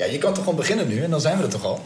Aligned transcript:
Ja, 0.00 0.06
je 0.06 0.18
kan 0.18 0.32
toch 0.32 0.42
gewoon 0.44 0.58
beginnen 0.58 0.88
nu 0.88 1.02
en 1.02 1.10
dan 1.10 1.20
zijn 1.20 1.36
we 1.36 1.42
er 1.42 1.48
toch 1.48 1.64
al? 1.64 1.80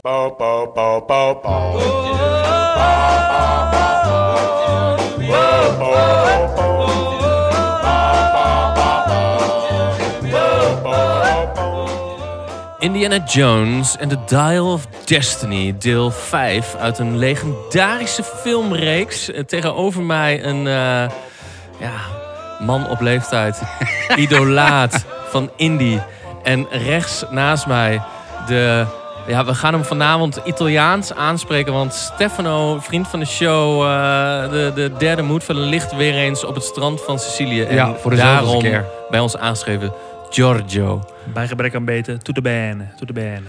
Indiana 12.78 13.24
Jones 13.26 13.98
and 13.98 14.10
the 14.10 14.18
Dial 14.26 14.72
of 14.72 14.86
Destiny, 15.04 15.74
deel 15.78 16.10
5 16.10 16.74
uit 16.74 16.98
een 16.98 17.18
legendarische 17.18 18.22
filmreeks. 18.22 19.30
Eh, 19.30 19.44
Tegenover 19.44 20.02
mij 20.02 20.44
een 20.44 20.66
eh, 20.66 21.10
ja, 21.78 22.00
man 22.60 22.88
op 22.88 23.00
leeftijd, 23.00 23.62
idolaat 24.16 25.04
van 25.28 25.50
Indy. 25.56 25.98
En 26.44 26.66
rechts 26.70 27.24
naast 27.30 27.66
mij 27.66 28.02
de... 28.46 28.84
Ja, 29.26 29.44
we 29.44 29.54
gaan 29.54 29.72
hem 29.72 29.84
vanavond 29.84 30.40
Italiaans 30.44 31.14
aanspreken, 31.14 31.72
want 31.72 31.94
Stefano, 31.94 32.78
vriend 32.80 33.08
van 33.08 33.18
de 33.18 33.26
show, 33.26 33.82
eh, 33.82 34.50
de, 34.50 34.72
de 34.74 34.92
derde 34.98 35.22
moed 35.22 35.44
van 35.44 35.56
ligt 35.58 35.96
weer 35.96 36.14
eens 36.14 36.44
op 36.44 36.54
het 36.54 36.64
strand 36.64 37.00
van 37.00 37.18
Sicilië. 37.18 37.62
En 37.62 37.74
Ja, 37.74 37.94
voor 37.94 38.10
de 38.10 38.16
zoveelste 38.16 38.44
daarom 38.44 38.62
keer. 38.62 38.84
bij 39.10 39.20
ons 39.20 39.36
aangeschreven 39.36 39.92
Giorgio. 40.30 41.04
Bij 41.34 41.46
gebrek 41.46 41.74
aan 41.74 41.84
beter, 41.84 42.18
to 42.18 42.32
the 42.32 42.40
bene, 42.40 42.84
to 42.96 43.06
the 43.06 43.12
bene. 43.12 43.42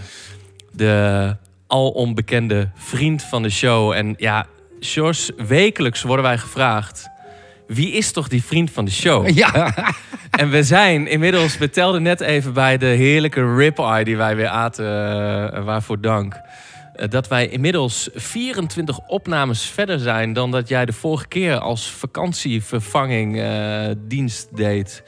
de 0.72 1.36
al 1.68 1.90
onbekende 1.90 2.70
vriend 2.76 3.24
van 3.24 3.41
de 3.44 3.50
show. 3.50 3.91
En 3.91 4.14
ja, 4.18 4.46
Sjors, 4.82 5.32
wekelijks 5.48 6.02
worden 6.02 6.26
wij 6.26 6.38
gevraagd... 6.38 7.10
wie 7.68 7.92
is 7.92 8.12
toch 8.12 8.28
die 8.28 8.44
vriend 8.44 8.72
van 8.72 8.86
de 8.86 8.92
show? 8.92 9.30
Ja, 9.38 9.74
En 10.36 10.50
we 10.50 10.64
zijn 10.64 11.08
inmiddels... 11.08 11.58
we 11.58 11.70
telden 11.70 12.04
net 12.04 12.22
even 12.22 12.54
bij 12.54 12.78
de 12.78 12.86
heerlijke 12.86 13.55
ribeye 13.55 14.04
die 14.04 14.18
wij 14.18 14.36
weer 14.36 14.48
aten... 14.48 14.86
eh, 15.54 15.64
waarvoor 15.64 16.02
dank... 16.02 16.40
eh, 16.96 17.10
dat 17.10 17.28
wij 17.28 17.48
inmiddels 17.48 18.10
24 18.14 18.99
opnames 19.08 19.62
verder 19.63 19.99
zijn... 19.99 20.34
dan 20.34 20.52
dat 20.52 20.68
jij 20.68 20.86
de 20.86 20.93
vorige 20.93 21.27
keer 21.27 21.58
als 21.58 21.90
vakantievervanging 21.91 23.40
eh, 23.40 23.88
dienst 23.98 24.55
deed. 24.55 25.04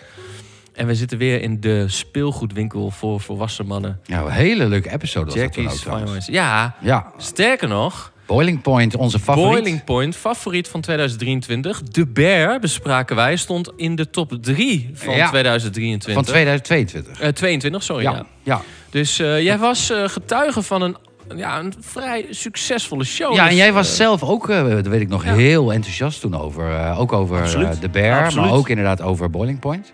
En 0.74 0.88
we 0.88 0.96
zitten 0.96 1.18
weer 1.18 1.42
in 1.42 1.60
de 1.60 1.84
speelgoedwinkel 1.88 2.92
voor 2.92 3.22
volwassen 3.22 3.66
mannen. 3.66 4.00
ja 4.04 4.22
een 4.22 4.32
hele 4.32 4.68
leuke 4.68 4.92
episode 4.92 5.26
was 5.26 5.36
dat 5.36 5.44
ook 5.44 5.54
Jackie's. 5.56 5.82
Fine 5.82 6.06
Wines. 6.06 6.26
Ja, 6.26 6.76
Ja, 6.82 7.12
sterker 7.18 7.68
nog... 7.68 8.12
Boiling 8.28 8.62
Point, 8.62 8.96
onze 8.96 9.20
favoriet. 9.20 9.52
Boiling 9.52 9.84
Point, 9.84 10.16
favoriet 10.16 10.68
van 10.68 10.82
2023. 10.82 11.84
De 11.84 12.06
Bear, 12.08 12.60
bespraken 12.60 13.16
wij, 13.16 13.36
stond 13.36 13.72
in 13.76 13.96
de 13.96 14.10
top 14.10 14.38
3 14.42 14.90
van 14.94 15.16
Ja. 15.16 15.28
2023. 15.30 16.14
Van 16.14 16.24
2022. 16.24 17.20
Eh, 17.20 17.30
22, 17.30 17.84
sorry. 17.84 18.04
Ja. 18.04 18.12
Ja, 18.12 18.26
ja. 18.44 18.62
Dus 18.90 19.20
eh, 19.20 19.42
jij 19.44 19.58
was 19.58 19.90
eh, 19.90 20.04
getuige 20.08 20.62
van 20.62 20.82
een, 20.82 20.96
ja, 21.36 21.60
een 21.60 21.74
vrij 21.80 22.26
succesvolle 22.30 23.04
show. 23.04 23.34
Ja, 23.36 23.44
en 23.44 23.50
Dus, 23.50 23.58
jij 23.58 23.74
was 23.74 23.90
eh, 23.90 23.96
zelf 23.96 24.24
ook, 24.24 24.50
eh, 24.50 24.70
dat 24.70 24.88
weet 24.88 25.02
ik 25.02 25.08
nog, 25.10 25.24
ja. 25.26 25.34
heel 25.34 25.74
enthousiast 25.74 26.22
toen 26.22 26.36
over. 26.40 26.72
eh, 26.72 27.00
ook 27.00 27.14
over 27.14 27.44
eh, 27.44 27.72
de 27.80 27.90
Bear, 27.90 28.24
Absoluut. 28.26 28.46
maar 28.50 28.54
ook 28.58 28.70
inderdaad 28.70 29.02
over 29.02 29.30
Boiling 29.30 29.60
Point. 29.60 29.92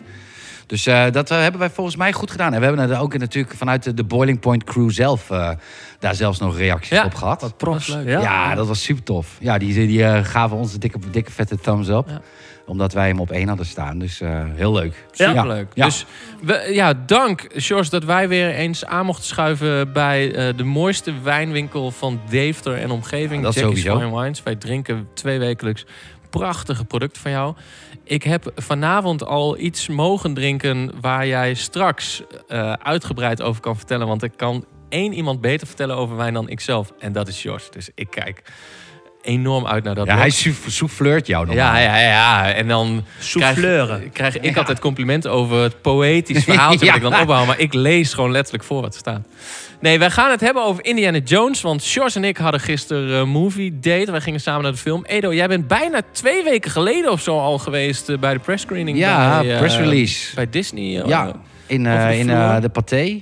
Dus 0.74 0.86
eh, 0.86 1.06
dat 1.12 1.32
eh, 1.32 1.40
hebben 1.40 1.60
wij 1.60 1.70
volgens 1.70 1.96
mij 1.96 2.14
goed 2.14 2.32
gedaan. 2.32 2.54
En 2.54 2.60
we 2.60 2.66
hebben 2.66 2.90
er 2.90 3.00
ook 3.00 3.18
natuurlijk 3.18 3.56
vanuit 3.56 3.84
de, 3.84 3.94
de 3.94 4.04
Boiling 4.04 4.40
Point 4.40 4.64
crew 4.64 4.92
zelf... 4.92 5.30
eh, 5.30 5.50
daar 6.00 6.16
zelfs 6.16 6.40
nog 6.40 6.58
reacties 6.58 6.98
Ja, 6.98 7.06
op 7.06 7.16
gehad. 7.16 7.42
Wat 7.42 7.58
profs. 7.58 7.88
leuk. 7.88 8.08
Ja, 8.08 8.56
dat 8.56 8.68
was 8.68 8.84
super 8.84 9.04
tof. 9.04 9.38
Ja, 9.40 9.58
die, 9.58 9.88
die 9.88 10.24
gaven 10.24 10.58
ons 10.58 10.74
een 10.74 10.80
dikke, 10.80 11.00
dikke 11.12 11.32
vette 11.32 11.58
thumbs 11.58 11.88
up. 11.88 12.10
Ja. 12.10 12.22
Omdat 12.66 12.94
wij 12.94 13.08
hem 13.08 13.20
op 13.20 13.32
één 13.32 13.48
hadden 13.48 13.66
staan. 13.66 14.00
Dus 14.00 14.22
eh, 14.22 14.42
heel 14.56 14.74
leuk. 14.74 15.06
Superleuk. 15.12 15.68
Ja. 15.74 15.86
Dus 15.86 16.06
we, 16.42 16.70
ja, 16.72 16.94
dank, 17.06 17.48
George, 17.56 17.90
dat 17.90 18.04
wij 18.04 18.28
weer 18.28 18.50
eens 18.50 18.86
aan 18.86 19.06
mochten 19.06 19.26
schuiven 19.26 19.92
bij 19.94 20.36
eh, 20.36 20.58
de 20.58 20.64
mooiste 20.64 21.14
wijnwinkel 21.24 21.92
van 21.92 22.22
Deventer 22.30 22.78
en 22.78 22.92
omgeving. 22.92 23.40
Ja, 23.40 23.46
dat 23.46 23.54
Jackie's 23.54 23.82
sowieso. 23.82 24.06
Fine 24.08 24.22
Wines. 24.22 24.44
Wij 24.44 24.56
drinken 24.56 25.08
twee 25.14 25.40
wekelijks 25.40 25.86
prachtige 26.40 26.86
producten 26.86 27.22
van 27.22 27.32
jou. 27.32 27.56
Ik 28.04 28.24
heb 28.24 28.52
vanavond 28.56 29.26
al 29.26 29.58
iets 29.58 29.88
mogen 29.88 30.34
drinken 30.34 30.92
waar 31.02 31.28
jij 31.28 31.54
straks 31.54 32.22
eh, 32.48 32.74
uitgebreid 32.74 33.42
over 33.42 33.62
kan 33.62 33.76
vertellen. 33.76 34.08
Want 34.08 34.24
ik 34.24 34.32
kan 34.36 34.66
één 34.90 35.14
iemand 35.14 35.42
beter 35.42 35.68
vertellen 35.68 35.96
over 35.96 36.16
wijn 36.16 36.34
dan 36.34 36.50
ikzelf. 36.50 36.92
En 37.00 37.12
dat 37.12 37.28
is 37.28 37.42
George. 37.42 37.72
Dus 37.72 37.90
ik 37.96 38.10
kijk 38.10 38.42
enorm 39.22 39.66
uit 39.68 39.84
naar 39.84 39.96
dat. 39.96 40.06
Ja, 40.08 40.18
hij 40.18 40.34
blog. 40.44 40.56
souffleurt 40.68 41.28
jou 41.28 41.46
nog. 41.46 41.56
ja, 41.56 41.78
ja, 41.78 41.98
ja. 42.00 42.52
En 42.54 42.68
dan 42.68 43.04
Souffleuren. 43.20 44.12
Krijg, 44.12 44.12
krijg 44.12 44.46
ik 44.46 44.58
altijd 44.58 44.80
complimenten 44.80 45.32
over 45.32 45.62
het 45.62 45.82
poëtisch 45.82 46.44
verhaaltje 46.50 46.86
Ja. 46.86 46.92
dat 46.94 47.02
ik 47.04 47.10
dan 47.10 47.20
opbouw. 47.22 47.46
Maar 47.46 47.60
ik 47.60 47.74
lees 47.74 48.14
gewoon 48.14 48.32
letterlijk 48.32 48.64
voor 48.64 48.82
wat 48.82 48.94
er 48.94 49.00
staat. 49.00 49.22
Nee, 49.84 50.00
wij 50.00 50.10
gaan 50.12 50.32
het 50.32 50.42
hebben 50.42 50.64
over 50.64 50.86
Indiana 50.86 51.18
Jones. 51.18 51.62
Want 51.62 51.84
George 51.84 52.18
en 52.18 52.24
ik 52.24 52.38
hadden 52.38 52.60
gisteren 52.60 53.10
een 53.10 53.30
movie 53.30 53.80
date. 53.80 54.12
Wij 54.12 54.22
gingen 54.22 54.40
samen 54.40 54.62
naar 54.64 54.72
de 54.72 54.78
film. 54.78 55.06
Edo, 55.06 55.34
jij 55.34 55.48
bent 55.48 55.68
bijna 55.68 56.02
twee 56.12 56.44
weken 56.44 56.72
geleden 56.72 57.12
of 57.12 57.22
zo 57.22 57.40
al 57.40 57.58
geweest 57.58 58.10
eh, 58.10 58.18
bij 58.18 58.34
de 58.34 58.40
press 58.40 58.64
screening. 58.64 58.98
Ja, 58.98 59.40
bij, 59.40 59.52
eh, 59.54 59.58
press 59.60 59.78
release. 59.78 60.36
Bij 60.36 60.50
Disney. 60.50 61.02
eh, 61.02 61.08
Ja, 61.08 61.32
in, 61.68 61.86
eh, 61.86 62.08
de 62.08 62.18
in 62.18 62.30
eh, 62.30 62.62
de 62.62 62.70
paté. 62.70 63.22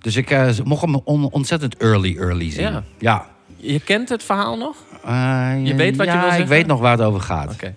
Dus 0.00 0.16
ik 0.16 0.30
eh, 0.30 0.48
mocht 0.64 0.80
hem 0.82 0.94
on- 1.04 1.30
ontzettend 1.30 1.76
early, 1.76 2.16
early 2.18 2.50
zien. 2.50 2.62
Ja. 2.62 2.82
ja. 2.98 3.26
Je 3.56 3.80
kent 3.80 4.08
het 4.08 4.22
verhaal 4.22 4.56
nog? 4.56 4.76
Eh, 5.04 5.52
Je 5.62 5.74
weet 5.74 5.96
wat 5.96 6.06
je 6.06 6.18
wil 6.30 6.40
ik 6.40 6.46
weet 6.46 6.66
nog 6.66 6.80
waar 6.80 6.92
het 6.96 7.00
over 7.06 7.20
gaat. 7.20 7.52
Oké. 7.52 7.74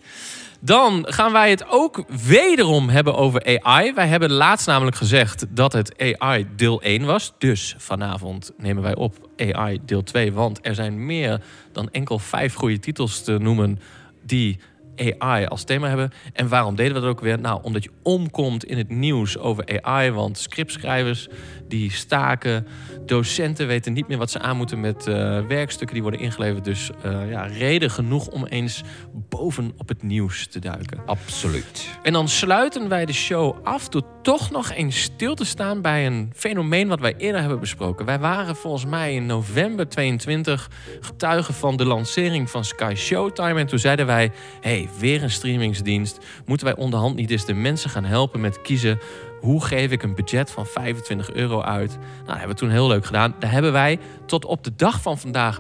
Dan 0.65 1.05
gaan 1.09 1.31
wij 1.31 1.49
het 1.49 1.65
ook 1.69 2.03
wederom 2.25 2.89
hebben 2.89 3.15
over 3.15 3.59
AI. 3.61 3.93
Wij 3.93 4.07
hebben 4.07 4.31
laatst 4.31 4.67
namelijk 4.67 4.95
gezegd 4.95 5.45
dat 5.49 5.73
het 5.73 6.15
AI 6.19 6.47
deel 6.55 6.81
1 6.81 7.05
was. 7.05 7.33
Dus 7.37 7.75
vanavond 7.77 8.51
nemen 8.57 8.83
wij 8.83 8.95
op 8.95 9.29
AI 9.37 9.79
deel 9.85 10.03
2. 10.03 10.33
Want 10.33 10.59
er 10.61 10.75
zijn 10.75 11.05
meer 11.05 11.41
dan 11.71 11.89
enkel 11.89 12.19
vijf 12.19 12.53
goede 12.53 12.79
titels 12.79 13.23
te 13.23 13.37
noemen 13.37 13.79
die 14.21 14.59
AI 14.95 15.45
als 15.45 15.63
thema 15.63 15.87
hebben. 15.87 16.11
En 16.33 16.47
waarom 16.47 16.75
deden 16.75 16.93
we 16.93 16.99
dat 16.99 17.09
ook 17.09 17.19
weer? 17.19 17.39
Nou, 17.39 17.59
omdat 17.63 17.83
je 17.83 17.91
omkomt 18.03 18.65
in 18.65 18.77
het 18.77 18.89
nieuws 18.89 19.37
over 19.37 19.81
AI. 19.81 20.11
Want 20.11 20.37
scriptschrijvers 20.37 21.27
die 21.67 21.91
staken. 21.91 22.67
Docenten 23.05 23.67
weten 23.67 23.93
niet 23.93 24.07
meer 24.07 24.17
wat 24.17 24.31
ze 24.31 24.39
aan 24.39 24.57
moeten 24.57 24.79
met 24.79 25.07
eh, 25.07 25.39
werkstukken 25.47 25.93
die 25.93 26.01
worden 26.01 26.21
ingeleverd. 26.21 26.63
Dus 26.63 26.89
eh, 27.03 27.29
ja, 27.29 27.45
reden 27.45 27.91
genoeg 27.91 28.27
om 28.27 28.45
eens 28.45 28.81
boven 29.29 29.73
op 29.77 29.87
het 29.87 30.03
nieuws 30.03 30.47
te 30.47 30.59
duiken. 30.59 30.99
Absoluut. 31.05 31.89
En 32.03 32.13
dan 32.13 32.27
sluiten 32.27 32.89
wij 32.89 33.05
de 33.05 33.13
show 33.13 33.57
af 33.63 33.89
door 33.89 34.03
toch 34.21 34.51
nog 34.51 34.71
eens 34.71 35.01
stil 35.01 35.35
te 35.35 35.45
staan 35.45 35.81
bij 35.81 36.05
een 36.05 36.31
fenomeen 36.35 36.87
wat 36.87 36.99
wij 36.99 37.15
eerder 37.17 37.41
hebben 37.41 37.59
besproken. 37.59 38.05
Wij 38.05 38.19
waren 38.19 38.55
volgens 38.55 38.85
mij 38.85 39.13
in 39.13 39.25
november 39.25 39.89
22 39.89 40.69
getuigen 40.99 41.53
van 41.53 41.77
de 41.77 41.85
lancering 41.85 42.49
van 42.49 42.63
Sky 42.63 42.93
Showtime. 42.95 43.59
En 43.59 43.67
toen 43.67 43.79
zeiden 43.79 44.05
wij, 44.05 44.31
hey, 44.61 44.82
weer 44.99 45.23
een 45.23 45.31
streamingsdienst. 45.31 46.19
Moeten 46.45 46.67
wij 46.67 46.75
onderhand 46.75 47.15
niet 47.15 47.31
eens 47.31 47.45
de 47.45 47.53
mensen 47.53 47.89
gaan 47.89 48.05
helpen 48.05 48.41
met 48.41 48.61
kiezen... 48.61 48.99
hoe 49.39 49.63
geef 49.63 49.91
ik 49.91 50.03
een 50.03 50.15
budget 50.15 50.51
van 50.51 50.65
25 50.65 51.31
euro 51.31 51.61
uit? 51.61 51.89
Nou, 51.89 52.25
dat 52.25 52.37
hebben 52.37 52.55
we 52.55 52.61
toen 52.61 52.69
heel 52.69 52.87
leuk 52.87 53.05
gedaan. 53.05 53.35
Daar 53.39 53.51
hebben 53.51 53.71
wij 53.71 53.99
tot 54.25 54.45
op 54.45 54.63
de 54.63 54.75
dag 54.75 55.01
van 55.01 55.19
vandaag 55.19 55.59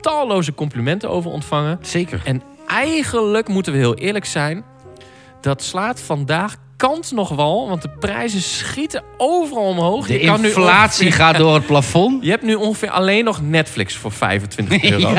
talloze 0.00 0.54
complimenten 0.54 1.10
over 1.10 1.30
ontvangen. 1.30 1.78
Zeker. 1.82 2.22
En 2.24 2.42
eigenlijk 2.66 3.48
moeten 3.48 3.72
we 3.72 3.78
heel 3.78 3.94
eerlijk 3.94 4.24
zijn. 4.24 4.64
Dat 5.40 5.62
slaat 5.62 6.00
vandaag 6.00 6.56
kant 6.78 7.12
nog 7.12 7.28
wel. 7.28 7.68
Want 7.68 7.82
de 7.82 7.88
prijzen 7.88 8.42
schieten 8.42 9.02
overal 9.16 9.62
omhoog. 9.64 10.06
De 10.06 10.12
Je 10.20 10.26
kan 10.26 10.40
nu 10.40 10.46
inflatie 10.46 11.06
ongeveer- 11.06 11.24
gaat 11.24 11.36
door 11.36 11.54
het 11.54 11.66
plafond. 11.66 12.22
Je 12.24 12.30
hebt 12.30 12.42
nu 12.42 12.54
ongeveer 12.54 12.90
alleen 12.90 13.24
nog 13.24 13.40
Netflix 13.42 13.96
voor 13.96 14.12
25 14.12 14.82
euro. 14.90 15.14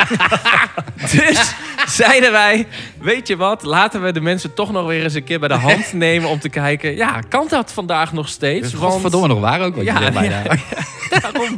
dus 1.12 1.54
zeiden 1.88 2.32
wij, 2.32 2.68
weet 3.02 3.28
je 3.28 3.36
wat, 3.38 3.64
laten 3.64 4.04
we 4.04 4.12
de 4.12 4.22
mensen 4.22 4.54
toch 4.54 4.72
nog 4.72 4.86
weer 4.86 5.04
eens 5.04 5.14
een 5.14 5.24
keer 5.24 5.40
bij 5.40 5.48
de 5.48 5.54
hand 5.54 5.94
nemen 5.94 6.30
om 6.30 6.40
te 6.40 6.50
kijken, 6.50 6.96
ja, 6.96 7.20
kan 7.30 7.46
dat 7.50 7.72
vandaag 7.74 8.14
nog 8.14 8.28
steeds? 8.30 8.72
Dus 8.72 8.80
godverdomme 8.80 9.28
nog 9.28 9.40
waar 9.40 9.62
ook. 9.62 9.76
Wat 9.76 9.86
je 9.86 9.92
Ja, 9.92 9.98
zegt 9.98 10.14
bijna. 10.14 10.42
ja, 10.44 10.56
Daarom. 11.20 11.54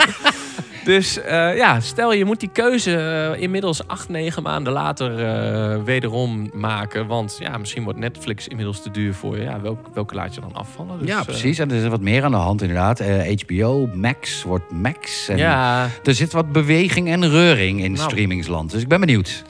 Dus 0.84 1.22
eh, 1.22 1.56
ja, 1.58 1.80
stel 1.80 2.14
je 2.14 2.26
moet 2.26 2.40
die 2.40 2.50
keuze 2.54 2.98
eh, 2.98 3.42
inmiddels 3.42 3.88
acht, 3.88 4.10
negen 4.10 4.44
maanden 4.44 4.74
later 4.74 5.26
eh, 5.26 5.84
wederom 5.84 6.50
maken. 6.54 7.08
Want 7.08 7.36
ja, 7.40 7.58
misschien 7.58 7.84
wordt 7.84 8.00
Netflix 8.00 8.48
inmiddels 8.48 8.82
te 8.82 8.92
duur 8.92 9.14
voor 9.14 9.38
je. 9.38 9.44
Ja, 9.44 9.62
welk, 9.62 9.88
welke 9.94 10.16
laat 10.16 10.36
je 10.36 10.42
dan 10.42 10.54
afvallen? 10.54 11.00
Dus, 11.00 11.08
ja, 11.08 11.24
precies. 11.24 11.60
En 11.60 11.72
er 11.72 11.84
is 11.84 11.88
wat 11.88 12.02
meer 12.02 12.24
aan 12.24 12.32
de 12.32 12.38
hand 12.38 12.62
inderdaad. 12.62 13.00
HBO, 13.42 13.90
Max 13.94 14.44
wordt 14.44 14.72
Max. 14.72 15.28
En 15.28 15.38
ja, 15.38 15.90
Er 16.04 16.14
zit 16.14 16.34
wat 16.34 16.52
beweging 16.52 17.08
en 17.08 17.30
reuring 17.30 17.84
in 17.84 17.92
Nou. 17.92 18.10
streamingsland. 18.10 18.72
Dus 18.72 18.82
ik 18.82 18.88
ben 18.88 19.00
benieuwd. 19.00 19.44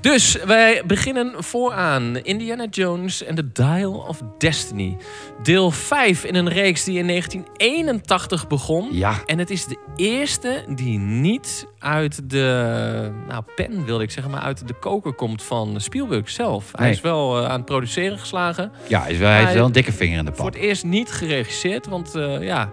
Dus 0.00 0.38
wij 0.46 0.82
beginnen 0.86 1.44
vooraan. 1.44 2.16
Indiana 2.16 2.66
Jones 2.70 3.24
en 3.24 3.34
the 3.34 3.52
Dial 3.52 3.92
of 4.08 4.22
Destiny. 4.38 4.96
Deel 5.42 5.70
5 5.70 6.24
in 6.24 6.34
een 6.34 6.48
reeks 6.48 6.84
die 6.84 6.98
in 6.98 7.06
1981 7.06 8.46
begon. 8.46 8.88
Ja. 8.92 9.14
En 9.26 9.38
het 9.38 9.50
is 9.50 9.64
de 9.64 9.78
eerste 9.96 10.64
die 10.68 10.98
niet 10.98 11.66
uit 11.78 12.30
de 12.30 13.10
nou, 13.28 13.42
pen, 13.54 13.84
wilde 13.84 14.02
ik 14.02 14.10
zeggen, 14.10 14.32
maar 14.32 14.40
uit 14.42 14.68
de 14.68 14.74
koker 14.74 15.12
komt 15.12 15.42
van 15.42 15.80
Spielberg 15.80 16.30
zelf. 16.30 16.68
Hij 16.72 16.84
Nee. 16.84 16.94
is 16.94 17.00
wel 17.00 17.38
eh, 17.38 17.44
aan 17.44 17.56
het 17.56 17.64
produceren 17.64 18.18
geslagen. 18.18 18.72
Ja, 18.88 19.06
is 19.06 19.18
wel, 19.18 19.26
hij 19.28 19.36
heeft 19.36 19.48
Hij- 19.48 19.56
wel 19.56 19.66
een 19.66 19.72
dikke 19.72 19.92
vinger 19.92 20.18
in 20.18 20.24
de 20.24 20.32
Voor 20.34 20.44
pap. 20.44 20.54
het 20.54 20.62
eerst 20.62 20.84
niet 20.84 21.10
geregisseerd, 21.10 21.86
want 21.86 22.14
eh, 22.14 22.42
ja, 22.42 22.70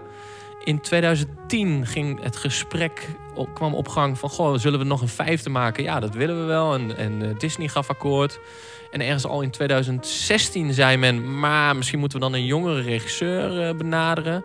in 0.64 0.80
2010 0.80 1.86
ging 1.86 2.22
het 2.22 2.36
gesprek 2.36 3.08
kwam 3.54 3.74
op 3.74 3.88
gang 3.88 4.18
van... 4.18 4.28
Goh, 4.28 4.58
zullen 4.58 4.78
we 4.78 4.84
nog 4.84 5.00
een 5.00 5.08
vijfde 5.08 5.50
maken? 5.50 5.82
Ja, 5.82 6.00
dat 6.00 6.14
willen 6.14 6.40
we 6.40 6.44
wel. 6.44 6.74
En, 6.74 6.96
en 6.96 7.22
eh, 7.22 7.38
Disney 7.38 7.68
gaf 7.68 7.90
akkoord. 7.90 8.40
En 8.90 9.00
ergens 9.00 9.26
al 9.26 9.40
in 9.40 9.50
2016 9.50 10.72
zei 10.72 10.96
men... 10.96 11.38
maar 11.38 11.76
misschien 11.76 11.98
moeten 11.98 12.18
we 12.18 12.24
dan 12.24 12.34
een 12.34 12.44
jongere 12.44 12.80
regisseur 12.80 13.68
eh, 13.68 13.74
benaderen. 13.74 14.44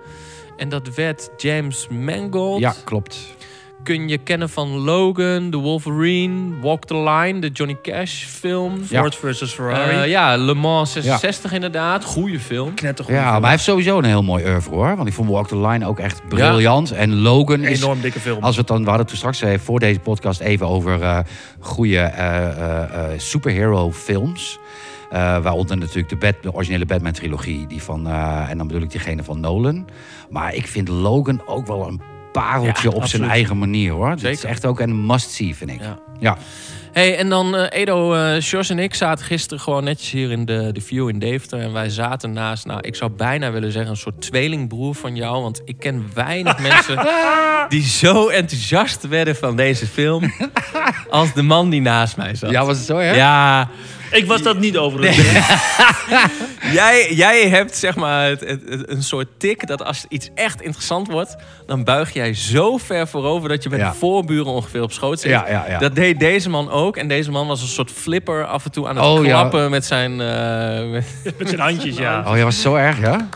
En 0.57 0.69
dat 0.69 0.95
werd 0.95 1.29
James 1.37 1.87
Mangold. 1.87 2.59
Ja, 2.59 2.75
klopt. 2.83 3.35
Kun 3.83 4.07
je 4.07 4.17
kennen 4.17 4.49
van 4.49 4.67
Logan, 4.69 5.49
The 5.49 5.57
Wolverine, 5.57 6.59
Walk 6.61 6.85
the 6.85 6.97
Line, 6.97 7.39
de 7.39 7.49
Johnny 7.49 7.77
Cash 7.81 8.23
film. 8.25 8.73
Ja. 8.89 8.99
Ford 8.99 9.15
versus 9.15 9.51
Ferrari. 9.53 9.95
Eh, 9.95 10.07
ja, 10.09 10.37
Le 10.37 10.53
Mans 10.53 10.91
66 10.91 11.51
inderdaad. 11.51 12.03
Goeie 12.05 12.39
film. 12.39 12.73
Knettergoed. 12.73 13.15
Ja, 13.15 13.31
maar 13.31 13.41
hij 13.41 13.49
heeft 13.49 13.63
sowieso 13.63 13.97
een 13.97 14.03
heel 14.03 14.23
mooi 14.23 14.45
oeuvre 14.45 14.73
hoor. 14.75 14.95
Want 14.95 15.07
ik 15.07 15.13
vond 15.13 15.29
Walk 15.29 15.47
the 15.47 15.57
Line 15.57 15.85
ook 15.87 15.99
echt 15.99 16.21
briljant. 16.27 16.91
En 16.91 17.15
Logan 17.21 17.63
is... 17.63 17.81
Enorm 17.81 18.01
dikke 18.01 18.19
film. 18.19 18.43
Als 18.43 18.53
we 18.55 18.59
het 18.59 18.67
dan, 18.69 18.77
we 18.83 18.89
hadden 18.89 18.99
het 19.01 19.07
toen 19.07 19.17
straks 19.17 19.41
eh, 19.41 19.59
voor 19.59 19.79
deze 19.79 19.99
podcast 19.99 20.39
even 20.39 20.67
over 20.67 21.01
eh 21.01 21.19
goede 21.59 21.97
eh, 21.99 22.47
eh, 22.47 22.81
eh, 22.83 23.19
superhero 23.19 23.91
films. 23.91 24.59
Eh, 25.09 25.19
waaronder 25.43 25.77
natuurlijk 25.77 26.09
de, 26.09 26.15
Bat- 26.15 26.35
de 26.43 26.53
originele 26.53 26.85
Batman 26.85 27.11
trilogie. 27.11 27.67
Die 27.67 27.81
van, 27.83 28.07
eh, 28.07 28.49
en 28.49 28.57
dan 28.57 28.67
bedoel 28.67 28.81
ik 28.81 28.91
diegene 28.91 29.23
van 29.23 29.39
Nolan. 29.39 29.87
Maar 30.29 30.53
ik 30.55 30.67
vind 30.67 30.87
Logan 30.87 31.41
ook 31.45 31.67
wel 31.67 31.87
een 31.87 32.01
pareltje 32.31 32.89
Ja, 32.89 32.95
op 32.95 33.05
zijn 33.05 33.23
eigen 33.23 33.57
manier 33.57 33.91
hoor. 33.91 34.09
Het 34.09 34.23
is 34.23 34.43
echt 34.43 34.65
ook 34.65 34.79
een 34.79 35.05
must-see 35.05 35.55
vind 35.55 35.69
ik. 35.69 35.81
Ja. 35.81 35.99
Ja. 36.19 36.37
Hey, 36.91 37.17
en 37.17 37.29
dan 37.29 37.55
eh, 37.55 37.79
Edo, 37.81 38.15
Sjors 38.39 38.69
en 38.69 38.79
ik 38.79 38.93
zaten 38.93 39.25
gisteren 39.25 39.63
gewoon 39.63 39.83
netjes 39.83 40.11
hier 40.11 40.31
in 40.31 40.45
de, 40.45 40.69
de 40.71 40.81
View 40.81 41.09
in 41.09 41.19
Deventer. 41.19 41.59
En 41.59 41.73
wij 41.73 41.89
zaten 41.89 42.33
naast, 42.33 42.65
nou, 42.65 42.79
ik 42.81 42.95
zou 42.95 43.11
bijna 43.11 43.51
willen 43.51 43.71
zeggen, 43.71 43.91
een 43.91 43.97
soort 43.97 44.21
tweelingbroer 44.21 44.95
van 44.95 45.15
jou. 45.15 45.41
Want 45.41 45.61
ik 45.65 45.79
ken 45.79 46.05
weinig 46.13 46.59
mensen 46.69 47.07
die 47.69 47.83
zo 47.83 48.27
enthousiast 48.27 49.07
werden 49.07 49.35
van 49.35 49.55
deze 49.55 49.87
film. 49.87 50.33
als 51.09 51.33
de 51.33 51.41
man 51.41 51.69
die 51.69 51.81
naast 51.81 52.17
mij 52.17 52.35
zat. 52.35 52.53
was 52.53 52.77
het 52.77 52.85
zo 52.85 52.97
hè? 52.97 53.11
Ja, 53.11 53.69
Ik 54.11 54.25
was 54.25 54.41
dat 54.41 54.57
niet 54.59 54.77
overigens. 54.77 55.27
jij, 56.79 57.13
jij 57.13 57.49
hebt 57.49 57.75
zeg 57.77 57.95
maar 57.95 58.25
het, 58.29 58.39
het- 58.39 58.61
het- 58.69 58.89
een 58.89 59.03
soort 59.03 59.27
tik 59.37 59.67
dat 59.67 59.83
als 59.85 60.05
iets 60.09 60.29
echt 60.35 60.61
interessant 60.61 61.07
wordt, 61.07 61.35
dan 61.65 61.83
buig 61.83 62.13
jij 62.13 62.33
zo 62.33 62.77
ver 62.77 63.07
voorover 63.07 63.49
dat 63.49 63.63
je 63.63 63.69
met 63.69 63.79
Ja. 63.79 63.89
de 63.89 63.95
voorburen 63.97 64.45
ongeveer 64.51 64.81
op 64.81 64.91
schoot 64.91 65.19
zit. 65.19 65.31
Ja, 65.31 65.45
ja, 65.49 65.65
ja. 65.69 65.77
Dat 65.79 65.95
deed 65.95 66.19
deze 66.19 66.49
man 66.49 66.69
ook. 66.71 66.97
En 66.97 67.07
deze 67.07 67.31
man 67.31 67.47
was 67.47 67.61
een 67.61 67.67
soort 67.67 67.91
flipper 67.91 68.45
af 68.45 68.65
en 68.65 68.71
toe 68.71 68.87
aan 68.87 68.95
het 68.95 69.05
Oh, 69.05 69.25
ja. 69.25 69.29
klappen 69.29 69.69
met 69.69 69.85
zijn. 69.85 70.21
eh, 70.21 70.89
met- 70.91 71.05
Met 71.37 71.47
zijn 71.49 71.59
handjes, 71.61 71.97
ja. 71.97 72.23
Oh, 72.27 72.37
ja, 72.37 72.43
was 72.43 72.61
zo 72.61 72.75
erg 72.75 72.99
ja? 72.99 73.27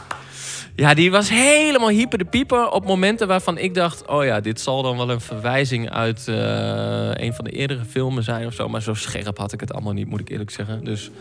Ja, 0.76 0.94
die 0.94 1.12
was 1.12 1.30
helemaal 1.30 1.90
hyper 1.90 2.18
de 2.18 2.26
pieper 2.26 2.70
op 2.70 2.86
momenten 2.86 3.28
waarvan 3.28 3.58
ik 3.58 3.74
dacht: 3.74 4.08
oh 4.08 4.24
ja, 4.24 4.40
dit 4.40 4.62
zal 4.62 4.84
dan 4.84 4.98
wel 4.98 5.10
een 5.10 5.22
verwijzing 5.22 5.90
uit 5.90 6.28
eh, 6.28 6.36
een 7.14 7.34
van 7.34 7.46
de 7.46 7.52
eerdere 7.52 7.86
filmen 7.86 8.24
zijn 8.24 8.48
of 8.48 8.54
zo. 8.54 8.70
Maar 8.70 8.82
zo 8.82 8.94
scherp 8.94 9.38
had 9.38 9.54
ik 9.54 9.60
het 9.60 9.74
allemaal 9.74 9.94
niet, 9.94 10.08
moet 10.08 10.20
ik 10.20 10.30
eerlijk 10.30 10.52
zeggen. 10.52 10.84
Dus 10.84 11.12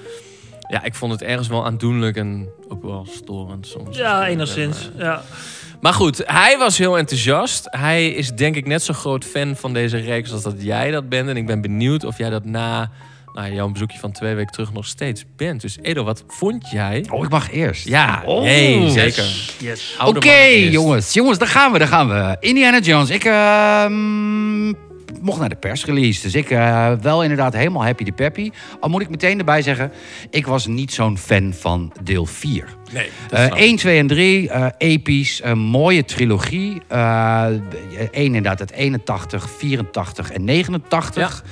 ja, 0.68 0.84
ik 0.84 0.94
vond 0.94 1.12
het 1.12 1.22
ergens 1.22 1.48
wel 1.48 1.64
aandoenlijk 1.64 2.16
en 2.16 2.48
ook 2.68 2.82
wel 2.82 3.06
storend 3.10 3.66
soms. 3.66 3.96
Ja, 3.96 4.26
enigszins. 4.26 4.90
Ja. 4.96 5.22
Maar 5.80 5.94
goed, 5.94 6.22
hij 6.26 6.58
was 6.58 6.78
heel 6.78 6.98
enthousiast. 6.98 7.66
Hij 7.70 8.08
is 8.08 8.30
denk 8.30 8.56
ik 8.56 8.66
net 8.66 8.82
zo 8.82 8.92
groot 8.92 9.24
fan 9.24 9.56
van 9.56 9.72
deze 9.72 9.96
reeks 9.96 10.32
als 10.32 10.42
dat 10.42 10.62
jij 10.62 10.90
dat 10.90 11.08
bent. 11.08 11.28
En 11.28 11.36
ik 11.36 11.46
ben 11.46 11.60
benieuwd 11.60 12.04
of 12.04 12.18
jij 12.18 12.30
dat 12.30 12.44
na 12.44 12.90
nou, 13.34 13.54
jouw 13.54 13.68
bezoekje 13.68 13.98
van 13.98 14.12
twee 14.12 14.34
weken 14.34 14.52
terug 14.52 14.72
nog 14.72 14.86
steeds 14.86 15.24
bent. 15.36 15.60
Dus 15.60 15.78
Edo, 15.82 16.04
wat 16.04 16.24
vond 16.28 16.70
jij? 16.70 17.04
Oh, 17.10 17.24
ik 17.24 17.30
mag 17.30 17.52
eerst. 17.52 17.88
Ja, 17.88 18.22
Oh, 18.26 18.42
nee, 18.42 18.90
zeker. 18.90 19.54
Yes. 19.58 19.96
Oké, 20.04 20.42
jongens. 20.70 21.12
Jongens, 21.12 21.38
daar 21.38 21.48
gaan 21.48 21.72
we, 21.72 21.78
daar 21.78 21.88
gaan 21.88 22.08
we. 22.08 22.36
Indiana 22.40 22.78
Jones. 22.78 23.10
Ik 23.10 23.24
ehm, 23.24 24.66
mocht 25.20 25.38
naar 25.38 25.48
de 25.48 25.56
persrelease. 25.56 26.22
Dus 26.22 26.34
ik 26.34 26.50
eh, 26.50 26.92
wel 27.00 27.22
inderdaad 27.22 27.52
helemaal 27.52 27.84
happy 27.84 28.04
de 28.04 28.12
peppy. 28.12 28.50
Al 28.80 28.88
moet 28.88 29.02
ik 29.02 29.10
meteen 29.10 29.38
erbij 29.38 29.62
zeggen... 29.62 29.92
ik 30.30 30.46
was 30.46 30.66
niet 30.66 30.92
zo'n 30.92 31.18
fan 31.18 31.54
van 31.60 31.92
deel 32.02 32.26
4. 32.26 32.68
Nee, 32.92 33.08
Eh 33.30 33.44
ik. 33.44 33.54
1, 33.54 33.76
2 33.76 33.98
en 33.98 34.06
3, 34.06 34.50
eh, 34.50 34.66
episch, 34.78 35.40
een 35.42 35.58
mooie 35.58 36.04
trilogie. 36.04 36.82
Eh 36.88 37.46
Eén 38.10 38.24
inderdaad 38.24 38.60
uit 38.60 38.70
81, 38.72 39.50
84 39.58 40.30
en 40.30 40.44
89. 40.44 41.44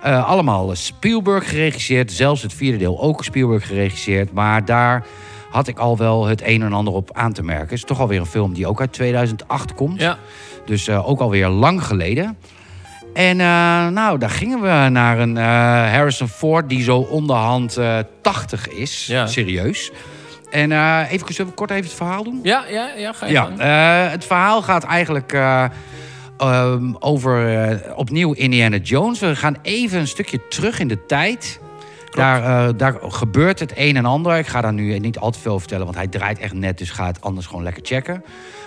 Eh, 0.00 0.28
allemaal 0.28 0.74
Spielberg 0.74 1.48
geregisseerd. 1.48 2.12
Zelfs 2.12 2.42
het 2.42 2.54
vierde 2.54 2.78
deel 2.78 3.00
ook 3.00 3.24
Spielberg 3.24 3.66
geregisseerd. 3.66 4.32
Maar 4.32 4.64
daar 4.64 5.06
had 5.50 5.68
ik 5.68 5.78
al 5.78 5.96
wel 5.96 6.26
het 6.26 6.42
een 6.44 6.62
en 6.62 6.72
ander 6.72 6.94
op 6.94 7.10
aan 7.12 7.32
te 7.32 7.42
merken. 7.42 7.64
Het 7.64 7.72
is 7.72 7.84
toch 7.84 8.00
alweer 8.00 8.20
een 8.20 8.26
film 8.26 8.54
die 8.54 8.66
ook 8.66 8.80
uit 8.80 8.92
2008 8.92 9.74
komt. 9.74 10.00
Ja, 10.00 10.18
Dus 10.64 10.88
eh, 10.88 11.08
ook 11.08 11.20
alweer 11.20 11.48
lang 11.48 11.84
geleden. 11.84 12.38
En 13.14 13.40
eh, 13.40 13.86
nou, 13.86 14.18
daar 14.18 14.30
gingen 14.30 14.60
we 14.60 14.88
naar 14.88 15.18
een 15.18 15.36
Harrison 15.92 16.28
Ford 16.28 16.68
die 16.68 16.82
zo 16.82 16.98
onderhand 16.98 17.76
eh 17.76 17.98
80 18.22 18.68
is. 18.68 19.06
Ja. 19.06 19.26
Serieus. 19.26 19.92
En 20.50 20.72
even, 21.08 21.34
zullen 21.34 21.50
we 21.50 21.56
kort 21.56 21.70
even 21.70 21.84
het 21.84 21.94
verhaal 21.94 22.24
doen? 22.24 22.40
ja, 22.42 22.64
ja, 22.70 22.88
ja 22.96 23.12
ga 23.12 23.26
je 23.26 23.32
Ja, 23.32 23.50
het 24.10 24.24
verhaal 24.24 24.62
gaat 24.62 24.84
eigenlijk 24.84 25.32
eh, 26.38 26.48
ehm, 26.48 26.94
over 26.98 27.62
eh, 27.62 27.98
opnieuw 27.98 28.32
Indiana 28.32 28.76
Jones. 28.76 29.20
We 29.20 29.36
gaan 29.36 29.56
even 29.62 29.98
een 29.98 30.08
stukje 30.08 30.48
terug 30.48 30.78
in 30.78 30.88
de 30.88 31.06
tijd. 31.06 31.60
Daar, 32.16 32.68
eh, 32.68 32.74
daar 32.76 32.98
gebeurt 33.00 33.58
het 33.58 33.72
een 33.74 33.96
en 33.96 34.04
ander. 34.04 34.38
Ik 34.38 34.46
ga 34.46 34.60
daar 34.60 34.72
nu 34.72 34.98
niet 34.98 35.18
al 35.18 35.30
te 35.30 35.38
veel 35.38 35.50
over 35.50 35.60
vertellen, 35.60 35.84
want 35.84 35.96
hij 35.96 36.06
draait 36.08 36.38
echt 36.38 36.54
net. 36.54 36.78
Dus 36.78 36.90
ga 36.90 37.06
het 37.06 37.20
anders 37.20 37.46
gewoon 37.46 37.62
lekker 37.62 37.84
checken. 37.86 38.24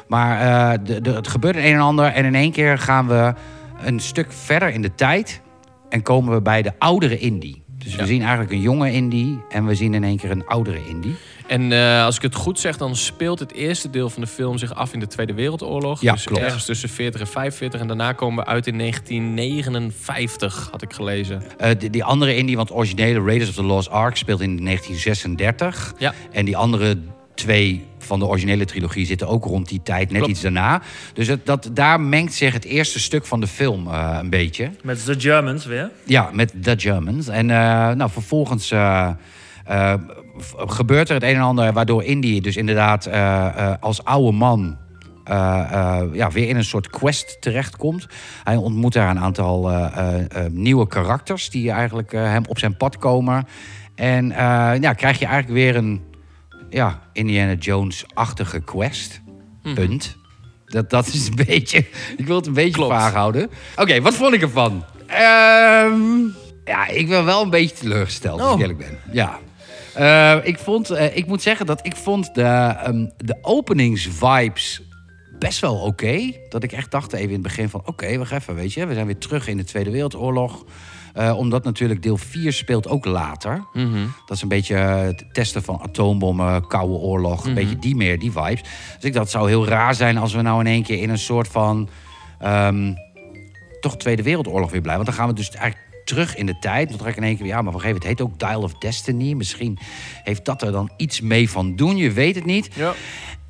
Maar 0.07 0.39
eh, 0.39 0.79
de, 0.83 1.01
de, 1.01 1.11
het 1.11 1.27
gebeurt 1.27 1.55
het 1.55 1.63
een 1.63 1.73
en 1.73 1.79
ander. 1.79 2.05
En 2.05 2.25
in 2.25 2.35
één 2.35 2.51
keer 2.51 2.77
gaan 2.77 3.07
we 3.07 3.33
een 3.81 3.99
stuk 3.99 4.31
verder 4.31 4.69
in 4.69 4.81
de 4.81 4.95
tijd. 4.95 5.41
En 5.89 6.01
komen 6.01 6.33
we 6.33 6.41
bij 6.41 6.61
de 6.61 6.71
oudere 6.79 7.17
Indy. 7.17 7.61
Dus 7.77 7.95
we 7.95 8.05
zien 8.05 8.21
eigenlijk 8.21 8.51
een 8.51 8.61
jonge 8.61 8.91
Indy. 8.91 9.35
En 9.49 9.65
we 9.65 9.75
zien 9.75 9.93
in 9.93 10.03
één 10.03 10.17
keer 10.17 10.31
een 10.31 10.47
oudere 10.47 10.87
Indy. 10.87 11.13
En 11.49 11.71
eh, 11.71 12.03
als 12.03 12.15
ik 12.15 12.21
het 12.21 12.35
goed 12.35 12.59
zeg, 12.59 12.77
dan 12.77 12.95
speelt 12.95 13.39
het 13.39 13.53
eerste 13.53 13.89
deel 13.89 14.09
van 14.09 14.21
de 14.21 14.27
film 14.27 14.57
zich 14.57 14.75
af 14.75 14.93
in 14.93 14.99
de 14.99 15.07
Tweede 15.07 15.33
Wereldoorlog. 15.33 16.01
Ja, 16.01 16.13
dus 16.13 16.23
klopt. 16.23 16.43
ergens 16.43 16.65
tussen 16.65 16.89
40 16.89 17.21
en 17.21 17.27
45. 17.27 17.79
En 17.79 17.87
daarna 17.87 18.13
komen 18.13 18.43
we 18.43 18.49
uit 18.49 18.67
in 18.67 18.77
1959, 18.77 20.67
had 20.71 20.81
ik 20.81 20.93
gelezen. 20.93 21.43
Eh, 21.57 21.71
die, 21.79 21.89
die 21.89 22.03
andere 22.03 22.35
Indie, 22.35 22.55
want 22.55 22.71
originele 22.71 23.21
Raiders 23.21 23.49
of 23.49 23.55
the 23.55 23.63
Lost 23.63 23.89
Ark 23.89 24.15
speelt 24.15 24.41
in 24.41 24.63
1936. 24.63 25.93
Ja. 25.97 26.13
En 26.31 26.45
die 26.45 26.57
andere 26.57 26.97
twee 27.33 27.85
van 27.97 28.19
de 28.19 28.25
originele 28.25 28.65
trilogie 28.65 29.05
zitten 29.05 29.27
ook 29.27 29.45
rond 29.45 29.67
die 29.67 29.81
tijd, 29.83 30.09
net 30.09 30.17
Klopt. 30.17 30.31
iets 30.31 30.41
daarna. 30.41 30.81
Dus 31.13 31.27
het, 31.27 31.45
dat, 31.45 31.69
daar 31.73 32.01
mengt 32.01 32.33
zich 32.33 32.53
het 32.53 32.65
eerste 32.65 32.99
stuk 32.99 33.25
van 33.25 33.39
de 33.39 33.47
film 33.47 33.87
eh, 33.87 34.17
een 34.21 34.29
beetje. 34.29 34.71
Met 34.83 35.05
de 35.05 35.19
Germans 35.19 35.65
weer. 35.65 35.89
Ja, 36.03 36.29
met 36.33 36.53
The 36.61 36.73
Germans. 36.77 37.27
En 37.27 37.49
eh, 37.49 37.57
nou, 37.91 38.09
vervolgens 38.09 38.71
eh, 38.71 39.09
eh, 39.69 39.93
gebeurt 40.55 41.09
er 41.09 41.13
het 41.13 41.23
een 41.23 41.35
en 41.35 41.41
ander... 41.41 41.73
waardoor 41.73 42.03
Indy 42.03 42.41
dus 42.41 42.57
inderdaad 42.57 43.05
eh, 43.05 43.45
eh, 43.45 43.75
als 43.79 44.03
oude 44.03 44.31
man... 44.31 44.77
ja, 46.13 46.29
weer 46.31 46.47
in 46.47 46.55
een 46.55 46.63
soort 46.63 46.89
quest 46.89 47.41
terechtkomt. 47.41 48.07
Hij 48.43 48.55
ontmoet 48.55 48.93
daar 48.93 49.09
een 49.09 49.19
aantal 49.19 49.71
nieuwe 50.51 50.87
karakters... 50.87 51.49
die 51.49 51.71
eigenlijk 51.71 52.11
hem 52.11 52.43
op 52.47 52.59
zijn 52.59 52.77
pad 52.77 52.97
komen. 52.97 53.47
En 53.95 54.27
ja, 54.81 54.93
krijg 54.93 55.19
je 55.19 55.25
eigenlijk 55.25 55.53
weer 55.59 55.75
een 55.75 56.01
ja, 56.69 56.99
Indiana 57.13 57.53
Jones-achtige 57.53 58.59
quest. 58.59 59.21
Punt. 59.73 60.17
Dat, 60.65 60.89
dat 60.89 61.07
is 61.07 61.27
een 61.27 61.35
beetje... 61.47 61.77
Ik 62.17 62.25
wil 62.27 62.35
het 62.35 62.47
een 62.47 62.53
beetje 62.53 62.71
Klopt. 62.71 62.93
vaag 62.93 63.13
houden. 63.13 63.49
Oké, 63.75 64.01
wat 64.01 64.13
vond 64.13 64.33
ik 64.33 64.41
ervan? 64.41 64.85
Ehm, 65.07 66.21
ja, 66.65 66.87
ik 66.87 67.07
ben 67.07 67.25
wel 67.25 67.41
een 67.43 67.49
beetje 67.49 67.75
teleurgesteld, 67.75 68.39
als 68.39 68.49
ik 68.49 68.55
Oh. 68.55 68.61
eerlijk 68.61 68.79
ben. 68.79 68.97
Ja. 69.11 69.39
Eh, 69.99 70.35
ik, 70.43 70.59
vond, 70.59 70.89
eh, 70.89 71.17
ik 71.17 71.25
moet 71.25 71.41
zeggen 71.41 71.65
dat 71.65 71.85
ik 71.85 71.95
vond 71.95 72.35
de, 72.35 72.41
ehm, 72.41 73.05
de 73.17 73.37
openingsvibes 73.41 74.81
best 75.39 75.59
wel 75.59 75.75
oké. 75.75 76.31
Dat 76.49 76.63
ik 76.63 76.71
echt 76.71 76.91
dacht 76.91 77.13
even 77.13 77.27
in 77.27 77.33
het 77.33 77.41
begin 77.41 77.69
van... 77.69 77.81
oké, 77.85 78.17
wacht 78.17 78.31
even, 78.31 78.55
weet 78.55 78.73
je. 78.73 78.85
We 78.85 78.93
zijn 78.93 79.05
weer 79.05 79.17
terug 79.17 79.47
in 79.47 79.57
de 79.57 79.63
Tweede 79.63 79.91
Wereldoorlog. 79.91 80.65
Eh, 81.13 81.37
omdat 81.37 81.63
natuurlijk 81.63 82.03
deel 82.03 82.17
4 82.17 82.53
speelt 82.53 82.87
ook 82.87 83.05
later. 83.05 83.63
Mhm. 83.73 84.05
Dat 84.25 84.35
is 84.35 84.41
een 84.41 84.47
beetje 84.47 84.75
het 84.75 85.25
testen 85.31 85.63
van 85.63 85.81
atoombommen, 85.81 86.67
koude 86.67 86.93
oorlog. 86.93 87.45
Een 87.45 87.53
beetje 87.53 87.79
die 87.79 87.95
meer, 87.95 88.19
die 88.19 88.31
vibes. 88.31 88.61
Dus 88.95 89.03
ik 89.03 89.13
dacht, 89.13 89.25
het 89.25 89.29
zou 89.29 89.49
heel 89.49 89.67
raar 89.67 89.95
zijn 89.95 90.17
als 90.17 90.33
we 90.33 90.41
nou 90.41 90.59
in 90.59 90.67
één 90.67 90.83
keer 90.83 91.01
in 91.01 91.09
een 91.09 91.17
soort 91.17 91.47
van... 91.47 91.89
ehm, 92.39 92.93
toch 93.79 93.97
Tweede 93.97 94.23
Wereldoorlog 94.23 94.71
weer 94.71 94.81
blijven. 94.81 95.05
Want 95.05 95.17
dan 95.17 95.25
gaan 95.25 95.35
we 95.35 95.41
dus 95.41 95.49
eigenlijk 95.49 95.88
terug 96.09 96.35
in 96.35 96.45
de 96.45 96.59
tijd. 96.59 96.89
Dan 96.89 96.97
dacht 96.97 97.09
ik 97.09 97.15
in 97.17 97.23
één 97.23 97.37
keer, 97.37 97.45
ja, 97.45 97.61
maar 97.61 97.73
wacht 97.73 97.85
even, 97.85 97.95
het 97.97 98.05
heet 98.07 98.21
ook 98.21 98.39
Dial 98.39 98.61
of 98.61 98.73
Destiny. 98.73 99.33
Misschien 99.33 99.79
heeft 100.23 100.45
dat 100.45 100.61
er 100.61 100.71
dan 100.71 100.91
iets 100.97 101.21
mee 101.21 101.49
van 101.49 101.75
doen. 101.75 101.97
Je 101.97 102.11
weet 102.11 102.35
het 102.35 102.45
niet. 102.45 102.69
Ja. 102.75 102.93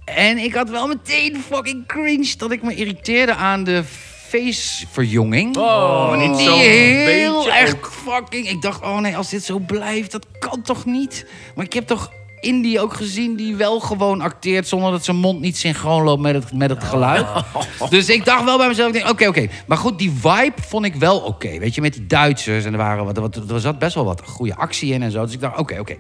En 0.05 0.37
ik 0.37 0.53
had 0.53 0.69
wel 0.69 0.87
meteen 0.87 1.41
fucking 1.49 1.85
cringe 1.87 2.33
dat 2.37 2.51
ik 2.51 2.63
me 2.63 2.75
irriteerde 2.75 3.35
aan 3.35 3.63
de 3.63 3.83
faceverjonging. 4.27 5.57
Oh, 5.57 6.17
niet 6.17 6.37
Die 6.37 6.45
zo 6.45 6.57
heel 6.57 7.51
erg 7.51 7.75
ook. 7.75 7.91
fucking... 8.05 8.49
Ik 8.49 8.61
dacht, 8.61 8.81
oh 8.81 8.99
nee, 8.99 9.17
als 9.17 9.29
dit 9.29 9.43
zo 9.43 9.59
blijft, 9.59 10.11
dat 10.11 10.25
kan 10.39 10.61
toch 10.61 10.85
niet? 10.85 11.25
Maar 11.55 11.65
ik 11.65 11.73
heb 11.73 11.87
toch 11.87 12.11
Indy 12.39 12.77
ook 12.77 12.93
gezien 12.93 13.35
die 13.35 13.55
wel 13.55 13.79
gewoon 13.79 14.21
acteert 14.21 14.67
zonder 14.67 14.91
dat 14.91 15.05
zijn 15.05 15.17
mond 15.17 15.41
niet 15.41 15.57
synchroon 15.57 16.03
loopt 16.03 16.21
met 16.21 16.33
het, 16.33 16.53
met 16.53 16.69
het 16.69 16.83
geluid. 16.83 17.27
Dus 17.89 18.09
ik 18.09 18.25
dacht 18.25 18.43
wel 18.43 18.57
bij 18.57 18.67
mezelf, 18.67 19.09
oké, 19.09 19.27
oké. 19.27 19.47
Maar 19.67 19.77
goed, 19.77 19.97
die 19.97 20.11
vibe 20.11 20.61
vond 20.67 20.85
ik 20.85 20.95
wel 20.95 21.19
oké. 21.19 21.59
Weet 21.59 21.75
je, 21.75 21.81
met 21.81 21.93
die 21.93 22.07
Duitsers 22.07 22.65
en 22.65 22.71
er, 22.71 22.77
waren 22.77 23.05
wat, 23.05 23.17
wat, 23.17 23.35
er 23.51 23.59
zat 23.59 23.79
best 23.79 23.95
wel 23.95 24.05
wat 24.05 24.21
goede 24.25 24.55
actie 24.55 24.93
in 24.93 25.03
en 25.03 25.11
zo. 25.11 25.23
Dus 25.23 25.33
ik 25.33 25.41
dacht, 25.41 25.57
oké, 25.57 25.79
oké. 25.79 25.95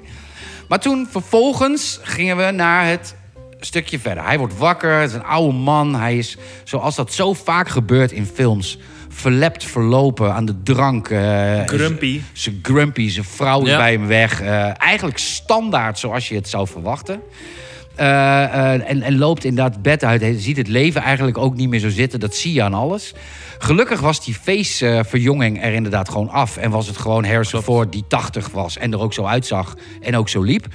Maar 0.67 0.79
toen 0.79 1.07
vervolgens 1.09 1.99
gingen 2.03 2.37
we 2.37 2.51
naar 2.51 2.87
het 2.87 3.15
stukje 3.59 3.99
verder. 3.99 4.23
Hij 4.23 4.37
wordt 4.37 4.57
wakker, 4.57 4.99
het 4.99 5.09
is 5.09 5.15
een 5.15 5.23
oude 5.23 5.57
man. 5.57 5.95
Hij 5.95 6.17
is, 6.17 6.37
zoals 6.63 6.95
dat 6.95 7.13
zo 7.13 7.33
vaak 7.33 7.69
gebeurt 7.69 8.11
in 8.11 8.25
films, 8.25 8.77
verlept 9.19 9.63
verlopen 9.63 10.33
aan 10.33 10.45
de 10.45 10.63
drank. 10.63 11.09
eh, 11.09 11.61
Grumpy. 11.65 12.21
Zijn 12.33 12.59
grumpy, 12.61 13.09
zijn 13.09 13.25
vrouw 13.25 13.61
is 13.61 13.69
Ja. 13.69 13.77
bij 13.77 13.91
hem 13.91 14.07
weg. 14.07 14.41
Eh, 14.41 14.81
eigenlijk 14.81 15.17
standaard 15.17 15.99
zoals 15.99 16.29
je 16.29 16.35
het 16.35 16.49
zou 16.49 16.67
verwachten. 16.67 17.21
Eh, 17.95 18.73
en, 18.73 19.01
en 19.01 19.17
loopt 19.17 19.43
inderdaad 19.43 19.81
bed 19.81 20.03
uit. 20.03 20.21
Hij 20.21 20.39
ziet 20.39 20.57
het 20.57 20.67
leven 20.67 21.01
eigenlijk 21.01 21.37
ook 21.37 21.55
niet 21.55 21.69
meer 21.69 21.79
zo 21.79 21.89
zitten. 21.89 22.19
Dat 22.19 22.35
zie 22.35 22.53
je 22.53 22.61
aan 22.63 22.73
alles. 22.73 23.13
Gelukkig 23.57 23.99
was 23.99 24.25
die 24.25 24.33
feestverjonging 24.33 25.63
er 25.63 25.73
inderdaad 25.73 26.09
gewoon 26.09 26.29
af. 26.29 26.57
En 26.57 26.69
was 26.71 26.87
het 26.87 26.97
gewoon 26.97 27.25
Harrison 27.25 27.61
Ford 27.61 27.91
die 27.91 28.03
80 28.07 28.49
was. 28.49 28.77
En 28.77 28.93
er 28.93 28.99
ook 28.99 29.13
zo 29.13 29.23
uitzag. 29.25 29.75
En 30.01 30.15
ook 30.15 30.29
zo 30.29 30.41
liep. 30.41 30.65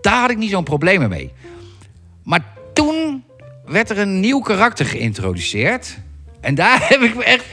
Daar 0.00 0.20
had 0.20 0.30
ik 0.30 0.36
niet 0.38 0.50
zo'n 0.50 0.64
probleem 0.64 1.08
mee. 1.08 1.32
Maar 2.22 2.44
toen 2.72 3.24
werd 3.66 3.90
er 3.90 3.98
een 3.98 4.20
nieuw 4.20 4.40
karakter 4.40 4.86
geïntroduceerd. 4.86 5.98
En 6.40 6.54
daar 6.54 6.78
heb 6.88 7.00
ik 7.00 7.14
me 7.16 7.24
echt 7.24 7.44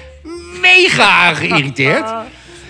mega 0.61 1.33
geïrriteerd. 1.33 2.13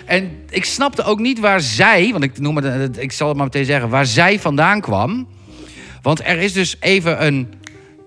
En 0.05 0.45
ik 0.49 0.65
snapte 0.65 1.03
ook 1.03 1.19
niet 1.19 1.39
waar 1.39 1.61
zij, 1.61 2.09
want 2.11 2.23
ik, 2.23 2.39
noem 2.39 2.57
het, 2.57 2.97
ik 2.97 3.11
zal 3.11 3.27
het 3.27 3.37
maar 3.37 3.45
meteen 3.45 3.65
zeggen, 3.65 3.89
waar 3.89 4.05
zij 4.05 4.39
vandaan 4.39 4.81
kwam. 4.81 5.27
Want 6.01 6.25
er 6.25 6.37
is 6.37 6.53
dus 6.53 6.75
even 6.79 7.25
een, 7.25 7.53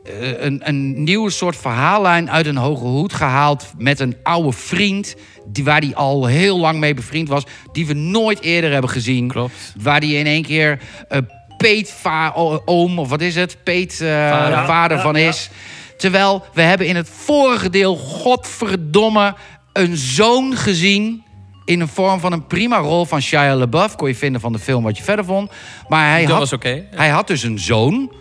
eh, 0.04 0.42
een, 0.44 0.60
een 0.64 1.02
nieuwe 1.02 1.30
soort 1.30 1.56
verhaallijn 1.56 2.30
uit 2.30 2.46
een 2.46 2.56
hoge 2.56 2.84
hoed 2.84 3.12
gehaald 3.12 3.72
met 3.78 4.00
een 4.00 4.16
oude 4.22 4.52
vriend. 4.52 5.14
Die, 5.46 5.64
waar 5.64 5.80
die 5.80 5.96
al 5.96 6.26
heel 6.26 6.58
lang 6.58 6.78
mee 6.78 6.94
bevriend 6.94 7.28
was. 7.28 7.44
Die 7.72 7.86
we 7.86 7.94
nooit 7.94 8.40
eerder 8.40 8.72
hebben 8.72 8.90
gezien. 8.90 9.28
Klopt. 9.28 9.72
Waar 9.80 10.00
die 10.00 10.16
in 10.16 10.26
één 10.26 10.42
keer 10.42 10.78
eh 11.08 11.18
peetoom, 11.56 12.98
of 12.98 13.08
wat 13.08 13.20
is 13.20 13.34
het? 13.34 13.56
Peet 13.62 14.00
eh, 14.00 14.08
Vader. 14.30 14.64
vader, 14.64 15.00
van 15.00 15.16
is. 15.16 15.50
Terwijl 15.96 16.44
we 16.52 16.62
hebben 16.62 16.86
in 16.86 16.96
het 16.96 17.08
vorige 17.08 17.70
deel, 17.70 17.96
godverdomme, 17.96 19.34
een 19.74 19.96
zoon 19.96 20.56
gezien. 20.56 21.22
In 21.64 21.78
de 21.78 21.86
vorm 21.86 22.20
van 22.20 22.32
een 22.32 22.46
prima 22.46 22.78
rol 22.78 23.04
van 23.04 23.20
Shia 23.20 23.54
LaBeouf. 23.54 23.96
Kon 23.96 24.08
je 24.08 24.14
vinden 24.14 24.40
van 24.40 24.52
de 24.52 24.58
film 24.58 24.82
wat 24.82 24.96
je 24.96 25.02
verder 25.02 25.24
vond. 25.24 25.50
Maar 25.88 26.10
hij 26.10 26.26
Dat 26.26 26.30
had, 26.30 26.50
was 26.50 26.72
hij 26.90 27.08
had 27.08 27.26
dus 27.26 27.42
een 27.42 27.58
zoon. 27.58 28.12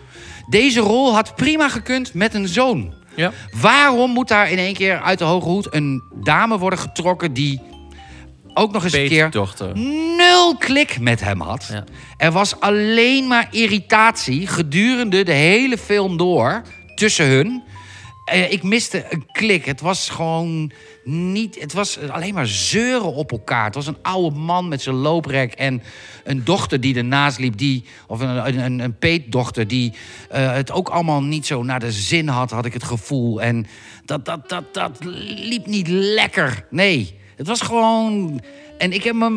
Deze 0.48 0.80
rol 0.80 1.14
had 1.14 1.34
prima 1.36 1.68
gekund 1.68 2.14
met 2.14 2.34
een 2.34 2.48
zoon. 2.48 2.94
Ja. 3.16 3.32
Waarom 3.60 4.10
moet 4.10 4.28
daar 4.28 4.50
in 4.50 4.58
één 4.58 4.74
keer 4.74 5.00
uit 5.00 5.18
de 5.18 5.24
hoge 5.24 5.48
hoed 5.48 5.74
een 5.74 6.02
dame 6.22 6.58
worden 6.58 6.78
getrokken 6.78 7.32
die 7.32 7.60
ook 8.54 8.72
nog 8.72 8.84
eens 8.84 8.92
een 8.92 9.08
keer 9.08 9.30
nul 10.16 10.56
klik 10.56 11.00
met 11.00 11.20
hem 11.20 11.40
had. 11.40 11.68
Ja. 11.70 11.84
Er 12.16 12.32
was 12.32 12.60
alleen 12.60 13.26
maar 13.26 13.48
irritatie 13.50 14.46
gedurende 14.46 15.22
de 15.22 15.32
hele 15.32 15.78
film 15.78 16.16
door 16.16 16.62
tussen 16.94 17.26
hun. 17.26 17.62
Eh, 18.24 18.52
ik 18.52 18.62
miste 18.62 19.06
een 19.10 19.26
klik. 19.32 19.64
Het 19.64 19.80
was 19.80 20.08
gewoon 20.08 20.70
niet. 21.04 21.60
Het 21.60 21.72
was 21.72 21.98
alleen 21.98 22.34
maar 22.34 22.46
zeuren 22.46 23.14
op 23.14 23.32
elkaar. 23.32 23.64
Het 23.64 23.74
was 23.74 23.86
een 23.86 24.02
oude 24.02 24.36
man 24.36 24.68
met 24.68 24.82
zijn 24.82 24.94
looprek 24.94 25.52
en 25.52 25.82
een 26.24 26.44
dochter 26.44 26.80
die 26.80 26.96
ernaast 26.96 27.38
liep, 27.38 27.56
die 27.56 27.84
of 28.06 28.20
een, 28.20 28.58
een, 28.64 28.78
een 28.78 28.98
peetdochter 28.98 29.68
die 29.68 29.92
eh, 30.30 30.52
het 30.52 30.70
ook 30.72 30.88
allemaal 30.88 31.22
niet 31.22 31.46
zo 31.46 31.62
naar 31.62 31.80
de 31.80 31.92
zin 31.92 32.28
had, 32.28 32.50
had 32.50 32.64
ik 32.64 32.72
het 32.72 32.84
gevoel. 32.84 33.42
En 33.42 33.66
dat, 34.04 34.24
dat, 34.24 34.48
dat, 34.48 34.74
dat 34.74 34.98
liep 35.34 35.66
niet 35.66 35.88
lekker. 35.88 36.66
Nee, 36.70 37.18
het 37.36 37.46
was 37.46 37.60
gewoon. 37.60 38.40
En 38.78 38.92
ik 38.92 39.04
heb 39.04 39.14
me 39.14 39.30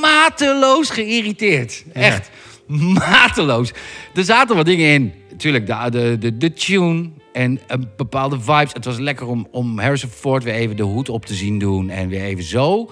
mateloos 0.00 0.90
geïrriteerd. 0.90 1.84
Echt. 1.92 2.30
Mateloos. 2.66 3.72
Er 4.14 4.24
zaten 4.24 4.56
wat 4.56 4.66
dingen 4.66 4.92
in. 4.92 5.12
Tuurlijk, 5.36 5.66
de, 5.66 5.90
de, 5.90 6.18
de, 6.18 6.36
de 6.36 6.52
tune 6.52 7.10
en 7.34 7.60
een 7.66 7.90
bepaalde 7.96 8.40
vibes. 8.40 8.72
Het 8.72 8.84
was 8.84 8.98
lekker 8.98 9.26
om, 9.26 9.48
om 9.50 9.78
Harrison 9.78 10.10
Ford 10.10 10.44
weer 10.44 10.54
even 10.54 10.76
de 10.76 10.82
hoed 10.82 11.08
op 11.08 11.26
te 11.26 11.34
zien 11.34 11.58
doen. 11.58 11.90
En 11.90 12.08
weer 12.08 12.22
even 12.22 12.44
zo. 12.44 12.90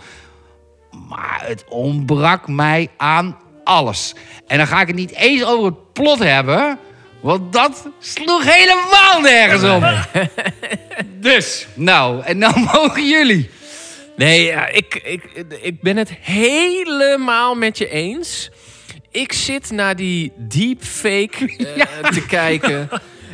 Maar 1.09 1.43
het 1.45 1.65
ontbrak 1.69 2.49
mij 2.49 2.89
aan 2.97 3.37
alles. 3.65 4.15
En 4.47 4.59
dan 4.59 4.67
ga 4.67 4.81
ik 4.81 4.87
het 4.87 4.97
niet 4.97 5.15
eens 5.15 5.45
over 5.45 5.65
het 5.65 5.93
plot 5.93 6.19
hebben. 6.19 6.79
Want 7.21 7.53
dat 7.53 7.89
sloeg 7.99 8.45
helemaal 8.45 9.21
nergens 9.21 9.63
op. 9.63 9.85
Dus, 11.21 11.67
nou, 11.75 12.23
en 12.23 12.39
nou 12.39 12.61
mogen 12.73 13.09
jullie. 13.09 13.51
Nee, 14.17 14.45
ja, 14.45 14.67
ik, 14.69 15.01
ik, 15.05 15.25
ik 15.61 15.81
ben 15.81 15.97
het 15.97 16.11
helemaal 16.21 17.55
met 17.55 17.79
je 17.79 17.89
eens. 17.89 18.51
Ik 19.11 19.33
zit 19.33 19.71
naar 19.71 19.97
die 19.97 20.33
deepfake 20.37 21.57
eh, 21.77 22.11
te 22.11 22.27
kijken. 22.27 22.89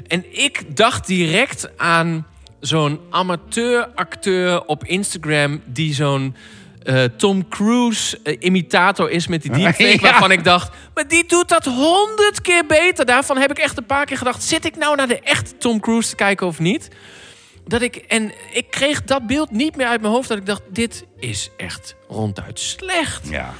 En 0.08 0.24
ik 0.30 0.76
dacht 0.76 1.06
direct 1.06 1.78
aan 1.78 2.26
zo'n 2.60 3.00
amateuracteur 3.10 4.64
op 4.64 4.84
Instagram... 4.84 5.62
die 5.64 5.94
zo'n 5.94 6.36
eh, 6.82 7.04
Tom 7.04 7.48
Cruise 7.48 8.18
eh, 8.22 8.36
imitator 8.38 9.10
is 9.10 9.26
met 9.26 9.42
die 9.42 9.50
deepfake... 9.58 9.84
Ja. 9.84 10.00
waarvan 10.00 10.30
ik 10.30 10.44
dacht, 10.44 10.70
maar 10.94 11.08
die 11.08 11.24
doet 11.26 11.48
dat 11.48 11.64
honderd 11.64 12.40
keer 12.42 12.66
beter. 12.66 13.04
Daarvan 13.06 13.36
heb 13.36 13.50
ik 13.50 13.58
echt 13.58 13.76
een 13.76 13.86
paar 13.86 14.04
keer 14.04 14.18
gedacht... 14.18 14.42
zit 14.42 14.64
ik 14.64 14.76
nou 14.76 14.96
naar 14.96 15.08
de 15.08 15.20
echte 15.20 15.56
Tom 15.56 15.80
Cruise 15.80 16.08
te 16.08 16.16
kijken 16.16 16.46
of 16.46 16.58
niet? 16.58 16.88
Dat 17.66 17.82
ik, 17.82 17.96
en 17.96 18.32
ik 18.52 18.70
kreeg 18.70 19.04
dat 19.04 19.26
beeld 19.26 19.50
niet 19.50 19.76
meer 19.76 19.86
uit 19.86 20.00
mijn 20.00 20.12
hoofd. 20.12 20.28
Dat 20.28 20.38
ik 20.38 20.46
dacht, 20.46 20.62
dit 20.68 21.04
is 21.18 21.50
echt 21.56 21.94
ronduit 22.08 22.60
slecht. 22.60 23.28
Ja. 23.28 23.54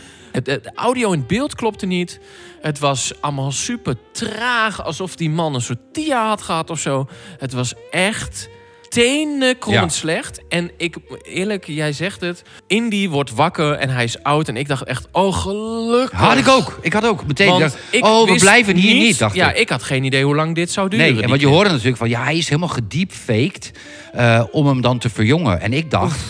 Het, 0.46 0.70
audio 0.74 1.12
en 1.12 1.26
beeld 1.26 1.54
klopte 1.54 1.86
niet. 1.86 2.20
Het 2.60 2.78
was 2.78 3.12
allemaal 3.20 3.52
super 3.52 3.96
traag. 4.12 4.84
Alsof 4.84 5.16
die 5.16 5.30
man 5.30 5.54
een 5.54 5.60
soort 5.60 5.92
tia 5.92 6.28
had 6.28 6.42
gehad 6.42 6.70
of 6.70 6.78
zo. 6.80 7.08
Het 7.38 7.52
was 7.52 7.74
echt 7.90 8.48
tenenkrommend 8.88 9.92
Ja. 9.92 9.98
slecht. 9.98 10.40
En 10.48 10.70
ik, 10.76 10.96
eerlijk, 11.22 11.66
jij 11.66 11.92
zegt 11.92 12.20
het. 12.20 12.42
Indy 12.66 13.08
wordt 13.08 13.34
wakker 13.34 13.72
en 13.72 13.88
hij 13.90 14.04
is 14.04 14.22
oud. 14.22 14.48
En 14.48 14.56
ik 14.56 14.68
dacht 14.68 14.82
echt, 14.82 15.08
oh 15.12 15.36
gelukkig. 15.36 16.18
Had 16.18 16.36
ik 16.36 16.48
ook. 16.48 16.78
Ik 16.82 16.92
had 16.92 17.06
ook 17.06 17.26
meteen 17.26 17.70
oh, 18.00 18.30
we 18.30 18.36
blijven 18.38 18.76
hier 18.76 18.94
niet, 18.94 19.18
dacht 19.18 19.34
ja, 19.34 19.52
ik. 19.52 19.58
ik 19.58 19.68
had 19.68 19.82
geen 19.82 20.04
idee 20.04 20.24
hoe 20.24 20.34
lang 20.34 20.54
dit 20.54 20.70
zou 20.70 20.88
duren. 20.88 21.12
Nee, 21.14 21.22
en 21.22 21.28
want 21.28 21.40
je 21.40 21.46
hoorde 21.46 21.70
natuurlijk 21.70 21.96
van... 21.96 22.08
ja, 22.08 22.22
hij 22.22 22.36
is 22.36 22.48
helemaal 22.48 22.68
gediepfaked 22.68 23.72
eh, 24.12 24.44
om 24.50 24.66
hem 24.66 24.80
dan 24.80 24.98
te 24.98 25.10
verjongen. 25.10 25.60
En 25.60 25.72
ik 25.72 25.90
dacht, 25.90 26.20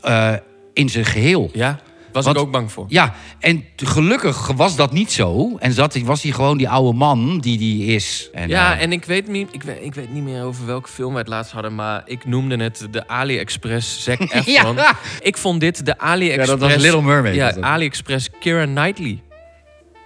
eh, 0.00 0.34
in 0.72 0.88
zijn 0.88 1.04
geheel. 1.04 1.50
Ja, 1.52 1.80
was 2.12 2.24
Want- 2.24 2.36
ik 2.36 2.42
ook 2.42 2.50
bang 2.50 2.72
voor. 2.72 2.84
Ja, 2.88 3.14
en 3.40 3.64
gelukkig 3.76 4.46
was 4.56 4.76
dat 4.76 4.92
niet 4.92 5.12
zo. 5.12 5.56
En 5.58 5.72
zat, 5.72 6.00
was 6.00 6.22
hij 6.22 6.32
gewoon 6.32 6.58
die 6.58 6.68
oude 6.68 6.98
man 6.98 7.38
die 7.38 7.58
die 7.58 7.84
is. 7.84 8.28
En, 8.32 8.48
Ja, 8.48 8.76
eh, 8.76 8.82
en 8.82 8.92
ik 8.92 9.04
weet, 9.04 9.28
niet, 9.28 9.48
ik, 9.52 9.62
weet, 9.62 9.78
ik 9.80 9.94
weet 9.94 10.12
niet 10.12 10.22
meer 10.22 10.42
over 10.44 10.66
welke 10.66 10.88
film 10.88 11.12
we 11.12 11.18
het 11.18 11.28
laatst 11.28 11.52
hadden, 11.52 11.74
maar 11.74 12.02
ik 12.04 12.24
noemde 12.26 12.56
het 12.62 12.86
de 12.90 13.08
AliExpress 13.08 14.02
Zac 14.02 14.20
Efron. 14.32 14.74
Ja. 14.76 14.96
Ik 15.20 15.36
vond 15.36 15.60
dit 15.60 15.86
de 15.86 15.98
AliExpress... 15.98 16.50
Ja, 16.50 16.56
dat 16.56 16.70
was 16.72 16.82
Little 16.82 17.02
Mermaid, 17.02 17.34
Ja. 17.34 17.54
AliExpress 17.60 18.28
Keira 18.40 18.64
Knightley. 18.64 19.22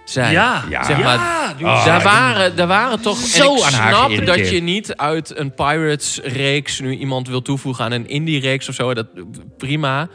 Zij. 0.05 0.31
Ja. 0.31 0.63
Ja. 0.69 0.83
Zeg 0.83 0.97
maar, 1.03 1.17
Ah, 1.63 1.85
daar, 1.85 2.03
waren, 2.03 2.55
daar 2.55 2.67
waren 2.67 3.01
toch... 3.01 3.17
zo 3.17 3.51
en 3.53 3.57
ik 3.57 3.63
aan 3.63 3.73
haar 3.73 3.93
snap 4.11 4.25
dat 4.25 4.49
je 4.49 4.61
niet 4.61 4.95
uit 4.95 5.37
een 5.37 5.53
Pirates-reeks 5.53 6.79
nu 6.79 6.97
iemand 6.97 7.27
wil 7.27 7.41
toevoegen 7.41 7.85
aan 7.85 7.91
een 7.91 8.07
indie-reeks 8.07 8.69
of 8.69 8.75
zo. 8.75 8.93
Dat, 8.93 9.07
prima. 9.57 10.07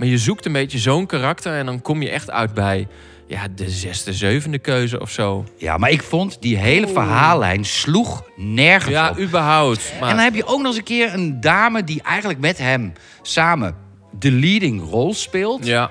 Maar 0.00 0.08
je 0.08 0.18
zoekt 0.18 0.46
een 0.46 0.52
beetje 0.52 0.78
zo'n 0.78 1.06
karakter 1.06 1.52
en 1.58 1.66
dan 1.66 1.82
kom 1.82 2.02
je 2.02 2.10
echt 2.10 2.30
uit 2.30 2.54
bij... 2.54 2.88
Ja, 3.26 3.48
de 3.54 3.70
zesde, 3.70 4.12
zevende 4.12 4.58
keuze 4.58 5.00
of 5.00 5.10
zo. 5.10 5.44
ja, 5.56 5.76
maar 5.76 5.90
ik 5.90 6.02
vond 6.02 6.36
die 6.42 6.56
hele 6.56 6.88
verhaallijn 6.88 7.64
sloeg 7.64 8.22
nergens 8.36 8.94
Ja, 8.94 9.10
op. 9.10 9.18
überhaupt. 9.18 9.92
Maar, 10.00 10.08
En 10.08 10.14
dan 10.16 10.24
heb 10.24 10.34
je 10.34 10.44
ook 10.46 10.58
nog 10.58 10.66
eens 10.66 10.76
een 10.76 10.82
keer 10.82 11.14
een 11.14 11.40
dame 11.40 11.84
die 11.84 12.02
eigenlijk 12.02 12.40
met 12.40 12.58
hem 12.58 12.92
samen 13.22 13.74
de 14.18 14.30
leading 14.30 14.82
rol 14.90 15.14
speelt. 15.14 15.66
ja. 15.66 15.90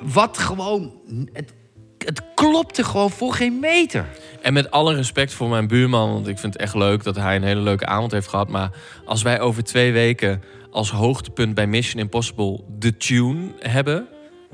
Wat 0.00 0.38
gewoon. 0.38 0.92
Het, 1.32 1.52
het 1.98 2.22
klopte 2.34 2.84
gewoon 2.84 3.10
voor 3.10 3.34
geen 3.34 3.58
meter. 3.60 4.06
En 4.42 4.52
met 4.52 4.70
alle 4.70 4.94
respect 4.94 5.32
voor 5.34 5.48
mijn 5.48 5.66
buurman, 5.66 6.12
want 6.12 6.28
ik 6.28 6.38
vind 6.38 6.52
het 6.52 6.62
echt 6.62 6.74
leuk 6.74 7.02
dat 7.02 7.16
hij 7.16 7.36
een 7.36 7.42
hele 7.42 7.60
leuke 7.60 7.86
avond 7.86 8.12
heeft 8.12 8.28
gehad. 8.28 8.48
Maar 8.48 8.70
als 9.04 9.22
wij 9.22 9.40
over 9.40 9.64
twee 9.64 9.92
weken 9.92 10.42
als 10.70 10.90
hoogtepunt 10.90 11.54
bij 11.54 11.66
Mission 11.66 12.02
Impossible 12.02 12.60
de 12.78 12.96
tune 12.96 13.52
hebben. 13.58 14.06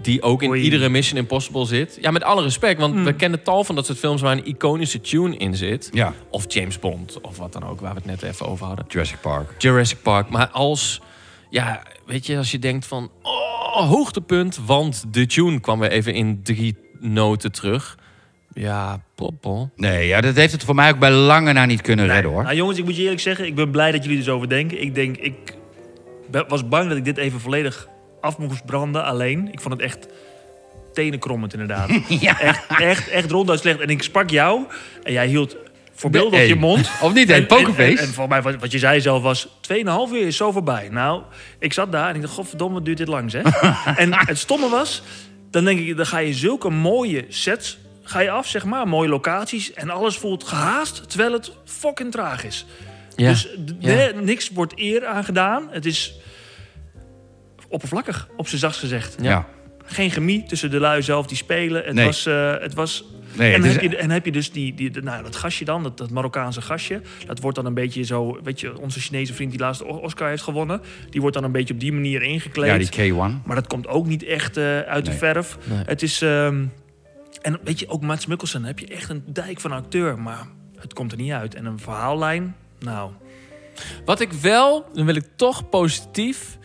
Die 0.03 0.23
ook 0.23 0.43
in 0.43 0.49
Oei. 0.51 0.63
iedere 0.63 0.89
Mission 0.89 1.19
Impossible 1.19 1.67
zit. 1.67 1.99
Ja, 2.01 2.11
met 2.11 2.23
alle 2.23 2.43
respect, 2.43 2.81
want 2.81 3.05
we 3.05 3.13
kennen 3.13 3.43
tal 3.43 3.65
van 3.65 3.75
dat 3.75 3.87
soort 3.87 3.99
films 3.99 4.21
waar 4.21 4.33
een 4.33 4.47
iconische 4.47 5.01
tune 5.01 5.37
in 5.37 5.55
zit. 5.57 5.89
Ja. 5.93 6.15
Of 6.31 6.45
James 6.53 6.79
Bond, 6.79 7.21
of 7.21 7.37
wat 7.37 7.53
dan 7.53 7.65
ook, 7.65 7.81
waar 7.81 7.95
we 7.95 8.01
het 8.05 8.21
net 8.21 8.23
even 8.23 8.47
over 8.47 8.67
hadden. 8.67 8.85
Jurassic 8.89 9.21
Park. 9.21 9.55
Jurassic 9.59 10.03
Park. 10.03 10.29
Maar 10.31 10.49
als, 10.49 11.01
ja, 11.51 11.83
weet 12.07 12.27
je, 12.27 12.37
als 12.37 12.51
je 12.51 12.59
denkt 12.59 12.87
van, 12.87 13.11
oh, 13.23 13.89
hoogtepunt, 13.89 14.59
want 14.67 15.05
de 15.11 15.27
tune 15.27 15.61
kwam 15.61 15.79
weer 15.79 15.91
even 15.91 16.15
in 16.15 16.41
drie 16.43 16.77
noten 17.01 17.53
terug. 17.53 17.99
Ja, 18.55 19.03
poppel. 19.15 19.71
Nee, 19.77 20.07
ja, 20.07 20.21
dat 20.21 20.35
heeft 20.37 20.53
het 20.53 20.65
voor 20.65 20.75
mij 20.75 20.91
ook 20.91 20.99
bij 20.99 21.11
lange 21.11 21.53
na 21.53 21.65
niet 21.67 21.81
kunnen 21.81 22.05
Nee. 22.07 22.15
redden 22.15 22.33
hoor. 22.33 22.43
Nou 22.43 22.55
jongens, 22.57 22.79
ik 22.79 22.85
moet 22.85 22.97
je 22.97 23.03
eerlijk 23.03 23.21
zeggen, 23.21 23.47
ik 23.47 23.55
ben 23.55 23.71
blij 23.71 23.93
dat 23.93 24.03
jullie 24.05 24.19
er 24.19 24.25
zo 24.25 24.35
over 24.35 24.49
denken. 24.49 24.81
Ik 24.83 24.95
denk, 24.95 25.17
ik 25.17 25.35
was 26.49 26.69
bang 26.69 26.89
dat 26.89 26.97
ik 26.97 27.05
dit 27.05 27.17
even 27.17 27.41
volledig 27.41 27.89
af 28.21 28.39
moest 28.39 28.65
branden 28.65 29.05
alleen. 29.05 29.53
Ik 29.53 29.61
vond 29.61 29.75
het 29.75 29.83
echt 29.83 30.07
tenenkrommend 30.93 31.53
inderdaad. 31.53 31.91
Ja. 32.21 32.41
Echt, 32.41 32.67
echt, 32.81 33.09
echt 33.09 33.31
ronduit 33.31 33.61
slecht. 33.61 33.81
En 33.81 33.89
ik 33.89 34.03
sprak 34.03 34.31
jou 34.31 34.65
en 35.03 35.13
jij 35.13 35.27
hield 35.27 35.57
voorbeeldig 35.95 36.39
Nee. 36.39 36.49
je 36.49 36.55
mond. 36.55 36.91
Of 37.03 37.15
niet, 37.15 37.29
hè? 37.29 37.35
En, 37.35 37.41
en, 37.41 37.47
Pokerface. 37.47 37.91
en, 37.91 37.99
en 37.99 38.15
volgens 38.15 38.29
mij, 38.29 38.43
wat, 38.43 38.61
wat 38.61 38.73
je 38.73 38.79
zei 38.79 39.01
zelf 39.01 39.23
was, 39.23 39.49
2,5 39.49 39.75
uur 40.13 40.27
is 40.27 40.37
zo 40.37 40.53
voorbij. 40.53 40.89
Nou, 40.91 41.23
ik 41.59 41.73
zat 41.73 41.93
daar 41.93 42.09
en 42.09 42.15
ik 42.15 42.21
dacht, 42.21 42.35
godverdomme, 42.35 42.75
wat 42.75 42.85
duurt 42.85 42.99
dit 42.99 43.09
lang 43.09 43.31
zeg. 43.31 43.45
en 43.97 44.15
het 44.15 44.39
stomme 44.39 44.69
was, 44.69 45.03
dan 45.51 45.65
denk 45.65 45.79
ik, 45.79 45.97
dan 45.97 46.07
ga 46.07 46.19
je 46.19 46.35
zulke 46.35 46.71
mooie 46.71 47.25
sets 47.29 47.79
ga 48.09 48.21
je 48.21 48.31
af, 48.31 48.47
zeg 48.47 48.65
maar. 48.65 48.89
Mooie 48.89 49.09
locaties. 49.09 49.73
En 49.73 49.91
alles 49.91 50.17
voelt 50.17 50.45
gehaast, 50.45 51.09
terwijl 51.09 51.33
het 51.33 51.53
fucking 51.65 52.13
traag 52.13 52.45
is. 52.45 52.67
Ja. 53.17 53.29
Dus 53.29 53.43
d- 53.43 53.75
Ja. 53.79 53.95
nee, 53.95 54.13
niks 54.15 54.51
wordt 54.51 54.73
eer 54.77 55.07
aan 55.07 55.25
gedaan. 55.25 55.69
Het 55.71 55.87
is 55.87 56.21
oppervlakkig, 57.69 58.29
op 58.37 58.49
zijn 58.49 58.61
zachtst 58.61 58.81
gezegd. 58.81 59.17
ja. 59.21 59.47
Geen 59.89 60.11
chemie 60.11 60.43
tussen 60.43 60.71
de 60.71 60.79
lui 60.81 61.03
zelf 61.03 61.27
die 61.27 61.37
spelen. 61.37 61.85
Het 61.85 61.95
Nee. 61.95 62.05
was... 62.05 62.27
eh, 62.27 62.59
het 62.59 62.75
was 62.75 63.05
Nee, 63.37 63.47
en, 63.49 63.53
het 63.55 63.63
dan 63.63 63.71
is- 63.71 63.83
heb 63.83 63.91
je, 63.93 63.97
en 63.97 64.11
heb 64.11 64.25
je 64.25 64.33
dus 64.33 64.53
die, 64.53 64.75
die, 64.75 65.01
nou, 65.01 65.23
dat 65.23 65.37
gasje 65.37 65.65
dan, 65.65 65.83
dat, 65.83 65.99
dat 65.99 66.11
Marokkaanse 66.11 66.61
gasje. 66.63 67.01
Dat 67.27 67.41
wordt 67.41 67.57
dan 67.57 67.67
een 67.67 67.75
beetje 67.75 68.03
zo, 68.03 68.41
weet 68.43 68.61
je, 68.61 68.79
onze 68.81 69.01
Chinese 69.01 69.35
vriend 69.35 69.51
die 69.51 69.61
laatst 69.61 69.83
Oscar 69.83 70.29
heeft 70.29 70.43
gewonnen. 70.43 70.81
Die 71.11 71.21
wordt 71.21 71.37
dan 71.37 71.45
een 71.45 71.53
beetje 71.53 71.75
op 71.75 71.81
die 71.81 71.93
manier 71.93 72.23
ingekleed. 72.23 72.91
ja, 72.91 72.97
die 72.99 73.13
K1. 73.13 73.45
Maar 73.45 73.57
dat 73.57 73.67
komt 73.67 73.87
ook 73.87 74.07
niet 74.07 74.23
echt 74.25 74.57
eh, 74.57 74.79
uit 74.81 75.05
de 75.05 75.13
verf. 75.13 75.59
Nee. 75.65 75.83
Het 75.87 76.03
is, 76.03 76.23
ehm, 76.23 76.65
en 77.43 77.59
weet 77.65 77.79
je, 77.79 77.89
ook 77.89 78.03
Mads 78.03 78.27
Mikkelsen 78.27 78.65
heb 78.65 78.79
je 78.79 78.87
echt 78.87 79.09
een 79.11 79.23
dijk 79.27 79.61
van 79.61 79.73
acteur. 79.73 80.19
Maar 80.19 80.47
het 80.79 80.93
komt 80.93 81.13
er 81.13 81.19
niet 81.19 81.33
uit. 81.33 81.55
En 81.55 81.65
een 81.65 81.79
verhaallijn, 81.79 82.57
nou... 82.79 83.11
Wat 84.05 84.21
ik 84.21 84.33
wel, 84.33 84.85
dan 84.93 85.07
wil 85.07 85.15
ik 85.15 85.27
toch 85.37 85.69
positief. 85.69 86.59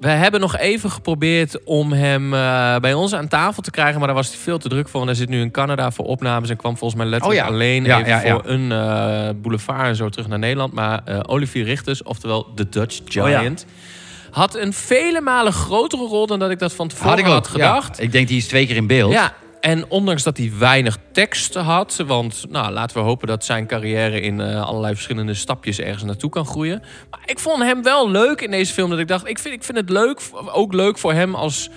We 0.00 0.08
hebben 0.08 0.40
nog 0.40 0.56
even 0.56 0.90
geprobeerd 0.90 1.64
om 1.64 1.92
hem 1.92 2.34
eh, 2.34 2.76
bij 2.76 2.94
ons 2.94 3.14
aan 3.14 3.28
tafel 3.28 3.62
te 3.62 3.70
krijgen. 3.70 3.98
Maar 3.98 4.06
daar 4.06 4.16
was 4.16 4.28
hij 4.28 4.38
veel 4.38 4.58
te 4.58 4.68
druk 4.68 4.88
voor. 4.88 5.00
Want 5.00 5.06
hij 5.06 5.14
zit 5.20 5.28
nu 5.28 5.40
in 5.40 5.50
Canada 5.50 5.90
voor 5.90 6.04
opnames. 6.04 6.50
En 6.50 6.56
kwam 6.56 6.76
volgens 6.76 7.00
mij 7.00 7.10
letterlijk 7.10 7.40
Oh 7.40 7.46
ja. 7.46 7.54
alleen 7.54 7.84
Ja, 7.84 7.98
even 7.98 8.10
ja, 8.10 8.20
voor 8.20 8.50
een 8.50 8.72
eh, 8.72 9.28
boulevard 9.42 9.86
en 9.86 9.96
zo 9.96 10.08
terug 10.08 10.28
naar 10.28 10.38
Nederland. 10.38 10.72
Maar 10.72 11.00
eh, 11.04 11.20
Olivier 11.26 11.64
Richters, 11.64 12.02
oftewel 12.02 12.54
de 12.54 12.68
Dutch 12.68 13.00
Oh. 13.00 13.06
Giant... 13.12 13.66
had 14.30 14.54
een 14.56 14.72
vele 14.72 15.20
malen 15.20 15.52
grotere 15.52 16.06
rol 16.06 16.26
dan 16.26 16.38
dat 16.38 16.50
ik 16.50 16.58
dat 16.58 16.72
van 16.72 16.88
tevoren 16.88 17.24
Had 17.24 17.32
had, 17.32 17.46
ik 17.46 17.52
gedacht. 17.52 18.00
Ik 18.00 18.12
denk 18.12 18.28
die 18.28 18.36
is 18.36 18.46
twee 18.46 18.66
keer 18.66 18.76
in 18.76 18.86
beeld. 18.86 19.12
Ja, 19.12 19.34
en 19.66 19.84
ondanks 19.88 20.22
dat 20.22 20.36
hij 20.36 20.52
weinig 20.58 20.98
tekst 21.12 21.54
had... 21.54 22.02
want 22.06 22.44
nou, 22.48 22.72
laten 22.72 22.96
we 22.96 23.02
hopen 23.02 23.26
dat 23.28 23.44
zijn 23.44 23.66
carrière 23.66 24.20
in 24.20 24.40
eh, 24.40 24.62
allerlei 24.62 24.94
verschillende 24.94 25.34
stapjes 25.34 25.80
ergens 25.80 26.02
naartoe 26.02 26.30
kan 26.30 26.46
groeien. 26.46 26.82
Maar 27.10 27.20
ik 27.24 27.38
vond 27.38 27.62
hem 27.62 27.82
wel 27.82 28.10
leuk 28.10 28.40
in 28.40 28.50
deze 28.50 28.72
film. 28.72 28.90
Dat 28.90 28.98
ik 28.98 29.08
dacht, 29.08 29.28
ik 29.28 29.38
vind, 29.38 29.54
ik 29.54 29.64
vind 29.64 29.78
het 29.78 29.90
leuk, 29.90 30.20
ook 30.52 30.72
leuk 30.72 30.98
voor 30.98 31.12
hem 31.12 31.34
als... 31.34 31.70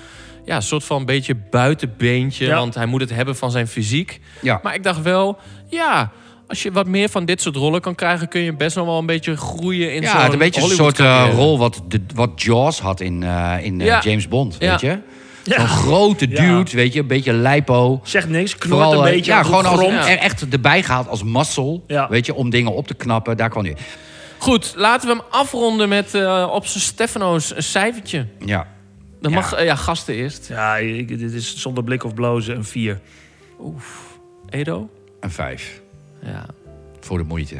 Ja, 0.46 0.62
soort 0.62 0.84
van 0.84 1.06
beetje 1.06 1.36
buitenbeentje. 1.50 2.46
Ja. 2.46 2.56
Want 2.56 2.76
hij 2.76 2.86
moet 2.86 3.02
het 3.02 3.10
hebben 3.10 3.36
van 3.36 3.52
zijn 3.52 3.68
fysiek. 3.68 4.20
Ja. 4.42 4.60
Maar 4.64 4.74
ik 4.76 4.84
dacht 4.84 5.02
wel, 5.02 5.38
ja... 5.68 6.12
Als 6.48 6.64
je 6.64 6.72
wat 6.72 6.88
meer 6.88 7.10
van 7.10 7.26
dit 7.26 7.42
soort 7.42 7.56
rollen 7.56 7.82
kan 7.82 7.96
krijgen... 7.96 8.28
kun 8.28 8.42
je 8.42 8.56
best 8.56 8.76
nog 8.76 8.86
wel 8.86 8.98
een 8.98 9.06
beetje 9.06 9.38
groeien 9.38 9.94
in 9.94 10.02
Ja, 10.02 10.22
zo'n 10.22 10.32
een 10.32 10.38
beetje 10.38 10.62
een 10.62 10.70
soort 10.70 11.00
eh, 11.00 11.30
rol 11.34 11.58
wat, 11.58 11.82
de, 11.88 12.02
wat 12.16 12.42
Jaws 12.42 12.80
had 12.80 13.00
in, 13.00 13.24
eh, 13.24 13.56
in 13.62 13.80
Ja. 13.80 14.02
James 14.04 14.28
Bond, 14.28 14.56
Ja. 14.60 14.72
weet 14.72 14.82
je? 14.82 15.00
Ja. 15.44 15.58
Zo'n 15.58 15.68
grote 15.68 16.30
Ja. 16.30 16.42
dude, 16.58 16.72
weet 16.72 16.94
je, 16.94 17.00
een 17.00 17.08
beetje 17.08 17.34
lijpo. 17.34 18.00
Zegt 18.04 18.30
niks, 18.30 18.56
knort 18.58 18.74
Vooral, 18.84 19.00
een 19.02 19.08
eh, 19.08 19.14
beetje 19.14 19.32
ja, 19.32 19.44
gewoon 19.44 19.66
als, 19.66 19.80
er 19.82 20.18
echt 20.18 20.48
erbij 20.50 20.84
gehaald 20.84 21.08
als 21.08 21.24
muscle, 21.24 21.82
Ja. 21.88 22.10
weet 22.10 22.26
je, 22.26 22.34
om 22.34 22.50
dingen 22.50 22.74
op 22.74 22.88
te 22.88 22.94
knappen. 22.94 23.38
Daar 23.38 23.50
kwam 23.50 23.64
hij. 23.64 23.76
Goed, 24.38 24.74
laten 24.76 25.08
we 25.10 25.16
hem 25.16 25.24
afronden 25.30 25.90
met 25.90 26.14
eh, 26.14 26.50
op 26.52 26.66
zijn 26.66 26.84
Stefano's 26.84 27.56
een 27.56 27.64
cijfertje. 27.64 28.26
Ja. 28.46 28.68
Dan 29.22 29.32
Ja. 29.32 29.38
mag 29.40 29.54
eh, 29.54 29.66
ja, 29.66 29.76
gasten 29.76 30.14
eerst. 30.14 30.48
Ja, 30.48 30.78
ik- 30.78 31.20
dit 31.20 31.34
is 31.34 31.58
zonder 31.58 31.84
blik 31.84 32.04
of 32.04 32.14
blozen 32.14 32.56
een 32.56 32.64
4. 32.66 33.00
Edo? 34.50 34.90
Een 35.20 35.32
vijf. 35.32 35.82
Ja. 36.24 36.46
Voor 37.00 37.18
de 37.18 37.24
moeite. 37.24 37.56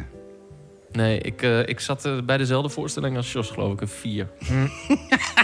Nee, 0.92 1.18
ik, 1.18 1.42
eh, 1.42 1.58
ik 1.58 1.80
zat 1.80 2.04
eh, 2.04 2.12
bij 2.24 2.36
dezelfde 2.36 2.68
voorstelling 2.68 3.16
als 3.16 3.32
Jos, 3.32 3.50
geloof 3.50 3.72
ik. 3.72 3.80
Een 3.80 3.88
vier. 3.88 4.26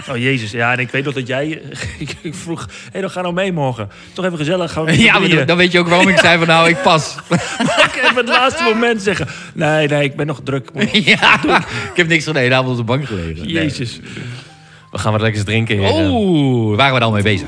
Oh 0.09 0.17
jezus, 0.17 0.51
ja, 0.51 0.71
en 0.71 0.79
ik 0.79 0.89
weet 0.89 1.05
nog 1.05 1.13
dat 1.13 1.27
jij... 1.27 1.47
ik 1.99 2.15
ik 2.21 2.35
vroeg, 2.35 2.65
hé, 2.65 2.89
hey, 2.91 3.01
dan 3.01 3.09
ga 3.09 3.21
nou 3.21 3.33
mee 3.33 3.51
morgen. 3.51 3.89
Toch 4.13 4.25
even 4.25 4.37
gezellig, 4.37 4.71
gaan 4.71 4.85
we 4.85 5.01
Ja, 5.03 5.19
maar 5.19 5.45
dan, 5.45 5.57
weet 5.57 5.71
je 5.71 5.79
ook 5.79 5.87
waarom 5.87 6.07
ik 6.07 6.17
zei 6.17 6.37
van 6.37 6.47
nou, 6.47 6.69
ik 6.69 6.81
pas. 6.81 7.15
ik 7.87 7.99
even 8.03 8.15
het 8.15 8.27
laatste 8.27 8.63
moment 8.63 9.01
zeggen. 9.01 9.27
Nee, 9.53 9.87
nee, 9.87 10.03
ik 10.03 10.15
ben 10.15 10.27
nog 10.27 10.41
druk. 10.43 10.69
ja, 10.91 11.43
ik 11.91 11.95
heb 11.95 12.07
niks 12.07 12.23
gedaan, 12.23 12.49
daar 12.49 12.67
op 12.67 12.77
de 12.77 12.83
bank 12.83 13.05
gelegen. 13.05 13.43
Nee. 13.43 13.53
Jezus. 13.53 13.99
We 14.91 14.97
gaan 14.97 15.11
wat 15.11 15.21
lekkers 15.21 15.43
drinken. 15.43 15.79
Oeh, 15.79 16.67
waar 16.67 16.77
waren 16.77 16.93
we 16.93 16.99
dan 16.99 17.13
mee 17.13 17.23
bezig? 17.23 17.47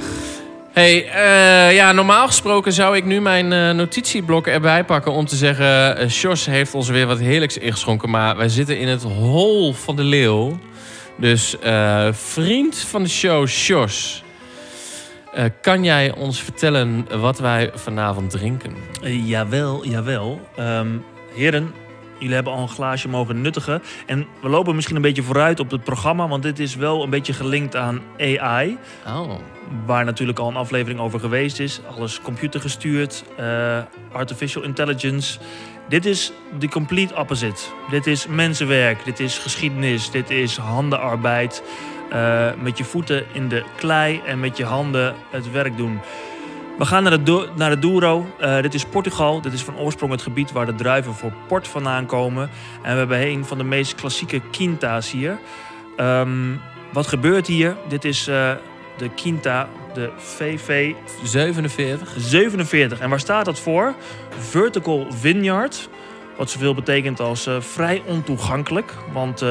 Hey, 0.80 1.10
eh, 1.10 1.76
ja, 1.76 1.92
normaal 1.92 2.28
gesproken 2.28 2.74
zou 2.74 2.96
ik 2.96 3.06
nu 3.06 3.22
mijn 3.22 3.54
eh, 3.54 3.72
notitieblok 3.72 4.48
erbij 4.48 4.84
pakken 4.84 5.12
om 5.12 5.26
te 5.26 5.36
zeggen... 5.36 5.98
eh 5.98 6.10
Sjors 6.10 6.46
heeft 6.46 6.74
ons 6.74 6.89
weer 6.89 7.08
wat 7.08 7.20
heerlijks 7.20 7.58
ingeschonken, 7.58 8.10
maar 8.10 8.38
wij 8.38 8.50
zitten 8.50 8.80
in 8.80 8.88
het 8.88 9.04
hol 9.04 9.74
van 9.74 9.96
de 9.96 10.04
leeuw. 10.04 10.60
Dus 11.18 11.56
vriend 12.12 12.78
van 12.78 13.04
de 13.04 13.10
show, 13.10 13.48
Sjors... 13.48 14.24
kan 15.62 15.84
jij 15.84 16.13
ons 16.15 16.44
vertellen 16.44 17.08
wat 17.20 17.39
wij 17.39 17.72
vanavond 17.74 18.30
drinken? 18.30 18.76
Jawel, 19.02 19.86
jawel. 19.86 20.42
Ehm, 20.56 20.88
heren, 21.36 21.74
jullie 22.19 22.36
hebben 22.36 22.53
al 22.53 22.62
een 22.62 22.69
glaasje 22.69 23.10
mogen 23.10 23.41
nuttigen. 23.41 23.82
En 24.05 24.25
we 24.41 24.49
lopen 24.49 24.75
misschien 24.75 24.95
een 24.95 25.01
beetje 25.01 25.23
vooruit 25.23 25.60
op 25.60 25.71
het 25.71 25.84
programma... 25.84 26.27
want 26.27 26.43
dit 26.43 26.60
is 26.60 26.75
wel 26.75 27.03
een 27.03 27.10
beetje 27.10 27.34
gelinkt 27.34 27.75
aan 27.75 28.01
AI... 28.17 28.77
Oh, 29.08 29.32
waar 29.86 30.05
natuurlijk 30.05 30.39
al 30.39 30.47
een 30.47 30.55
aflevering 30.55 30.99
over 30.99 31.19
geweest 31.19 31.60
is. 31.60 31.82
Alles 31.95 32.21
computergestuurd, 32.21 33.23
eh, 33.38 33.77
artificial 34.12 34.63
intelligence. 34.63 35.39
Dit 35.89 36.05
is 36.05 36.32
de 36.60 36.69
complete 36.69 37.15
opposite. 37.15 37.62
Dit 37.89 38.08
is 38.08 38.27
mensenwerk, 38.27 39.05
dit 39.05 39.19
is 39.19 39.38
geschiedenis, 39.38 40.12
dit 40.12 40.29
is 40.29 40.58
handenarbeid. 40.58 41.63
Eh, 42.10 42.47
met 42.62 42.77
je 42.77 42.84
voeten 42.84 43.23
in 43.32 43.47
de 43.47 43.63
klei 43.75 44.21
en 44.25 44.39
met 44.39 44.58
je 44.58 44.65
handen 44.65 45.15
het 45.29 45.51
werk 45.51 45.77
doen. 45.77 45.99
We 46.80 46.86
gaan 46.86 47.04
naar 47.04 47.12
de, 47.12 47.24
Do- 47.24 47.48
naar 47.56 47.70
de 47.70 47.80
Douro. 47.80 48.26
Eh, 48.39 48.62
dit 48.62 48.74
is 48.74 48.86
Portugal. 48.86 49.42
Dit 49.42 49.54
is 49.54 49.62
van 49.63 49.78
oorsprong 49.78 50.12
het 50.12 50.22
gebied 50.22 50.52
waar 50.52 50.65
de 50.65 50.76
druiven 50.76 51.13
voor 51.13 51.32
port 51.48 51.68
vandaan 51.68 52.06
komen. 52.06 52.50
En 52.82 52.92
we 52.92 52.98
hebben 52.98 53.22
een 53.28 53.46
van 53.46 53.58
de 53.58 53.63
meest 53.63 53.96
klassieke 53.96 54.42
quinta's 54.52 55.12
hier. 55.12 55.38
Ehm, 55.98 56.30
wat 56.94 57.08
gebeurt 57.08 57.48
hier? 57.48 57.76
Dit 57.88 58.06
is 58.06 58.28
eh, 58.28 58.52
de 58.98 59.10
quinta, 59.15 59.68
de 59.94 60.10
VV 60.18 60.94
47. 61.24 62.13
47. 62.18 63.00
En 63.00 63.10
waar 63.10 63.20
staat 63.20 63.46
dat 63.46 63.60
voor? 63.60 63.94
Vertical 64.39 65.08
Vineyard. 65.20 65.89
Wat 66.38 66.50
zoveel 66.50 66.74
betekent 66.74 67.20
als 67.20 67.48
eh, 67.48 67.56
vrij 67.60 68.02
ontoegankelijk. 68.06 68.94
Want 69.13 69.44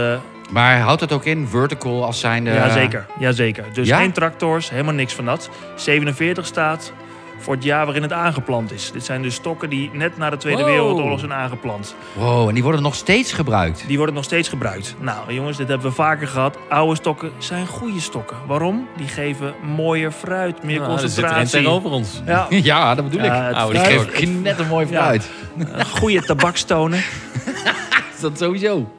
Maar 0.51 0.79
houdt 0.81 1.01
het 1.01 1.13
ook 1.13 1.25
in 1.25 1.47
vertical 1.49 2.05
als 2.05 2.21
zijnde... 2.21 2.51
ja, 2.51 2.71
zeker. 2.71 3.07
ja, 3.19 3.33
zeker. 3.33 3.65
Dus 3.73 3.89
Ja? 3.89 3.99
geen 3.99 4.13
tractors, 4.13 4.71
helemaal 4.71 4.95
niks 4.95 5.15
van 5.15 5.25
dat. 5.25 5.51
47 5.77 6.47
staat 6.47 6.93
voor 7.39 7.55
het 7.55 7.65
jaar 7.65 7.85
waarin 7.85 8.03
het 8.03 8.13
aangeplant 8.13 8.73
is. 8.73 8.93
Dit 8.93 9.05
zijn 9.05 9.23
dus 9.23 9.35
stokken 9.35 9.71
die 9.71 9.91
net 9.93 10.17
na 10.17 10.31
de 10.31 10.37
Tweede 10.37 10.63
Wow. 10.63 10.71
Wereldoorlog 10.71 11.19
zijn 11.19 11.33
aangeplant. 11.33 11.95
Wow, 12.13 12.49
en 12.49 12.55
die 12.55 12.63
worden 12.63 12.83
nog 12.83 12.95
steeds 12.95 13.33
gebruikt. 13.33 13.85
Die 13.87 13.97
worden 13.97 14.15
nog 14.15 14.25
steeds 14.25 14.49
gebruikt. 14.49 14.95
Nou, 15.01 15.33
jongens, 15.35 15.57
dit 15.57 15.69
hebben 15.69 15.87
we 15.89 15.93
vaker 15.95 16.27
gehad. 16.29 16.59
Oude 16.69 16.95
stokken 16.97 17.31
zijn 17.39 17.67
goede 17.67 18.01
stokken. 18.01 18.37
Waarom? 18.47 18.89
Die 18.97 19.09
geven 19.09 19.55
mooier 19.77 20.11
fruit, 20.13 20.63
meer 20.63 20.81
Nou, 20.81 20.93
er 20.93 20.99
zit 20.99 21.17
er 21.17 21.25
een 21.25 21.31
concentratie. 21.31 21.51
tegenover 21.59 21.91
ons. 21.91 22.23
Ja, 22.27 22.47
Ja, 22.71 22.95
dat 22.95 23.05
bedoel 23.11 23.25
Ja, 23.25 23.49
ik. 23.49 23.57
Oude, 23.57 23.79
die 23.79 23.87
fruit- 23.87 24.09
geeft 24.11 24.31
knettermooi 24.31 24.87
Ja. 24.91 25.03
fruit. 25.03 25.31
goede 25.95 26.23
tabakstonen. 26.23 26.99
Is 28.15 28.21
dat 28.21 28.39
sowieso? 28.39 28.93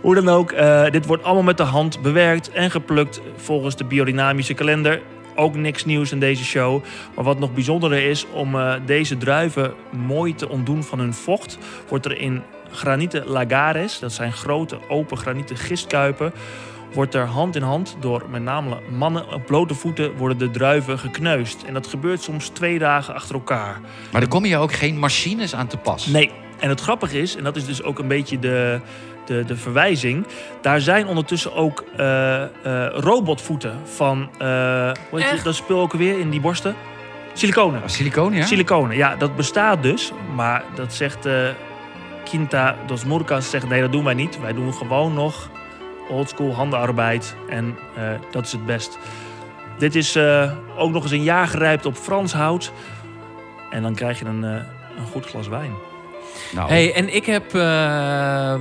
Hoe 0.00 0.14
dan 0.14 0.28
ook, 0.28 0.52
eh, 0.52 0.84
dit 0.90 1.06
wordt 1.06 1.22
allemaal 1.24 1.42
met 1.42 1.56
de 1.56 1.62
hand 1.62 2.02
bewerkt 2.02 2.50
en 2.50 2.70
geplukt 2.70 3.20
volgens 3.36 3.76
de 3.76 3.84
biodynamische 3.84 4.54
kalender. 4.54 5.00
Ook 5.38 5.56
niks 5.56 5.84
nieuws 5.84 6.12
in 6.12 6.20
deze 6.20 6.44
show. 6.44 6.84
Maar 7.14 7.24
wat 7.24 7.38
nog 7.38 7.54
bijzonderer 7.54 8.10
is, 8.10 8.26
om 8.32 8.54
eh, 8.54 8.74
deze 8.86 9.16
druiven 9.16 9.74
mooi 10.06 10.34
te 10.34 10.48
ontdoen 10.48 10.84
van 10.84 10.98
hun 10.98 11.14
vocht, 11.14 11.58
wordt 11.88 12.04
er 12.04 12.18
in 12.18 12.42
granieten 12.70 13.26
lagares, 13.26 13.98
dat 13.98 14.12
zijn 14.12 14.32
grote 14.32 14.78
open 14.88 15.16
granieten 15.16 15.56
gistkuipen, 15.56 16.32
wordt 16.92 17.14
er 17.14 17.26
hand 17.26 17.56
in 17.56 17.62
hand 17.62 17.96
door 18.00 18.24
met 18.30 18.42
name 18.42 18.76
mannen 18.96 19.32
op 19.32 19.46
blote 19.46 19.74
voeten 19.74 20.16
worden 20.16 20.38
de 20.38 20.50
druiven 20.50 20.98
gekneusd. 20.98 21.64
En 21.64 21.74
dat 21.74 21.86
gebeurt 21.86 22.22
soms 22.22 22.48
twee 22.48 22.78
dagen 22.78 23.14
achter 23.14 23.34
elkaar. 23.34 23.80
Maar 24.12 24.22
er 24.22 24.28
komen 24.28 24.48
je 24.48 24.56
ook 24.56 24.72
geen 24.72 24.98
machines 24.98 25.54
aan 25.54 25.66
te 25.66 25.76
pas. 25.76 26.06
Nee. 26.06 26.30
En 26.58 26.68
het 26.68 26.80
grappige 26.80 27.20
is, 27.20 27.36
en 27.36 27.44
dat 27.44 27.56
is 27.56 27.66
dus 27.66 27.82
ook 27.82 27.98
een 27.98 28.08
beetje 28.08 28.38
de, 28.38 28.80
de, 29.26 29.44
de 29.44 29.56
verwijzing. 29.56 30.26
Daar 30.60 30.80
zijn 30.80 31.06
ondertussen 31.06 31.54
ook 31.54 31.84
eh, 31.96 32.42
eh, 32.42 32.48
robotvoeten 32.94 33.78
van. 33.84 34.30
eh 34.38 34.92
hoe 35.10 35.22
heet 35.22 35.44
dat 35.44 35.54
spul 35.54 35.80
ook 35.80 35.92
weer 35.92 36.18
in 36.18 36.30
die 36.30 36.40
borsten? 36.40 36.74
Siliconen. 37.32 37.82
Siliconen, 37.90 38.38
ja? 38.38 38.44
Siliconen, 38.46 38.96
ja, 38.96 39.16
dat 39.16 39.36
bestaat 39.36 39.82
dus. 39.82 40.12
Maar 40.34 40.64
dat 40.74 40.94
zegt 40.94 41.26
eh, 41.26 41.34
Quinta 42.24 42.76
dos 42.86 43.04
Murcas, 43.04 43.50
zegt 43.50 43.68
nee, 43.68 43.80
dat 43.80 43.92
doen 43.92 44.04
wij 44.04 44.14
niet. 44.14 44.40
Wij 44.40 44.52
doen 44.52 44.74
gewoon 44.74 45.14
nog 45.14 45.50
oldschool 46.08 46.54
handenarbeid 46.54 47.36
en 47.48 47.76
eh, 47.96 48.02
dat 48.30 48.46
is 48.46 48.52
het 48.52 48.66
best. 48.66 48.98
Dit 49.78 49.94
is 49.94 50.16
eh, 50.16 50.52
ook 50.76 50.90
nog 50.90 51.02
eens 51.02 51.12
een 51.12 51.22
jaar 51.22 51.48
gerijpt 51.48 51.86
op 51.86 51.96
Frans 51.96 52.32
hout. 52.32 52.72
En 53.70 53.82
dan 53.82 53.94
krijg 53.94 54.18
je 54.18 54.24
een, 54.24 54.44
eh, 54.44 54.50
een 54.98 55.06
goed 55.12 55.26
glas 55.26 55.48
wijn. 55.48 55.72
Nou, 56.54 56.68
Hey, 56.68 56.94
en 56.94 57.14
ik 57.14 57.26
heb... 57.26 57.54
ehm, 57.54 58.60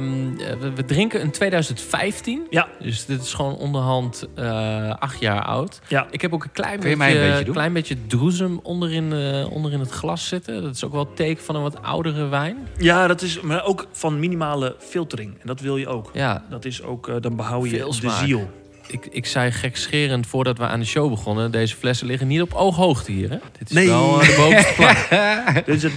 we, 0.60 0.72
we 0.76 0.86
drinken 0.86 1.22
een 1.22 1.32
2015. 1.32 2.48
Ja. 2.50 2.68
Dus 2.80 3.06
dit 3.06 3.22
is 3.22 3.34
gewoon 3.34 3.56
onderhand 3.56 4.26
eh, 4.36 4.90
acht 5.00 5.20
jaar 5.20 5.42
oud. 5.44 5.80
Ja. 5.88 6.08
Ik 6.12 6.22
heb 6.22 6.34
ook 6.34 6.44
een 6.44 6.52
klein 6.52 6.80
Kun 6.80 6.90
je 6.90 6.98
beetje, 6.98 7.20
een 7.20 7.38
beetje 7.38 7.52
klein 7.52 7.74
beetje 7.74 7.98
droezem 8.08 8.60
onderin, 8.64 9.14
eh, 9.14 9.52
onderin 9.52 9.80
het 9.80 9.90
glas 9.92 10.28
zitten. 10.28 10.62
Dat 10.62 10.76
is 10.76 10.84
ook 10.84 10.92
wel 10.92 11.06
het 11.06 11.16
teken 11.16 11.44
van 11.44 11.56
een 11.56 11.62
wat 11.62 11.82
oudere 11.84 12.28
wijn. 12.28 12.68
Ja, 12.78 13.08
dat 13.08 13.22
is 13.22 13.42
maar 13.42 13.64
ook 13.66 13.88
van 13.92 14.20
minimale 14.20 14.76
filtering. 14.80 15.34
En 15.34 15.48
dat 15.48 15.60
wil 15.60 15.78
je 15.78 15.88
ook. 15.88 16.10
Ja, 16.14 16.44
Dat 16.50 16.66
is 16.66 16.84
ook, 16.84 17.08
eh, 17.08 17.16
dan 17.20 17.36
behoud 17.36 17.70
je 17.70 17.78
Veel 17.78 17.88
de 17.90 17.94
smaak. 17.96 18.26
ziel. 18.26 18.50
Ik, 18.88 19.06
ik 19.12 19.26
zei 19.26 19.52
gekscherend 19.52 20.28
voordat 20.28 20.58
we 20.58 20.64
aan 20.68 20.80
de 20.80 20.86
show 20.86 21.10
begonnen... 21.10 21.52
deze 21.52 21.76
flessen 21.76 22.08
liggen 22.08 22.28
niet 22.28 22.42
op 22.42 22.54
ooghoogte 22.54 23.12
hier, 23.12 23.30
hè? 23.30 23.38
Dit 23.58 23.70
is 23.70 23.76
Nee. 23.76 23.88
wel 23.88 24.22
eh, 24.22 24.28
de 24.28 24.36
bovenste 24.36 24.74
plank. 24.78 25.66
dit, 25.66 25.76
is 25.76 25.84
het, 25.84 25.94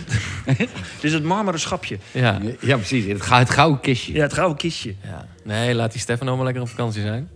dit 0.57 0.69
is 1.01 1.13
het 1.13 1.23
marmeren 1.23 1.61
schapje. 1.61 1.99
Ja. 2.11 2.39
Ja, 2.61 2.77
precies. 2.77 3.05
Het, 3.05 3.29
het 3.29 3.51
gouden 3.51 3.81
kistje. 3.81 4.13
Ja, 4.13 4.23
het 4.23 4.33
gouden 4.33 4.57
kistje. 4.59 4.95
ja. 5.05 5.27
Nee, 5.45 5.75
laat 5.75 5.93
die 5.93 6.01
Stefano 6.01 6.35
maar 6.37 6.45
lekker 6.45 6.63
op 6.63 6.69
vakantie 6.69 7.03
zijn. 7.03 7.29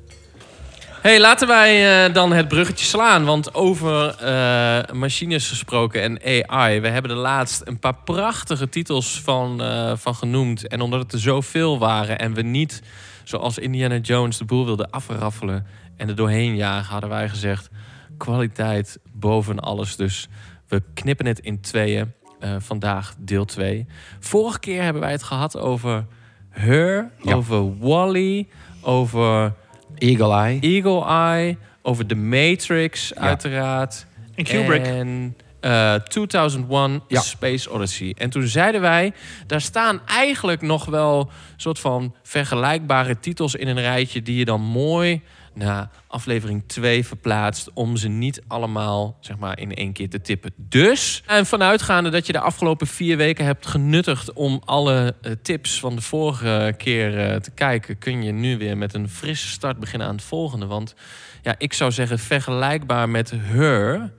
hey, 1.00 1.20
laten 1.20 1.48
wij 1.48 2.04
eh, 2.06 2.14
dan 2.14 2.32
het 2.32 2.48
bruggetje 2.48 2.84
slaan. 2.84 3.24
Want 3.24 3.54
over 3.54 4.08
eh, 4.20 4.94
machines 4.94 5.48
gesproken 5.48 6.02
en 6.02 6.46
AI. 6.48 6.80
We 6.80 6.88
hebben 6.88 7.10
er 7.10 7.16
laatst 7.16 7.62
een 7.64 7.78
paar 7.78 7.94
prachtige 8.04 8.68
titels 8.68 9.20
van, 9.24 9.62
eh, 9.62 9.92
van 9.96 10.14
genoemd. 10.14 10.66
En 10.66 10.80
omdat 10.80 11.00
het 11.00 11.12
er 11.12 11.18
zoveel 11.20 11.78
waren 11.78 12.18
en 12.18 12.34
we 12.34 12.42
niet, 12.42 12.82
zoals 13.24 13.58
Indiana 13.58 13.96
Jones, 13.96 14.38
de 14.38 14.44
boel 14.44 14.64
wilden 14.64 14.90
afraffelen 14.90 15.66
en 15.96 16.08
er 16.08 16.14
doorheen 16.16 16.56
jagen, 16.56 16.92
hadden 16.92 17.10
wij 17.10 17.28
gezegd: 17.28 17.68
kwaliteit 18.16 18.98
boven 19.12 19.60
alles. 19.60 19.96
Dus 19.96 20.28
we 20.68 20.82
knippen 20.94 21.26
het 21.26 21.38
in 21.38 21.60
tweeën. 21.60 22.12
Eh, 22.40 22.54
vandaag 22.58 23.14
deel 23.18 23.44
2. 23.44 23.86
Vorige 24.20 24.58
keer 24.58 24.82
hebben 24.82 25.02
wij 25.02 25.10
het 25.10 25.22
gehad 25.22 25.58
over 25.58 26.06
Her, 26.50 27.10
Ja. 27.22 27.34
over 27.34 27.78
Wally, 27.78 28.46
over 28.80 29.52
Eagle 29.98 30.32
Eye. 30.34 30.58
Eagle 30.60 31.04
Eye, 31.04 31.56
over 31.82 32.06
The 32.06 32.14
Matrix, 32.14 33.14
uiteraard. 33.14 34.06
En 34.34 34.44
Kubrick. 34.44 34.86
En 34.86 35.36
eh, 35.64 35.94
2001 35.94 37.02
Ja. 37.08 37.20
Space 37.20 37.70
Odyssey. 37.70 38.14
En 38.18 38.30
toen 38.30 38.46
zeiden 38.46 38.80
wij, 38.80 39.12
daar 39.46 39.60
staan 39.60 40.00
eigenlijk 40.06 40.60
nog 40.60 40.84
wel 40.84 41.30
soort 41.56 41.78
van 41.78 42.14
vergelijkbare 42.22 43.20
titels 43.20 43.54
in 43.54 43.68
een 43.68 43.80
rijtje 43.80 44.22
die 44.22 44.36
je 44.36 44.44
dan 44.44 44.60
mooi 44.60 45.22
naar 45.54 45.90
aflevering 46.06 46.62
2 46.66 47.06
verplaatst 47.06 47.70
om 47.74 47.96
ze 47.96 48.08
niet 48.08 48.42
allemaal 48.48 49.16
zeg 49.20 49.38
maar 49.38 49.58
in 49.58 49.74
één 49.74 49.92
keer 49.92 50.08
te 50.08 50.20
tippen. 50.20 50.52
Dus, 50.56 51.22
en 51.26 51.46
vanuitgaande 51.46 52.10
dat 52.10 52.26
je 52.26 52.32
de 52.32 52.40
afgelopen 52.40 52.86
vier 52.86 53.16
weken 53.16 53.44
hebt 53.44 53.66
genuttigd 53.66 54.32
om 54.32 54.62
alle 54.64 55.14
eh, 55.22 55.32
tips 55.42 55.80
van 55.80 55.96
de 55.96 56.02
vorige 56.02 56.74
keer 56.76 57.18
eh, 57.18 57.36
te 57.36 57.50
kijken, 57.50 57.98
kun 57.98 58.22
je 58.22 58.32
nu 58.32 58.58
weer 58.58 58.76
met 58.76 58.94
een 58.94 59.08
frisse 59.08 59.48
start 59.48 59.78
beginnen 59.78 60.08
aan 60.08 60.14
het 60.14 60.24
volgende. 60.24 60.66
Want 60.66 60.94
ja, 61.42 61.54
ik 61.58 61.72
zou 61.72 61.92
zeggen 61.92 62.18
vergelijkbaar 62.18 63.08
met 63.08 63.32
Her. 63.36 64.12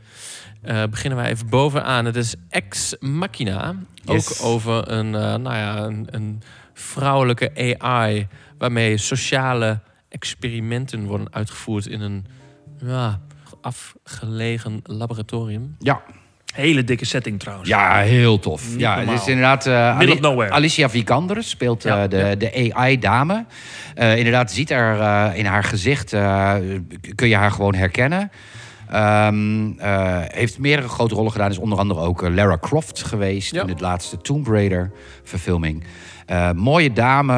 Eh, 0.65 0.83
beginnen 0.89 1.19
wij 1.19 1.29
even 1.29 1.49
bovenaan. 1.49 2.05
Het 2.05 2.15
is 2.15 2.35
Ex 2.49 2.95
Machina. 2.99 3.75
Yes. 4.03 4.41
Ook 4.41 4.47
over 4.47 4.91
een, 4.91 5.15
eh, 5.15 5.21
nou 5.21 5.55
ja, 5.55 5.77
een, 5.77 6.07
een 6.11 6.41
vrouwelijke 6.73 7.77
AI... 7.79 8.27
waarmee 8.57 8.97
sociale 8.97 9.79
experimenten 10.09 11.05
worden 11.05 11.27
uitgevoerd... 11.31 11.85
in 11.85 12.01
een 12.01 12.25
ja, 12.85 13.19
afgelegen 13.61 14.79
laboratorium. 14.83 15.75
Ja. 15.79 16.01
Hele 16.53 16.83
dikke 16.83 17.05
setting 17.05 17.39
trouwens. 17.39 17.69
ja, 17.69 17.99
heel 17.99 18.39
tof. 18.39 18.69
Niet 18.69 18.79
ja, 18.79 18.99
het 18.99 19.21
is 19.21 19.27
inderdaad... 19.27 19.65
eh, 19.65 19.97
Middle 19.97 20.15
of 20.15 20.21
nowhere. 20.21 20.51
Alicia 20.51 20.89
Vikander 20.89 21.43
speelt 21.43 21.83
Ja. 21.83 22.07
de, 22.07 22.35
de 22.37 22.71
AI-dame. 22.73 23.45
Eh, 23.95 24.17
inderdaad, 24.17 24.51
ziet 24.51 24.71
er 24.71 24.99
eh, 24.99 25.29
in 25.37 25.45
haar 25.45 25.63
gezicht... 25.63 26.13
eh, 26.13 26.53
kun 27.15 27.27
je 27.27 27.35
haar 27.35 27.51
gewoon 27.51 27.75
herkennen. 27.75 28.31
Ehm, 28.89 29.71
eh, 29.77 30.21
heeft 30.27 30.59
meerdere 30.59 30.87
grote 30.87 31.15
rollen 31.15 31.31
gedaan. 31.31 31.49
Is 31.49 31.57
onder 31.57 31.77
andere 31.77 31.99
ook 31.99 32.23
eh, 32.23 32.33
Lara 32.33 32.57
Croft 32.61 33.03
geweest... 33.03 33.51
Ja. 33.51 33.61
in 33.61 33.69
het 33.69 33.81
laatste 33.81 34.17
Tomb 34.17 34.47
Raider-verfilming. 34.47 35.83
Eh, 36.25 36.51
mooie 36.51 36.93
dame. 36.93 37.33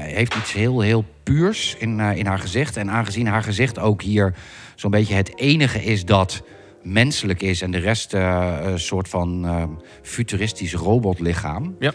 heeft 0.00 0.34
iets 0.34 0.52
heel, 0.52 0.80
heel 0.80 1.04
puurs 1.22 1.76
in, 1.78 2.00
in 2.00 2.26
haar 2.26 2.38
gezicht. 2.38 2.76
En 2.76 2.90
aangezien 2.90 3.26
haar 3.26 3.42
gezicht 3.42 3.78
ook 3.78 4.02
hier 4.02 4.34
zo'n 4.74 4.90
beetje 4.90 5.14
het 5.14 5.38
enige 5.38 5.84
is 5.84 6.04
dat 6.04 6.42
menselijk 6.82 7.42
is... 7.42 7.62
en 7.62 7.70
de 7.70 7.78
rest 7.78 8.12
een 8.12 8.80
soort 8.80 9.08
van 9.08 9.46
eh, 9.46 9.62
futuristisch 10.02 10.74
robotlichaam... 10.74 11.76
Ja. 11.78 11.92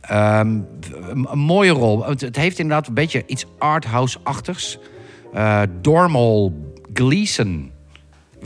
Ehm, 0.00 0.60
een, 1.10 1.38
mooie 1.38 1.70
rol. 1.70 2.04
Het, 2.04 2.20
het 2.20 2.36
heeft 2.36 2.58
inderdaad 2.58 2.86
een 2.86 2.94
beetje 2.94 3.22
iets 3.26 3.46
arthouse-achtigs. 3.58 4.78
Eh 5.32 5.62
Dormal 5.80 6.52
Gleeson. 6.94 7.70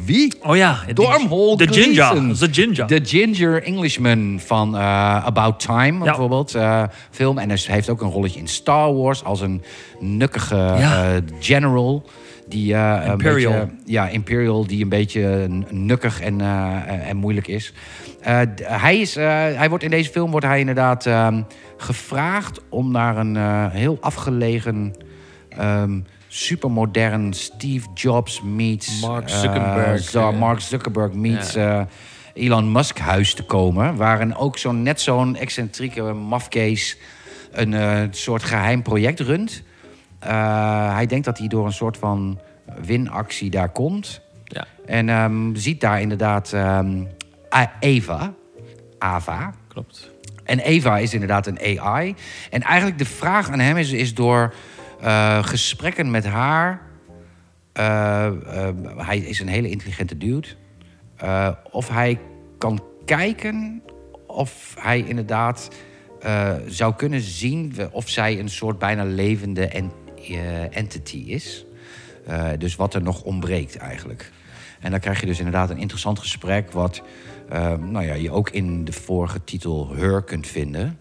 Wie? 0.04 0.34
Oh 0.42 0.56
ja. 0.56 0.78
Dormhole 0.94 1.56
De 1.56 1.72
ginger. 1.72 2.38
De 2.38 2.48
ginger. 2.52 2.86
De 2.86 3.00
Ginger 3.04 3.62
Englishman 3.62 4.40
van 4.44 4.76
eh, 4.76 5.24
About 5.26 5.60
Time, 5.60 6.04
bijvoorbeeld. 6.04 6.54
eh, 6.54 6.82
film. 7.10 7.38
En 7.38 7.48
hij 7.48 7.58
heeft 7.66 7.88
ook 7.90 8.00
een 8.02 8.10
rolletje 8.10 8.40
in 8.40 8.48
Star 8.48 8.94
Wars 8.94 9.24
als 9.24 9.40
een 9.40 9.62
nukkige 10.00 10.54
Ja. 10.56 11.12
eh, 11.14 11.22
general. 11.40 12.04
Die, 12.48 12.74
eh, 12.74 13.00
een 13.04 13.10
Imperial. 13.10 13.52
beetje- 13.52 13.74
ja, 13.84 14.08
Imperial, 14.08 14.66
die 14.66 14.82
een 14.82 14.88
beetje 14.88 15.48
nukkig 15.70 16.20
en, 16.20 16.40
eh, 16.40 17.08
en 17.08 17.16
moeilijk 17.16 17.46
is. 17.48 17.72
Eh, 18.20 18.40
hij, 18.62 18.98
is 19.00 19.16
eh, 19.16 19.24
hij 19.34 19.68
wordt 19.68 19.84
in 19.84 19.90
deze 19.90 20.10
film 20.10 20.30
wordt 20.30 20.46
hij 20.46 20.60
inderdaad 20.60 21.06
ehm, 21.06 21.42
gevraagd 21.76 22.60
om 22.68 22.90
naar 22.90 23.16
een 23.16 23.36
eh, 23.36 23.66
heel 23.70 23.98
afgelegen, 24.00 24.94
ehm, 25.48 26.00
supermodern 26.28 27.32
Steve 27.32 27.86
Jobs 27.94 28.42
meets 28.42 29.00
Mark 29.00 29.28
eh, 29.28 29.36
Zuckerberg. 29.36 30.32
Mark 30.38 30.60
Zuckerberg 30.60 31.12
meets 31.12 31.54
eh, 31.54 31.82
Elon 32.34 32.72
Musk 32.72 32.98
huis 32.98 33.34
te 33.34 33.42
komen, 33.42 33.96
waar 33.96 34.20
een, 34.20 34.36
ook 34.36 34.58
zo'n 34.58 34.82
net 34.82 35.00
zo'n 35.00 35.36
excentrieke 35.36 36.02
mafkees 36.02 36.96
een 37.52 37.74
eh, 37.74 38.02
soort 38.10 38.42
geheim 38.42 38.82
project 38.82 39.20
runt. 39.20 39.62
Hij 40.18 41.06
denkt 41.06 41.24
dat 41.24 41.38
hij 41.38 41.48
door 41.48 41.66
een 41.66 41.72
soort 41.72 41.96
van 41.96 42.40
winactie 42.84 43.50
daar 43.50 43.68
komt. 43.68 44.20
Ja. 44.44 44.66
En 44.86 45.08
ehm, 45.08 45.54
ziet 45.54 45.80
daar 45.80 46.00
inderdaad 46.00 46.52
ehm, 46.52 47.04
Eva. 47.80 48.32
Ava. 48.98 49.54
Klopt. 49.68 50.10
En 50.44 50.58
Eva 50.58 50.98
is 50.98 51.12
inderdaad 51.12 51.46
een 51.46 51.80
AI. 51.80 52.14
En 52.50 52.62
eigenlijk 52.62 52.98
de 52.98 53.04
vraag 53.04 53.50
aan 53.50 53.58
hem 53.58 53.76
is, 53.76 53.92
is 53.92 54.14
door 54.14 54.54
eh, 55.00 55.44
gesprekken 55.44 56.10
met 56.10 56.26
haar. 56.26 56.86
eh, 57.72 58.26
eh, 58.26 58.74
hij 58.96 59.18
is 59.18 59.40
een 59.40 59.48
hele 59.48 59.70
intelligente 59.70 60.16
dude. 60.16 60.48
of 61.70 61.88
hij 61.88 62.20
kan 62.58 62.84
kijken 63.04 63.82
of 64.26 64.74
hij 64.78 64.98
inderdaad 65.00 65.68
zou 66.66 66.94
kunnen 66.94 67.20
zien 67.20 67.74
of 67.90 68.08
zij 68.08 68.38
een 68.38 68.48
soort 68.48 68.78
bijna 68.78 69.04
levende 69.04 69.66
en, 69.66 69.92
entity 70.70 71.16
is. 71.16 71.66
Dus 72.58 72.76
wat 72.76 72.94
er 72.94 73.02
nog 73.02 73.22
ontbreekt 73.22 73.76
eigenlijk. 73.76 74.32
En 74.80 74.90
dan 74.90 75.00
krijg 75.00 75.20
je 75.20 75.26
dus 75.26 75.38
inderdaad 75.38 75.70
een 75.70 75.78
interessant 75.78 76.18
gesprek... 76.18 76.72
wat 76.72 77.02
nou 77.78 78.04
ja, 78.04 78.14
je 78.14 78.30
ook 78.30 78.50
in 78.50 78.84
de 78.84 78.92
vorige 78.92 79.44
titel 79.44 79.94
Her 79.94 80.22
kunt 80.22 80.46
vinden, 80.46 80.98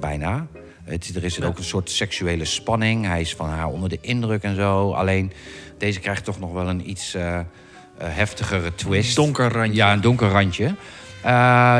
bijna. 0.00 0.46
Het, 0.84 1.12
er 1.16 1.24
is 1.24 1.42
ook 1.42 1.58
een 1.58 1.64
soort 1.64 1.90
seksuele 1.90 2.44
spanning. 2.44 3.06
Hij 3.06 3.20
is 3.20 3.34
van 3.34 3.48
haar 3.48 3.66
onder 3.68 3.88
de 3.88 3.98
indruk 4.00 4.42
en 4.42 4.54
zo. 4.54 4.92
Alleen 4.92 5.32
deze 5.78 6.00
krijgt 6.00 6.24
toch 6.24 6.38
nog 6.40 6.52
wel 6.52 6.68
een 6.68 6.90
iets 6.90 7.14
eh, 7.14 7.38
eh, 7.38 7.44
heftigere 7.98 8.74
twist. 8.74 9.16
Donker 9.16 9.52
randje. 9.52 9.74
Ja, 9.74 9.92
een 9.92 10.00
donker 10.00 10.28
randje. 10.28 10.64
Eh, 10.64 10.74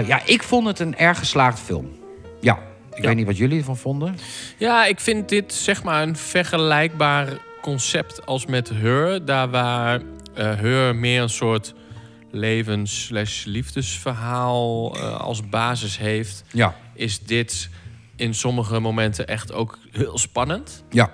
ja, 0.06 0.20
ik 0.24 0.42
vond 0.42 0.66
het 0.66 0.78
een 0.78 0.96
erg 0.96 1.18
geslaagd 1.18 1.60
film. 1.60 1.98
Ja, 2.40 2.58
ik 2.94 3.02
Ja. 3.02 3.06
weet 3.06 3.16
niet 3.16 3.26
wat 3.26 3.36
jullie 3.36 3.58
ervan 3.58 3.76
vonden. 3.76 4.16
Ja, 4.58 4.86
ik 4.86 5.00
vind 5.00 5.28
dit 5.28 5.54
zeg 5.54 5.82
maar 5.82 6.02
een 6.02 6.16
vergelijkbaar 6.16 7.28
concept 7.60 8.26
als 8.26 8.46
met 8.46 8.68
Her. 8.68 9.24
Daar 9.24 9.50
waar 9.50 10.00
eh 10.34 10.54
Her 10.54 10.96
meer 10.96 11.22
een 11.22 11.28
soort 11.28 11.74
levens- 12.30 13.04
slash 13.04 13.44
liefdesverhaal 13.44 14.94
eh, 14.96 15.20
als 15.20 15.48
basis 15.48 15.98
heeft... 15.98 16.44
Ja, 16.52 16.74
is 16.94 17.20
dit 17.24 17.68
in 18.20 18.35
sommige 18.35 18.80
momenten 18.80 19.26
echt 19.28 19.52
ook 19.52 19.78
heel 19.90 20.18
spannend. 20.18 20.85
ja, 20.90 21.11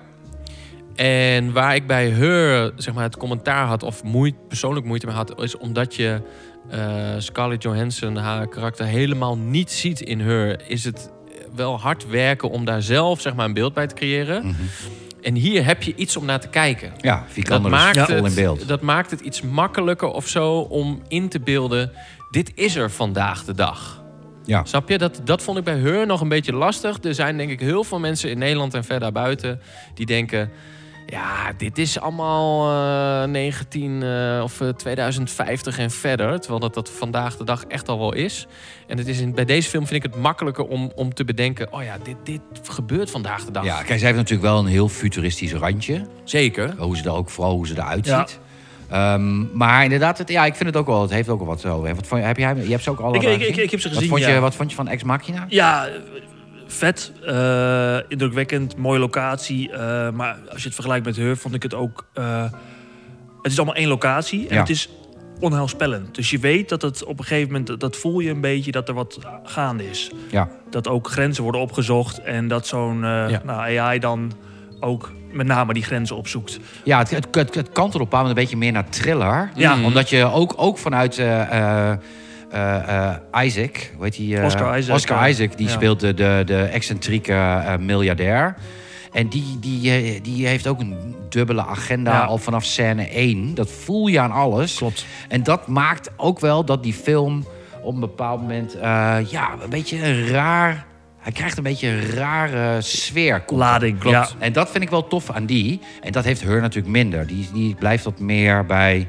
En 0.95 1.53
waar 1.53 1.75
ik 1.75 1.87
bij 1.87 2.09
Her 2.09 2.71
zeg 2.75 2.93
maar, 2.93 3.03
het 3.03 3.17
commentaar 3.17 3.65
had, 3.65 3.83
of 3.83 4.03
moeite, 4.03 4.37
persoonlijk 4.47 4.85
moeite 4.85 5.05
mee 5.05 5.15
had, 5.15 5.41
is 5.41 5.57
omdat 5.57 5.95
je 5.95 6.21
eh, 6.69 6.79
Scarlett 7.17 7.63
Johansson, 7.63 8.15
haar 8.15 8.47
karakter, 8.47 8.85
helemaal 8.85 9.37
niet 9.37 9.71
ziet 9.71 10.01
in 10.01 10.19
Her, 10.19 10.69
is 10.69 10.83
het 10.83 11.11
wel 11.55 11.79
hard 11.79 12.07
werken 12.09 12.49
om 12.49 12.65
daar 12.65 12.81
zelf 12.81 13.21
zeg 13.21 13.35
maar, 13.35 13.45
een 13.45 13.53
beeld 13.53 13.73
bij 13.73 13.87
te 13.87 13.95
creëren. 13.95 14.45
Mhm. 14.45 14.55
En 15.21 15.35
hier 15.35 15.65
heb 15.65 15.83
je 15.83 15.95
iets 15.95 16.17
om 16.17 16.25
naar 16.25 16.39
te 16.39 16.47
kijken. 16.47 16.93
Ja, 17.01 17.25
Vikander 17.27 17.71
Dat 17.71 17.79
maakt, 17.79 18.09
in 18.09 18.33
beeld. 18.35 18.67
dat 18.67 18.81
maakt 18.81 19.11
het 19.11 19.19
iets 19.19 19.41
makkelijker 19.41 20.07
of 20.07 20.27
zo 20.27 20.59
om 20.59 21.01
in 21.07 21.29
te 21.29 21.39
beelden. 21.39 21.91
Dit 22.31 22.51
is 22.55 22.75
er 22.75 22.91
vandaag 22.91 23.43
de 23.43 23.53
dag. 23.53 23.96
Ja. 24.47 24.65
Snap 24.65 24.89
je? 24.89 24.97
Dat, 24.97 25.21
dat 25.23 25.41
vond 25.41 25.57
ik 25.57 25.63
bij 25.63 25.79
haar 25.79 26.05
nog 26.05 26.21
een 26.21 26.29
beetje 26.29 26.53
lastig. 26.53 27.03
Er 27.03 27.13
zijn 27.13 27.37
denk 27.37 27.49
ik 27.49 27.59
heel 27.59 27.83
veel 27.83 27.99
mensen 27.99 28.29
in 28.29 28.37
Nederland 28.37 28.73
en 28.73 28.83
ver 28.83 28.99
daarbuiten 28.99 29.61
die 29.93 30.05
denken. 30.05 30.51
Ja, 31.05 31.53
dit 31.57 31.77
is 31.77 31.99
allemaal 31.99 32.71
eh 33.23 33.29
19 33.29 34.03
eh, 34.03 34.39
of 34.43 34.61
eh, 34.61 34.69
2050 34.69 35.79
en 35.79 35.91
verder. 35.91 36.39
Terwijl 36.39 36.59
dat, 36.59 36.73
dat 36.73 36.89
vandaag 36.89 37.37
de 37.37 37.43
dag 37.43 37.63
echt 37.63 37.89
al 37.89 37.99
wel 37.99 38.13
is. 38.13 38.47
En 38.87 38.97
het 38.97 39.07
is 39.07 39.19
in, 39.19 39.33
bij 39.33 39.45
deze 39.45 39.69
film 39.69 39.87
vind 39.87 40.03
ik 40.03 40.11
het 40.11 40.21
makkelijker 40.21 40.65
om, 40.65 40.91
om 40.95 41.13
te 41.13 41.25
bedenken... 41.25 41.73
oh 41.73 41.83
ja, 41.83 41.97
dit, 42.03 42.15
dit 42.23 42.41
gebeurt 42.63 43.11
vandaag 43.11 43.45
de 43.45 43.51
dag. 43.51 43.63
Ja, 43.65 43.75
kijk, 43.75 43.99
zij 43.99 44.07
heeft 44.07 44.15
natuurlijk 44.15 44.49
wel 44.49 44.59
een 44.59 44.65
heel 44.65 44.89
futuristisch 44.89 45.53
randje. 45.53 46.05
Zeker. 46.23 46.75
Hoe 46.77 46.97
ze 46.97 47.03
er 47.03 47.11
ook, 47.11 47.29
vooral 47.29 47.53
hoe 47.53 47.67
ze 47.67 47.73
eruit 47.73 48.05
Ja. 48.05 48.27
Ehm, 48.89 49.57
maar 49.57 49.83
inderdaad, 49.83 50.17
het, 50.17 50.29
ja, 50.29 50.45
ik 50.45 50.55
vind 50.55 50.69
het 50.69 50.77
ook 50.77 50.87
wel. 50.87 51.01
Het 51.01 51.11
heeft 51.11 51.29
ook 51.29 51.37
wel 51.39 51.47
wat 51.47 51.61
zo. 51.61 51.85
hè. 51.85 51.95
Wat 51.95 52.07
vond, 52.07 52.21
je- 52.21 52.27
heb 52.27 52.37
jij, 52.37 52.55
je 52.55 52.69
hebt 52.71 52.83
ze 52.83 52.89
ook 52.89 52.99
al 52.99 53.15
Ik, 53.15 53.21
ik, 53.23 53.41
ik, 53.41 53.55
ik 53.55 53.71
heb 53.71 53.79
ze 53.79 53.87
wat, 53.87 53.95
gezien, 53.97 54.09
vond 54.11 54.21
ja. 54.21 54.29
je, 54.29 54.39
wat 54.39 54.55
vond 54.55 54.69
je 54.69 54.75
van 54.75 54.87
Ex 54.87 55.03
Machina? 55.03 55.45
Ja, 55.49 55.87
vet. 56.67 57.11
eh, 57.25 57.97
indrukwekkend. 58.07 58.77
Mooie 58.77 58.99
locatie. 58.99 59.71
eh, 59.71 60.09
maar 60.11 60.37
als 60.49 60.57
je 60.59 60.65
het 60.65 60.73
vergelijkt 60.73 61.05
met 61.05 61.15
Her, 61.15 61.37
vond 61.37 61.53
ik 61.53 61.63
het 61.63 61.73
ook... 61.73 62.05
eh, 62.13 62.43
het 63.41 63.51
is 63.51 63.57
allemaal 63.57 63.75
één 63.75 63.87
locatie. 63.87 64.47
En 64.47 64.53
Ja. 64.55 64.59
het 64.61 64.69
is 64.69 64.89
onheilspellend. 65.39 66.15
Dus 66.15 66.29
je 66.29 66.39
weet 66.39 66.69
dat 66.69 66.81
het 66.81 67.03
op 67.03 67.19
een 67.19 67.25
gegeven 67.25 67.51
moment... 67.51 67.79
dat- 67.79 67.95
voel 67.95 68.19
je 68.19 68.29
een 68.29 68.41
beetje 68.41 68.71
dat 68.71 68.87
er 68.87 68.93
wat 68.93 69.19
gaande 69.43 69.89
is. 69.89 70.11
Ja. 70.31 70.49
Dat 70.69 70.87
ook 70.87 71.07
grenzen 71.07 71.43
worden 71.43 71.61
opgezocht. 71.61 72.21
En 72.21 72.47
dat 72.47 72.67
zo'n 72.67 72.99
Ja. 73.01 73.41
nou, 73.45 73.77
AI 73.77 73.99
dan 73.99 74.31
ook 74.79 75.11
met 75.31 75.47
name 75.47 75.73
die 75.73 75.83
grenzen 75.83 76.15
opzoekt. 76.15 76.59
Ja, 76.83 76.97
het, 76.97 77.09
het, 77.09 77.27
het, 77.31 77.55
het 77.55 77.69
kantelt 77.71 77.77
op 77.77 77.99
een 78.01 78.09
bepaald 78.09 78.11
moment 78.11 78.29
een 78.29 78.43
beetje 78.43 78.57
meer 78.57 78.71
naar 78.71 78.89
thriller. 78.89 79.51
Ja. 79.55 79.75
Mm. 79.75 79.85
Omdat 79.85 80.09
je 80.09 80.25
ook, 80.25 80.53
ook 80.55 80.77
vanuit 80.77 81.17
eh, 81.17 81.91
eh, 81.91 81.97
eh, 82.51 83.45
Isaac, 83.45 83.91
hoe 83.95 84.03
heet 84.03 84.15
die? 84.15 84.43
Oscar 84.43 84.77
Isaac, 84.77 84.95
Oscar 84.95 85.29
Isaac, 85.29 85.57
die 85.57 85.67
ja. 85.67 85.73
speelt 85.73 85.99
de, 85.99 86.13
de, 86.13 86.41
de 86.45 86.61
excentrieke 86.61 87.61
miljardair. 87.79 88.55
En 89.11 89.27
die, 89.27 89.57
die, 89.59 90.21
die 90.21 90.47
heeft 90.47 90.67
ook 90.67 90.79
een 90.79 91.15
dubbele 91.29 91.65
agenda 91.65 92.11
Ja. 92.11 92.23
al 92.23 92.37
vanaf 92.37 92.63
scène 92.63 93.07
1. 93.07 93.55
Dat 93.55 93.71
voel 93.71 94.07
je 94.07 94.19
aan 94.19 94.31
alles. 94.31 94.77
Klopt. 94.77 95.05
En 95.27 95.43
dat 95.43 95.67
maakt 95.67 96.09
ook 96.17 96.39
wel 96.39 96.65
dat 96.65 96.83
die 96.83 96.93
film 96.93 97.45
op 97.81 97.93
een 97.93 97.99
bepaald 97.99 98.41
moment... 98.41 98.77
ja, 99.29 99.55
een 99.63 99.69
beetje 99.69 100.05
een 100.05 100.27
raar... 100.27 100.86
Hij 101.27 101.35
krijgt 101.35 101.57
een 101.57 101.63
beetje 101.63 101.87
een 101.87 102.09
rare 102.09 102.81
sfeer. 102.81 103.43
er. 103.47 103.57
Lading, 103.57 103.99
Klopt. 103.99 104.15
ja. 104.15 104.27
En 104.39 104.53
dat 104.53 104.71
vind 104.71 104.83
ik 104.83 104.89
wel 104.89 105.07
tof 105.07 105.29
aan 105.31 105.45
die. 105.45 105.79
En 106.01 106.11
dat 106.11 106.23
heeft 106.23 106.41
Her 106.43 106.61
natuurlijk 106.61 106.93
minder. 106.93 107.27
Die, 107.27 107.49
die 107.53 107.75
blijft 107.75 108.03
wat 108.03 108.19
meer 108.19 108.65
bij 108.65 109.07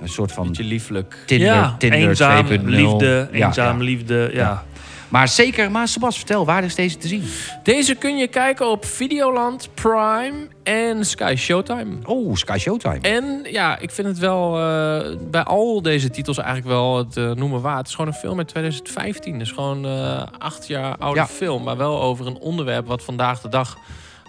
een 0.00 0.08
soort 0.08 0.32
van 0.32 0.46
Beetje 0.46 0.64
lieflijk. 0.64 1.16
Tinder, 1.26 1.46
ja, 1.46 1.74
Tinder 1.78 1.98
eenzaam, 1.98 2.46
2.0. 2.46 2.50
liefde, 2.64 3.28
Ja, 3.32 3.46
eenzaam, 3.46 3.78
ja. 3.78 3.84
liefde, 3.84 4.30
ja. 4.32 4.64
Maar 5.08 5.28
zeker, 5.28 5.70
maar 5.70 5.88
Sebas, 5.88 6.16
vertel, 6.16 6.44
waar 6.44 6.64
is 6.64 6.74
deze 6.74 6.96
te 6.96 7.08
zien? 7.08 7.24
Deze 7.62 7.94
kun 7.94 8.16
je 8.16 8.26
kijken 8.28 8.70
op 8.70 8.84
Videoland, 8.84 9.68
Prime 9.74 10.48
en 10.62 11.06
Sky 11.06 11.34
Showtime. 11.36 11.96
Oh, 12.04 12.34
Sky 12.34 12.56
Showtime. 12.58 12.98
En 13.00 13.40
ja, 13.50 13.78
ik 13.78 13.90
vind 13.90 14.06
het 14.08 14.18
wel 14.18 14.58
eh, 14.58 15.16
bij 15.30 15.42
al 15.42 15.82
deze 15.82 16.10
titels 16.10 16.36
eigenlijk 16.38 16.68
wel 16.68 16.96
het 16.96 17.16
eh, 17.16 17.30
noemen 17.32 17.60
waard. 17.60 17.78
Het 17.78 17.86
is 17.88 17.94
gewoon 17.94 18.10
een 18.10 18.18
film 18.18 18.38
uit 18.38 18.48
2015. 18.48 19.32
Het 19.32 19.42
is 19.42 19.50
gewoon 19.52 19.86
eh 19.86 20.22
acht 20.38 20.66
jaar 20.66 20.96
oude 20.98 21.20
Ja. 21.20 21.26
film. 21.26 21.62
Maar 21.62 21.76
wel 21.76 22.00
over 22.02 22.26
een 22.26 22.38
onderwerp 22.38 22.86
wat 22.86 23.02
vandaag 23.02 23.40
de 23.40 23.48
dag 23.48 23.76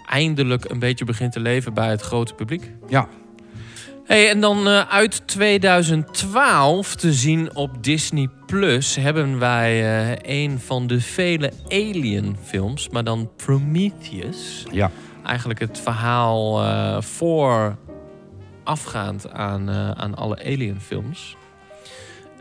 eindelijk 0.08 0.70
een 0.70 0.78
beetje 0.78 1.04
begint 1.04 1.32
te 1.32 1.40
leven 1.40 1.74
bij 1.74 1.88
het 1.90 2.00
grote 2.00 2.34
publiek. 2.34 2.70
Ja. 2.88 3.08
Hey, 4.10 4.28
en 4.30 4.40
dan 4.40 4.68
eh, 4.68 4.80
uit 4.88 5.22
2012 5.26 6.94
te 6.94 7.12
zien 7.12 7.56
op 7.56 7.84
Disney 7.84 8.28
Plus 8.46 8.96
hebben 8.96 9.38
wij 9.38 10.00
eh, 10.22 10.42
een 10.42 10.60
van 10.60 10.86
de 10.86 11.00
vele 11.00 11.52
Alien 11.68 12.36
films, 12.42 12.88
maar 12.88 13.04
dan 13.04 13.30
Prometheus. 13.36 14.66
Ja. 14.72 14.90
Eigenlijk 15.24 15.60
het 15.60 15.80
verhaal 15.80 16.62
eh 16.64 17.00
voor 17.02 17.76
afgaand 18.64 19.30
aan, 19.32 19.68
eh, 19.68 19.90
aan 19.90 20.14
alle 20.14 20.38
Alien 20.44 20.80
films. 20.80 21.36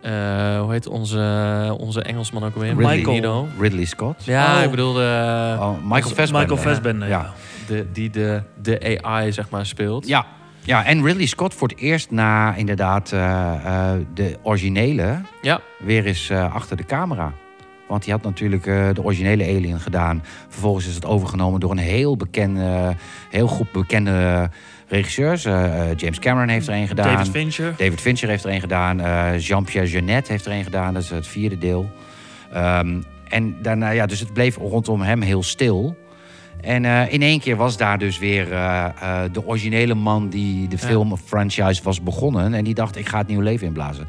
Eh, 0.02 0.12
hoe 0.60 0.72
heet 0.72 0.88
onze, 0.88 1.76
onze 1.80 2.02
Engelsman 2.02 2.44
ook 2.44 2.56
weer? 2.56 2.68
Ridley. 2.76 2.98
Magneto. 3.02 3.48
Ridley 3.60 3.86
Scott. 3.86 4.26
Ja, 4.26 4.58
Oh. 4.58 4.64
ik 4.64 4.70
bedoel 4.70 4.94
de, 4.94 5.56
Oh, 5.60 5.74
Michael 5.84 6.16
Fassbender. 6.16 6.40
Michael? 6.40 6.58
Fassbender, 6.58 7.08
ja. 7.08 7.22
Ja. 7.22 7.34
de, 7.68 7.86
die 7.94 8.10
de, 8.10 8.42
de 8.62 9.00
AI 9.04 9.32
zeg 9.32 9.50
maar 9.50 9.66
speelt. 9.66 10.08
Ja. 10.08 10.26
Ja, 10.70 10.86
en 10.86 11.06
Ridley 11.06 11.26
Scott 11.26 11.54
voor 11.54 11.68
het 11.68 11.78
eerst 11.78 12.12
na 12.12 12.56
inderdaad 12.56 13.12
eh, 13.12 13.54
eh, 13.66 14.00
de 14.14 14.38
originele 14.42 15.22
Ja. 15.42 15.62
weer 15.78 16.06
eens 16.06 16.30
eh, 16.30 16.54
achter 16.54 16.78
de 16.78 16.84
camera. 16.84 17.34
Want 17.88 18.06
hij 18.06 18.14
had 18.14 18.24
natuurlijk 18.24 18.64
de 18.64 19.04
originele 19.04 19.44
Alien 19.44 19.80
gedaan. 19.80 20.24
Vervolgens 20.48 20.88
is 20.88 20.96
het 20.96 21.06
overgenomen 21.06 21.60
door 21.60 21.72
een 21.72 21.78
heel 21.78 22.18
bekende, 22.18 22.96
heel 23.30 23.48
goed 23.48 23.72
bekende 23.72 24.50
regisseurs. 24.88 25.44
James 25.96 26.20
Cameron 26.20 26.50
heeft 26.50 26.68
er 26.68 26.74
een 26.74 26.88
gedaan. 26.88 27.14
David 27.14 27.30
Fincher. 27.30 27.74
David 27.78 28.02
Fincher 28.02 28.30
heeft 28.30 28.44
er 28.44 28.52
een 28.52 28.60
gedaan. 28.60 28.98
Jean-Pierre 29.38 29.90
Jeunet 29.90 30.28
heeft 30.28 30.46
er 30.46 30.52
een 30.52 30.64
gedaan. 30.64 30.94
Dat 30.94 31.04
is 31.04 31.10
het 31.10 31.28
vierde 31.28 31.58
deel. 31.58 31.90
Ehm, 32.54 33.02
en 33.28 33.56
daarna, 33.62 33.90
ja, 33.90 34.06
dus 34.06 34.20
het 34.20 34.34
bleef 34.34 34.58
rondom 34.58 35.02
hem 35.02 35.22
heel 35.22 35.44
stil. 35.44 35.98
En 36.62 36.86
eh, 36.86 37.14
in 37.14 37.22
één 37.22 37.40
keer 37.40 37.56
was 37.56 37.78
daar 37.78 37.98
dus 37.98 38.20
weer 38.20 38.52
eh, 38.52 38.86
eh, 38.86 39.32
de 39.32 39.46
originele 39.46 39.94
man 39.94 40.30
die 40.30 40.68
de 40.68 40.78
film 40.78 41.18
franchise 41.18 41.84
was 41.84 42.04
begonnen. 42.04 42.54
En 42.54 42.64
die 42.64 42.74
dacht, 42.74 42.96
ik 42.96 43.08
ga 43.08 43.18
het 43.18 43.28
nieuw 43.28 43.42
leven 43.42 43.68
inblazen. 43.68 44.08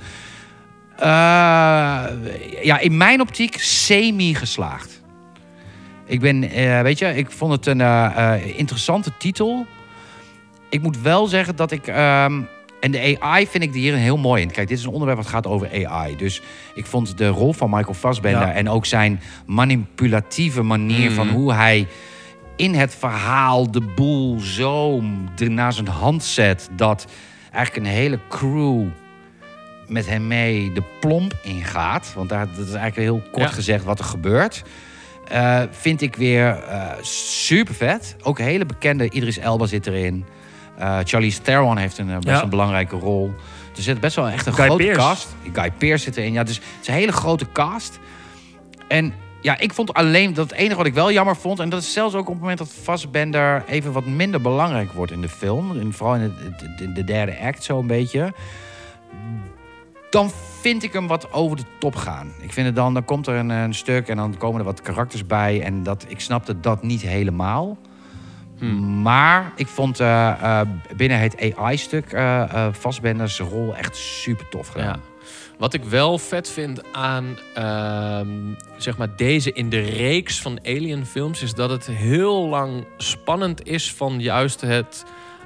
Ja, 2.62 2.78
in 2.80 2.96
mijn 2.96 3.20
optiek 3.20 3.56
semi-geslaagd. 3.58 5.02
Ik 6.04 6.20
ben, 6.20 6.40
weet 6.82 6.98
je, 6.98 7.16
ik 7.16 7.30
vond 7.30 7.52
het 7.52 7.66
een 7.66 7.80
interessante 8.56 9.10
titel. 9.18 9.66
Ik 10.70 10.82
moet 10.82 11.00
wel 11.00 11.26
zeggen 11.26 11.56
dat 11.56 11.70
ik... 11.70 11.86
ehm, 11.86 12.40
en 12.80 12.90
de 12.90 13.16
AI 13.20 13.46
vind 13.46 13.64
ik 13.64 13.74
hier 13.74 13.92
een 13.92 13.98
heel 13.98 14.16
mooi 14.16 14.42
in. 14.42 14.50
Kijk, 14.50 14.68
dit 14.68 14.78
is 14.78 14.84
een 14.84 14.90
onderwerp 14.90 15.18
wat 15.18 15.28
gaat 15.28 15.46
over 15.46 15.86
AI. 15.86 16.16
Dus 16.16 16.42
ik 16.74 16.86
vond 16.86 17.18
de 17.18 17.28
rol 17.28 17.52
van 17.52 17.70
Michael 17.70 17.94
Fassbender... 17.94 18.46
Ja. 18.46 18.52
en 18.52 18.68
ook 18.68 18.86
zijn 18.86 19.20
manipulatieve 19.46 20.62
manier 20.62 21.06
Mhm. 21.06 21.14
van 21.14 21.28
hoe 21.28 21.52
hij 21.52 21.86
in 22.60 22.74
het 22.74 22.94
verhaal 22.94 23.70
de 23.70 23.80
boel 23.80 24.38
zo 24.38 25.02
naar 25.36 25.72
zijn 25.72 25.88
hand 25.88 26.24
zet... 26.24 26.68
dat 26.72 27.06
eigenlijk 27.52 27.86
een 27.86 27.92
hele 27.92 28.18
crew 28.28 28.84
met 29.86 30.06
hem 30.06 30.26
mee 30.26 30.72
de 30.72 30.82
plomp 31.00 31.34
ingaat. 31.42 32.12
Want 32.14 32.28
daar, 32.28 32.46
dat 32.46 32.66
is 32.66 32.72
eigenlijk 32.74 32.96
heel 32.96 33.22
kort 33.32 33.48
Ja. 33.48 33.54
gezegd 33.54 33.84
wat 33.84 33.98
er 33.98 34.04
gebeurt. 34.04 34.62
Eh, 35.28 35.62
vind 35.70 36.00
ik 36.02 36.16
weer 36.16 36.64
super 37.00 37.74
vet. 37.74 38.16
Ook 38.22 38.38
een 38.38 38.44
hele 38.44 38.66
bekende 38.66 39.10
Idris 39.10 39.38
Elba 39.38 39.66
zit 39.66 39.86
erin. 39.86 40.24
Eh 40.78 40.98
Charlize 41.04 41.40
Theron 41.42 41.76
heeft 41.76 41.98
een 41.98 42.06
best 42.06 42.26
Ja. 42.26 42.42
een 42.42 42.48
belangrijke 42.48 42.96
rol. 42.96 43.34
Er 43.76 43.82
zit 43.82 44.00
best 44.00 44.16
wel 44.16 44.28
echt 44.28 44.46
een 44.46 44.54
Guy 44.54 44.64
grote 44.66 44.82
Pearce. 44.84 45.00
cast. 45.00 45.28
Guy 45.52 45.70
Pearce 45.78 46.04
zit 46.04 46.16
erin. 46.16 46.32
Ja, 46.32 46.42
dus 46.42 46.54
het 46.56 46.64
is 46.80 46.88
een 46.88 46.94
hele 46.94 47.12
grote 47.12 47.46
cast. 47.52 47.98
En 48.88 49.12
ja, 49.42 49.58
ik 49.58 49.72
vond 49.72 49.94
alleen 49.94 50.34
dat 50.34 50.50
het 50.50 50.58
enige 50.58 50.76
wat 50.76 50.86
ik 50.86 50.94
wel 50.94 51.12
jammer 51.12 51.36
vond... 51.36 51.58
en 51.58 51.68
dat 51.68 51.82
is 51.82 51.92
zelfs 51.92 52.14
ook 52.14 52.26
op 52.26 52.32
het 52.32 52.40
moment 52.40 52.58
dat 52.58 52.68
Fassbender 52.68 53.64
even 53.66 53.92
wat 53.92 54.06
minder 54.06 54.40
belangrijk 54.40 54.92
wordt 54.92 55.12
in 55.12 55.20
de 55.20 55.28
film... 55.28 55.78
En 55.78 55.92
vooral 55.92 56.14
in 56.14 56.34
de, 56.58 56.74
de, 56.76 56.92
de 56.92 57.04
derde 57.04 57.38
act 57.38 57.64
zo 57.64 57.78
een 57.78 57.86
beetje... 57.86 58.32
dan 60.10 60.30
vind 60.60 60.82
ik 60.82 60.92
hem 60.92 61.06
wat 61.06 61.32
over 61.32 61.56
de 61.56 61.64
top 61.78 61.96
gaan. 61.96 62.32
Ik 62.40 62.52
vind 62.52 62.66
het 62.66 62.76
dan, 62.76 62.94
dan 62.94 63.04
komt 63.04 63.26
er 63.26 63.34
een, 63.34 63.50
een 63.50 63.74
stuk 63.74 64.08
en 64.08 64.16
dan 64.16 64.36
komen 64.36 64.58
er 64.58 64.66
wat 64.66 64.80
karakters 64.80 65.26
bij... 65.26 65.62
en 65.62 65.82
dat, 65.82 66.04
ik 66.08 66.20
snapte 66.20 66.60
dat 66.60 66.82
niet 66.82 67.02
helemaal... 67.02 67.78
Maar 69.02 69.52
ik 69.56 69.66
vond 69.66 70.00
eh, 70.00 70.60
eh, 70.60 70.68
binnen 70.96 71.18
het 71.18 71.54
AI-stuk 71.56 72.12
eh 72.12 72.42
eh 72.42 72.72
Fassbender's 72.74 73.38
rol 73.38 73.76
echt 73.76 73.96
super 73.96 74.48
tof 74.48 74.68
gedaan. 74.68 75.00
Ja. 75.04 75.09
Wat 75.60 75.74
ik 75.74 75.84
wel 75.84 76.18
vet 76.18 76.50
vind 76.50 76.92
aan 76.92 77.38
ehm, 77.54 78.28
zeg 78.76 78.96
maar 78.96 79.16
deze 79.16 79.52
in 79.52 79.70
de 79.70 79.80
reeks 79.80 80.40
van 80.40 80.58
Alien 80.64 81.06
films... 81.06 81.42
is 81.42 81.54
dat 81.54 81.70
het 81.70 81.86
heel 81.86 82.48
lang 82.48 82.86
spannend 82.96 83.66
is 83.66 83.92
van 83.92 84.20
juist 84.20 84.60
het 84.60 85.04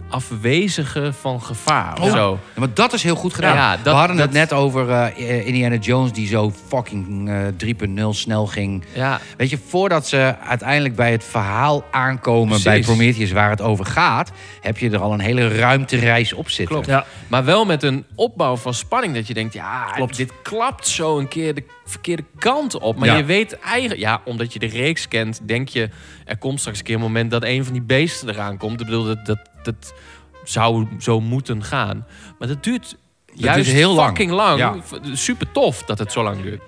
afwezige 0.09 1.13
van 1.21 1.43
gevaar. 1.43 1.99
Of 2.01 2.07
Oh. 2.09 2.13
zo. 2.13 2.39
Ja, 2.55 2.59
maar 2.61 2.75
dat 2.75 2.93
is 2.93 3.03
heel 3.03 3.15
goed 3.15 3.35
gedaan. 3.35 3.55
Ja, 3.55 3.71
dat- 3.77 3.83
We 3.85 3.91
hadden 3.91 4.17
het 4.17 4.33
dat- 4.33 4.35
net 4.35 4.53
over 4.53 4.91
eh, 4.91 5.47
Indiana 5.47 5.77
Jones 5.77 6.13
die 6.13 6.27
zo 6.27 6.53
fucking 6.69 7.29
eh 7.29 7.37
3.0 7.57 8.13
snel 8.15 8.47
ging. 8.47 8.85
Ja, 8.93 9.21
Weet 9.37 9.51
je, 9.51 9.59
voordat 9.69 10.07
ze 10.09 10.35
uiteindelijk 10.47 10.97
bij 10.97 11.13
het 11.13 11.25
verhaal 11.25 11.85
aankomen 11.91 12.47
Precies. 12.49 12.65
bij 12.65 12.81
Prometheus 12.81 13.33
waar 13.33 13.51
het 13.51 13.61
over 13.61 13.85
gaat, 13.87 14.31
heb 14.61 14.79
je 14.79 14.91
er 14.91 14.99
al 15.01 15.13
een 15.13 15.21
hele 15.21 15.49
ruimtereis 15.49 16.33
op 16.33 16.49
zitten. 16.51 16.75
Klopt. 16.75 16.87
Ja, 16.91 17.05
maar 17.29 17.45
wel 17.45 17.65
met 17.65 17.83
een 17.83 18.05
opbouw 18.15 18.57
van 18.57 18.75
spanning 18.75 19.15
dat 19.15 19.27
je 19.27 19.35
denkt, 19.35 19.53
ja, 19.55 19.85
Klopt. 19.95 20.17
dit 20.17 20.33
klapt 20.43 20.87
zo 20.89 21.19
een 21.19 21.29
keer 21.29 21.55
de 21.55 21.65
verkeerde 21.85 22.25
kant 22.39 22.79
op. 22.79 22.97
Maar 22.99 23.09
Ja. 23.09 23.17
je 23.17 23.25
weet 23.25 23.59
eigenlijk, 23.59 24.01
ja, 24.01 24.21
omdat 24.25 24.53
je 24.53 24.59
de 24.59 24.67
reeks 24.67 25.09
kent, 25.09 25.41
denk 25.49 25.69
je, 25.69 25.89
er 26.25 26.37
komt 26.37 26.61
straks 26.61 26.79
een 26.79 26.85
keer 26.85 26.95
een 26.95 27.01
moment 27.01 27.31
dat 27.31 27.45
een 27.45 27.65
van 27.65 27.73
die 27.73 27.83
beesten 27.83 28.29
eraan 28.29 28.57
komt. 28.57 28.81
Ik 28.81 28.87
bedoel, 28.87 29.05
dat, 29.05 29.27
dat, 29.27 29.39
dat 29.65 29.95
zou 30.45 30.87
zo 30.99 31.21
moeten 31.21 31.65
gaan. 31.65 32.07
Maar 32.39 32.49
dat 32.49 32.65
duurt 32.65 32.97
juist 33.35 33.65
duurt 33.65 33.77
heel 33.77 33.95
lang. 33.95 34.09
fucking 34.09 34.31
lang. 34.31 34.59
Ja. 34.59 34.77
Super 35.13 35.53
tof 35.53 35.83
dat 35.83 35.99
het 35.99 36.13
zo 36.13 36.23
lang 36.23 36.43
duurt. 36.43 36.63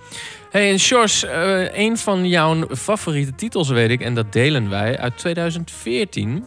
Hey, 0.51 0.71
en 0.71 0.79
Sjors, 0.79 1.25
eh, 1.25 1.79
een 1.79 1.99
van 1.99 2.29
jouw 2.29 2.67
favoriete 2.77 3.35
titels 3.35 3.69
weet 3.69 3.91
ik, 3.91 4.01
en 4.01 4.15
dat 4.15 4.33
delen 4.33 4.71
wij, 4.71 4.99
uit 4.99 5.19
2014. 5.19 6.45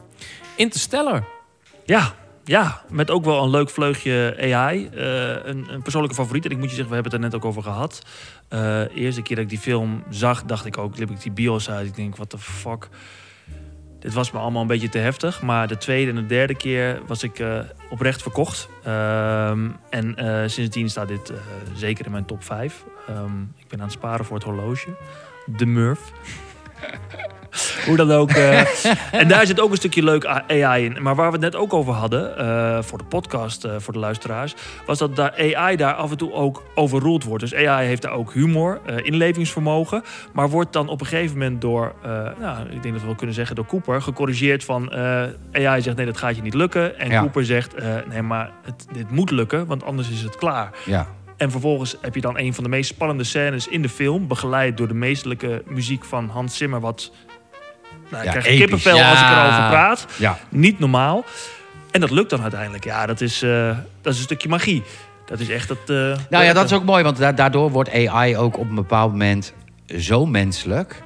Interstellar. 0.55 1.23
ja, 1.85 2.13
ja, 2.43 2.81
met 2.89 3.11
ook 3.11 3.25
wel 3.25 3.43
een 3.43 3.49
leuk 3.49 3.69
vleugje 3.69 4.35
AI. 4.53 4.87
Eh, 4.87 5.03
een, 5.43 5.73
een 5.73 5.81
persoonlijke 5.81 6.15
favoriet. 6.15 6.45
En 6.45 6.51
ik 6.51 6.57
moet 6.57 6.69
je 6.69 6.75
zeggen, 6.75 6.89
we 6.89 6.93
hebben 6.93 7.11
het 7.11 7.21
er 7.21 7.29
net 7.29 7.39
ook 7.39 7.45
over 7.45 7.63
gehad. 7.63 8.01
Eh 8.47 8.95
eerste 8.95 9.21
keer 9.21 9.35
dat 9.35 9.45
ik 9.45 9.51
die 9.51 9.59
film 9.59 10.03
zag, 10.09 10.43
dacht 10.43 10.65
ik 10.65 10.77
ook, 10.77 10.97
liep 10.97 11.11
ik 11.11 11.21
die 11.21 11.31
bios 11.31 11.69
uit. 11.69 11.87
Ik 11.87 11.95
denk, 11.95 12.15
what 12.15 12.29
the 12.29 12.37
fuck. 12.37 12.89
Dit 13.99 14.13
was 14.13 14.31
me 14.31 14.39
allemaal 14.39 14.61
een 14.61 14.67
beetje 14.67 14.89
te 14.89 14.97
heftig. 14.97 15.41
Maar 15.41 15.67
de 15.67 15.77
tweede 15.77 16.09
en 16.09 16.15
de 16.15 16.25
derde 16.25 16.55
keer 16.55 17.01
was 17.07 17.23
ik 17.23 17.39
eh, 17.39 17.59
oprecht 17.89 18.21
verkocht. 18.21 18.69
Ehm, 18.83 19.69
en 19.89 20.15
eh, 20.15 20.47
sindsdien 20.47 20.89
staat 20.89 21.07
dit 21.07 21.29
eh, 21.29 21.37
zeker 21.75 22.05
in 22.05 22.11
mijn 22.11 22.25
top 22.25 22.43
5. 22.43 22.83
Ehm, 23.07 23.41
ik 23.41 23.67
ben 23.67 23.79
aan 23.79 23.85
het 23.85 23.93
sparen 23.93 24.25
voor 24.25 24.35
het 24.35 24.45
horloge. 24.45 24.89
De 25.45 25.65
Murph. 25.65 26.11
Hoe 27.85 27.95
dan 27.97 28.11
ook. 28.11 28.29
eh, 28.31 28.59
en 29.11 29.27
daar 29.27 29.45
zit 29.45 29.59
ook 29.59 29.71
een 29.71 29.77
stukje 29.77 30.03
leuk 30.03 30.25
AI 30.47 30.85
in. 30.85 30.97
Maar 31.01 31.15
waar 31.15 31.25
we 31.27 31.31
het 31.31 31.41
net 31.41 31.55
ook 31.55 31.73
over 31.73 31.93
hadden, 31.93 32.37
eh, 32.37 32.77
voor 32.81 32.97
de 32.97 33.03
podcast, 33.03 33.63
eh, 33.63 33.71
voor 33.77 33.93
de 33.93 33.99
luisteraars, 33.99 34.55
was 34.85 34.97
dat 34.97 35.15
daar 35.15 35.33
AI 35.55 35.75
daar 35.75 35.93
af 35.93 36.11
en 36.11 36.17
toe 36.17 36.33
ook 36.33 36.63
overruled 36.75 37.23
wordt. 37.23 37.43
Dus 37.43 37.55
AI 37.55 37.87
heeft 37.87 38.01
daar 38.01 38.11
ook 38.11 38.33
humor, 38.33 38.79
inlevingsvermogen, 39.03 40.03
maar 40.33 40.49
wordt 40.49 40.73
dan 40.73 40.87
op 40.89 40.99
een 41.01 41.07
gegeven 41.07 41.37
moment 41.37 41.61
door, 41.61 41.93
nou, 42.39 42.69
ik 42.69 42.81
denk 42.81 42.93
dat 42.93 42.99
we 43.01 43.05
wel 43.05 43.15
kunnen 43.15 43.35
zeggen, 43.35 43.55
door 43.55 43.65
Cooper 43.65 44.01
gecorrigeerd 44.01 44.63
van 44.63 44.93
AI 45.51 45.81
zegt 45.81 45.95
nee, 45.97 46.05
dat 46.05 46.17
gaat 46.17 46.35
je 46.35 46.41
niet 46.41 46.53
lukken. 46.53 46.99
En 46.99 47.09
Ja. 47.09 47.19
Cooper 47.19 47.45
zegt 47.45 47.75
nee, 48.09 48.21
maar 48.21 48.51
het, 48.63 48.87
dit 48.91 49.11
moet 49.11 49.31
lukken, 49.31 49.65
want 49.65 49.83
anders 49.83 50.09
is 50.09 50.21
het 50.21 50.35
klaar. 50.35 50.69
Ja. 50.85 51.07
En 51.39 51.51
vervolgens 51.51 51.95
heb 52.01 52.15
je 52.15 52.21
dan 52.21 52.37
een 52.39 52.53
van 52.53 52.63
de 52.63 52.69
meest 52.69 52.89
spannende 52.89 53.23
scènes 53.23 53.67
in 53.67 53.81
de 53.81 53.89
film, 53.89 54.27
begeleid 54.27 54.77
door 54.77 54.87
de 54.87 54.93
meestelijke 54.93 55.63
muziek 55.67 56.05
van 56.05 56.29
Hans 56.29 56.57
Zimmer, 56.57 56.79
wat 56.79 57.11
nou, 58.11 58.23
ik 58.23 58.29
krijg 58.29 58.45
kippenvel 58.59 58.95
Ja. 58.97 59.09
als 59.09 59.19
ik 59.19 59.25
erover 59.25 59.69
praat. 59.69 60.05
ja. 60.17 60.37
Niet 60.49 60.79
normaal. 60.79 61.23
En 61.91 61.99
dat 62.01 62.11
lukt 62.11 62.29
dan 62.29 62.41
uiteindelijk. 62.41 62.83
Ja, 62.83 63.05
dat 63.05 63.21
is, 63.21 63.41
eh, 63.41 63.77
dat 64.01 64.13
is 64.13 64.17
een 64.19 64.25
stukje 64.25 64.49
magie. 64.49 64.83
Dat 65.25 65.39
is 65.39 65.49
echt 65.49 65.67
dat. 65.67 65.77
eh, 65.85 65.95
Nou 66.29 66.43
ja, 66.43 66.53
dat 66.53 66.65
is 66.65 66.73
ook 66.73 66.83
mooi, 66.83 67.03
want 67.03 67.17
da- 67.17 67.31
daardoor 67.31 67.71
wordt 67.71 67.93
AI 67.93 68.37
ook 68.37 68.57
op 68.57 68.69
een 68.69 68.75
bepaald 68.75 69.11
moment 69.11 69.53
zo 69.97 70.25
menselijk. 70.25 71.01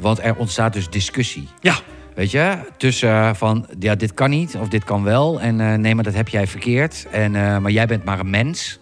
Want 0.00 0.22
er 0.22 0.36
ontstaat 0.36 0.72
dus 0.72 0.88
discussie. 0.90 1.48
Ja, 1.60 1.74
Weet 2.14 2.30
je, 2.30 2.58
tussen 2.76 3.10
eh, 3.10 3.30
van 3.34 3.66
ja, 3.78 3.94
dit 3.94 4.14
kan 4.14 4.30
niet 4.30 4.56
of 4.56 4.68
dit 4.68 4.84
kan 4.84 5.02
wel. 5.04 5.40
En 5.40 5.80
nee, 5.80 5.94
maar 5.94 6.04
dat 6.04 6.14
heb 6.14 6.28
jij 6.28 6.46
verkeerd. 6.46 7.06
En, 7.10 7.30
maar 7.32 7.70
jij 7.70 7.86
bent 7.86 8.04
maar 8.04 8.18
een 8.18 8.30
mens. 8.30 8.78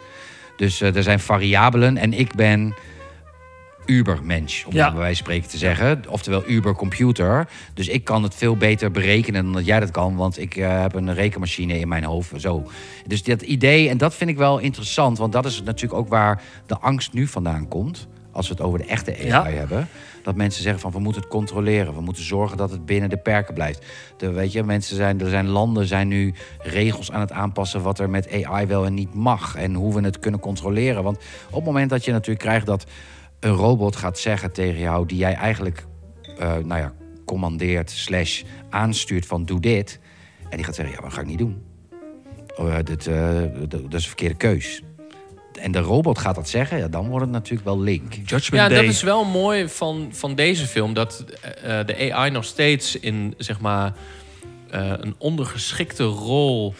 Dus 0.58 0.80
eh, 0.80 0.96
er 0.96 1.02
zijn 1.02 1.20
variabelen 1.20 1.96
en 1.96 2.12
ik 2.12 2.34
ben 2.34 2.74
ubermensch, 3.86 4.64
om 4.66 4.74
Ja. 4.74 4.90
bij 4.90 4.98
wijze 4.98 5.14
van 5.16 5.24
spreken 5.24 5.48
te 5.48 5.58
zeggen. 5.58 6.02
Oftewel 6.08 6.48
ubercomputer. 6.48 7.48
Dus 7.74 7.88
ik 7.88 8.04
kan 8.04 8.22
het 8.22 8.34
veel 8.34 8.56
beter 8.56 8.90
berekenen 8.90 9.44
dan 9.44 9.52
dat 9.52 9.66
jij 9.66 9.80
dat 9.80 9.90
kan. 9.90 10.16
Want 10.16 10.38
ik 10.38 10.56
eh, 10.56 10.80
heb 10.80 10.94
een 10.94 11.14
rekenmachine 11.14 11.78
in 11.78 11.88
mijn 11.88 12.04
hoofd. 12.04 12.32
Zo. 12.40 12.70
Dus 13.06 13.22
dat 13.22 13.42
idee, 13.42 13.88
en 13.88 13.98
dat 13.98 14.14
vind 14.14 14.30
ik 14.30 14.36
wel 14.36 14.58
interessant. 14.58 15.18
Want 15.18 15.32
dat 15.32 15.46
is 15.46 15.62
natuurlijk 15.62 16.00
ook 16.00 16.08
waar 16.08 16.42
de 16.66 16.78
angst 16.78 17.12
nu 17.12 17.26
vandaan 17.26 17.68
komt. 17.68 18.08
Als 18.38 18.48
we 18.48 18.54
het 18.54 18.62
over 18.62 18.78
de 18.78 18.84
echte 18.84 19.12
AI 19.16 19.26
Ja. 19.26 19.44
hebben. 19.44 19.88
Dat 20.22 20.34
mensen 20.34 20.62
zeggen 20.62 20.80
van 20.80 20.92
we 20.92 20.98
moeten 20.98 21.22
het 21.22 21.30
controleren. 21.30 21.94
We 21.94 22.00
moeten 22.00 22.22
zorgen 22.24 22.56
dat 22.56 22.70
het 22.70 22.86
binnen 22.86 23.10
de 23.10 23.16
perken 23.16 23.54
blijft. 23.54 23.86
De, 24.16 24.30
weet 24.30 24.52
je, 24.52 24.62
mensen 24.62 24.96
zijn, 24.96 25.20
er 25.20 25.28
zijn 25.28 25.46
landen 25.48 25.86
zijn 25.86 26.08
nu 26.08 26.34
regels 26.58 27.12
aan 27.12 27.20
het 27.20 27.32
aanpassen 27.32 27.82
wat 27.82 27.98
er 27.98 28.10
met 28.10 28.44
AI 28.44 28.66
wel 28.66 28.86
en 28.86 28.94
niet 28.94 29.14
mag. 29.14 29.56
En 29.56 29.74
hoe 29.74 29.94
we 29.94 30.00
het 30.00 30.18
kunnen 30.18 30.40
controleren. 30.40 31.02
Want 31.02 31.16
op 31.48 31.54
het 31.54 31.64
moment 31.64 31.90
dat 31.90 32.04
je 32.04 32.12
natuurlijk 32.12 32.44
krijgt 32.44 32.66
dat 32.66 32.86
een 33.40 33.52
robot 33.54 33.96
gaat 33.96 34.18
zeggen 34.18 34.52
tegen 34.52 34.80
jou, 34.80 35.06
die 35.06 35.18
jij 35.18 35.34
eigenlijk 35.34 35.86
eh, 36.38 36.56
nou 36.56 36.80
ja, 36.80 36.92
commandeert, 37.24 37.90
slash 37.90 38.42
aanstuurt 38.70 39.26
van 39.26 39.44
doe 39.44 39.60
dit. 39.60 40.00
En 40.50 40.56
die 40.56 40.64
gaat 40.64 40.74
zeggen, 40.74 40.94
ja, 40.94 41.00
maar 41.00 41.08
dat 41.10 41.18
ga 41.18 41.24
ik 41.24 41.30
niet 41.30 41.38
doen. 41.38 41.62
Oh, 42.56 42.76
eh, 42.76 42.84
dit, 42.84 43.06
eh, 43.06 43.40
dat 43.68 43.94
is 43.94 44.02
een 44.02 44.08
verkeerde 44.08 44.34
keus. 44.34 44.82
En 45.58 45.72
de 45.72 45.78
robot 45.80 46.18
gaat 46.18 46.34
dat 46.34 46.48
zeggen, 46.48 46.78
ja, 46.78 46.88
dan 46.88 47.08
wordt 47.08 47.24
het 47.24 47.34
natuurlijk 47.34 47.64
wel 47.64 47.80
link. 47.80 48.12
Judgment 48.12 48.62
Ja, 48.62 48.68
Day. 48.68 48.76
dat 48.80 48.84
is 48.94 49.02
wel 49.02 49.24
mooi 49.24 49.68
van, 49.68 50.08
van 50.12 50.34
deze 50.34 50.66
film. 50.66 50.94
Dat 50.94 51.24
eh, 51.62 51.78
de 51.86 52.12
AI 52.14 52.30
nog 52.30 52.44
steeds 52.44 52.96
in 52.98 53.34
zeg 53.38 53.60
maar, 53.60 53.92
eh, 54.70 54.90
een 55.00 55.14
ondergeschikte 55.18 56.04
rol 56.04 56.74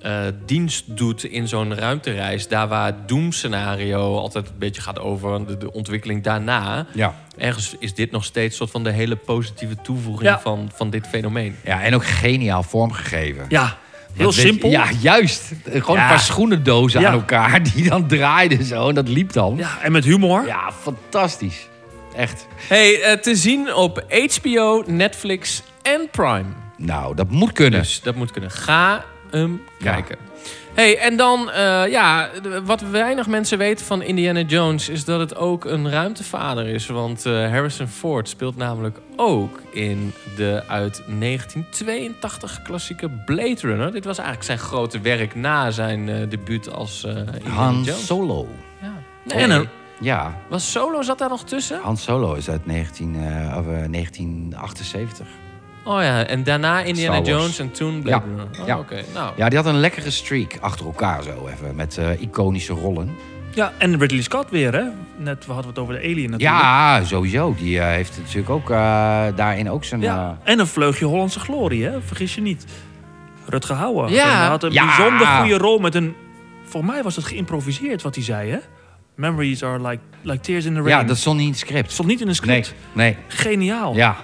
eh, 0.00 0.20
dienst 0.46 0.96
doet 0.96 1.24
in 1.24 1.48
zo'n 1.48 1.74
ruimtereis. 1.74 2.48
Daar 2.48 2.68
waar 2.68 2.86
het 2.86 3.08
doemscenario 3.08 4.16
altijd 4.18 4.48
een 4.48 4.58
beetje 4.58 4.82
gaat 4.82 4.98
over 4.98 5.46
de, 5.46 5.56
de 5.56 5.72
ontwikkeling 5.72 6.22
daarna. 6.22 6.86
Ja. 6.94 7.14
Ergens 7.36 7.76
is 7.78 7.94
dit 7.94 8.10
nog 8.10 8.24
steeds 8.24 8.56
soort 8.56 8.70
van 8.70 8.84
de 8.84 8.90
hele 8.90 9.16
positieve 9.16 9.76
toevoeging 9.82 10.28
Ja. 10.30 10.40
van, 10.40 10.70
van 10.74 10.90
dit 10.90 11.06
fenomeen. 11.06 11.56
ja, 11.64 11.82
en 11.82 11.94
ook 11.94 12.04
geniaal 12.06 12.62
vormgegeven. 12.62 13.44
Ja, 13.48 13.78
heel 14.14 14.24
Want 14.24 14.34
weet 14.36 14.44
je- 14.44 14.50
simpel. 14.50 14.70
Ja, 14.70 14.86
juist. 15.00 15.52
Gewoon 15.64 15.96
Ja. 15.96 16.02
een 16.02 16.08
paar 16.08 16.20
schoenendozen 16.20 17.00
Ja. 17.00 17.06
aan 17.08 17.14
elkaar 17.14 17.62
die 17.74 17.88
dan 17.88 18.06
draaiden 18.06 18.64
zo. 18.64 18.88
En 18.88 18.94
dat 18.94 19.08
liep 19.08 19.32
dan. 19.32 19.56
Ja, 19.56 19.78
en 19.82 19.92
met 19.92 20.04
humor. 20.04 20.46
Ja, 20.46 20.72
fantastisch. 20.82 21.68
Echt. 22.16 22.46
Hey, 22.68 23.02
eh, 23.02 23.18
te 23.18 23.34
zien 23.36 23.74
op 23.74 24.04
HBO, 24.08 24.82
Netflix 24.86 25.62
en 25.82 26.08
Prime. 26.10 26.44
Nou, 26.76 27.14
dat 27.14 27.30
moet 27.30 27.52
kunnen. 27.52 27.80
Dus 27.80 28.00
dat 28.02 28.14
moet 28.14 28.30
kunnen. 28.30 28.50
Ga 28.50 29.04
hem 29.30 29.62
Ja. 29.78 29.92
kijken. 29.92 30.16
Hey, 30.74 30.98
en 30.98 31.16
dan, 31.16 31.50
eh, 31.50 31.86
ja, 31.90 32.28
wat 32.64 32.80
weinig 32.80 33.26
mensen 33.26 33.58
weten 33.58 33.86
van 33.86 34.02
Indiana 34.02 34.40
Jones... 34.40 34.88
is 34.88 35.04
dat 35.04 35.20
het 35.20 35.36
ook 35.36 35.64
een 35.64 35.90
ruimtevader 35.90 36.66
is. 36.66 36.86
Want 36.86 37.26
eh, 37.26 37.32
Harrison 37.32 37.86
Ford 37.86 38.28
speelt 38.28 38.56
namelijk 38.56 38.98
ook 39.16 39.60
in 39.72 40.12
de 40.36 40.62
uit 40.68 41.02
1982 41.18 42.62
klassieke 42.62 43.08
Blade 43.24 43.56
Runner. 43.60 43.92
Dit 43.92 44.04
was 44.04 44.16
eigenlijk 44.18 44.46
zijn 44.46 44.58
grote 44.58 45.00
werk 45.00 45.34
na 45.34 45.70
zijn 45.70 46.08
eh, 46.08 46.28
debuut 46.28 46.72
als 46.74 47.04
Indiana 47.04 47.50
Han 47.50 47.82
Jones. 47.82 48.06
Solo. 48.06 48.48
Ja. 48.80 48.92
En 49.36 49.48
Nee, 49.48 49.58
een- 49.58 49.68
Ja, 50.00 50.38
was 50.48 50.70
Solo, 50.72 51.02
zat 51.02 51.18
daar 51.18 51.28
nog 51.28 51.44
tussen? 51.44 51.80
Han 51.82 51.96
Solo 51.96 52.34
is 52.34 52.48
uit 52.50 52.66
19, 52.66 53.14
eh, 53.16 53.56
of, 53.58 53.66
eh, 53.66 53.84
1978. 53.88 55.26
Oh 55.84 56.02
ja, 56.02 56.24
en 56.26 56.44
daarna 56.44 56.82
Indiana. 56.82 57.20
Jones 57.20 57.58
en 57.58 57.70
toen 57.70 58.02
Blade 58.02 58.24
Ja. 58.26 58.30
Runner. 58.36 58.60
Oh, 58.60 58.66
Ja. 58.66 59.02
Nou, 59.14 59.32
Ja, 59.36 59.48
die 59.48 59.58
had 59.58 59.66
een 59.66 59.78
lekkere 59.80 60.10
streak 60.10 60.56
achter 60.60 60.86
elkaar 60.86 61.22
zo 61.22 61.48
even. 61.52 61.74
Met 61.74 61.98
eh, 61.98 62.20
iconische 62.20 62.72
rollen. 62.72 63.10
Ja, 63.54 63.72
en 63.78 63.98
Ridley 63.98 64.22
Scott 64.22 64.50
weer, 64.50 64.72
hè? 64.72 64.82
Net 65.16 65.46
we 65.46 65.52
hadden 65.52 65.62
we 65.62 65.68
het 65.68 65.78
over 65.78 65.94
de 65.94 66.00
Alien 66.00 66.30
natuurlijk. 66.30 66.60
Ja, 66.62 67.04
sowieso. 67.04 67.54
Die 67.58 67.78
eh, 67.80 67.86
heeft 67.86 68.18
natuurlijk 68.18 68.50
ook 68.50 68.70
eh, 68.70 68.76
daarin 69.36 69.70
ook 69.70 69.84
zijn... 69.84 70.00
Ja, 70.00 70.38
en 70.42 70.58
een 70.58 70.66
vleugje 70.66 71.04
Hollandse 71.04 71.40
glorie, 71.40 71.84
hè? 71.84 72.00
Vergis 72.00 72.34
je 72.34 72.40
niet. 72.40 72.64
Rutger 73.46 73.76
Hauer. 73.76 74.10
Ja. 74.10 74.36
Hij 74.38 74.46
had 74.46 74.62
een 74.62 74.72
Ja. 74.72 74.84
bijzonder 74.96 75.26
goede 75.26 75.58
rol 75.58 75.78
met 75.78 75.94
een... 75.94 76.14
Voor 76.64 76.84
mij 76.84 77.02
was 77.02 77.16
het 77.16 77.24
geïmproviseerd 77.24 78.02
wat 78.02 78.14
hij 78.14 78.24
zei, 78.24 78.50
hè? 78.50 78.58
Memories 79.16 79.62
are 79.64 79.88
like, 79.88 80.02
like 80.22 80.40
tears 80.40 80.64
in 80.64 80.72
the 80.74 80.78
rain. 80.80 80.90
ja, 80.90 81.04
dat 81.04 81.16
stond 81.16 81.36
niet 81.36 81.44
in 81.46 81.50
het 81.52 81.60
script. 81.60 81.92
stond 81.92 82.08
niet 82.08 82.20
in 82.20 82.28
een 82.28 82.36
Nee, 82.46 82.62
script. 82.62 82.74
nee. 82.92 83.16
Geniaal. 83.28 83.94
Ja. 83.94 84.16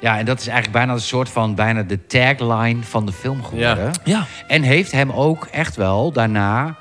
Ja, 0.00 0.18
en 0.18 0.24
dat 0.24 0.40
is 0.40 0.46
eigenlijk 0.46 0.76
bijna 0.78 0.92
een 0.92 1.00
soort 1.00 1.28
van 1.28 1.54
bijna 1.54 1.82
de 1.82 2.06
tagline 2.06 2.82
van 2.82 3.06
de 3.06 3.12
film 3.12 3.42
geworden. 3.44 3.90
Ja. 4.04 4.26
En 4.46 4.62
heeft 4.62 4.92
hem 4.92 5.10
ook 5.10 5.44
echt 5.44 5.76
wel 5.76 6.12
daarna 6.12 6.76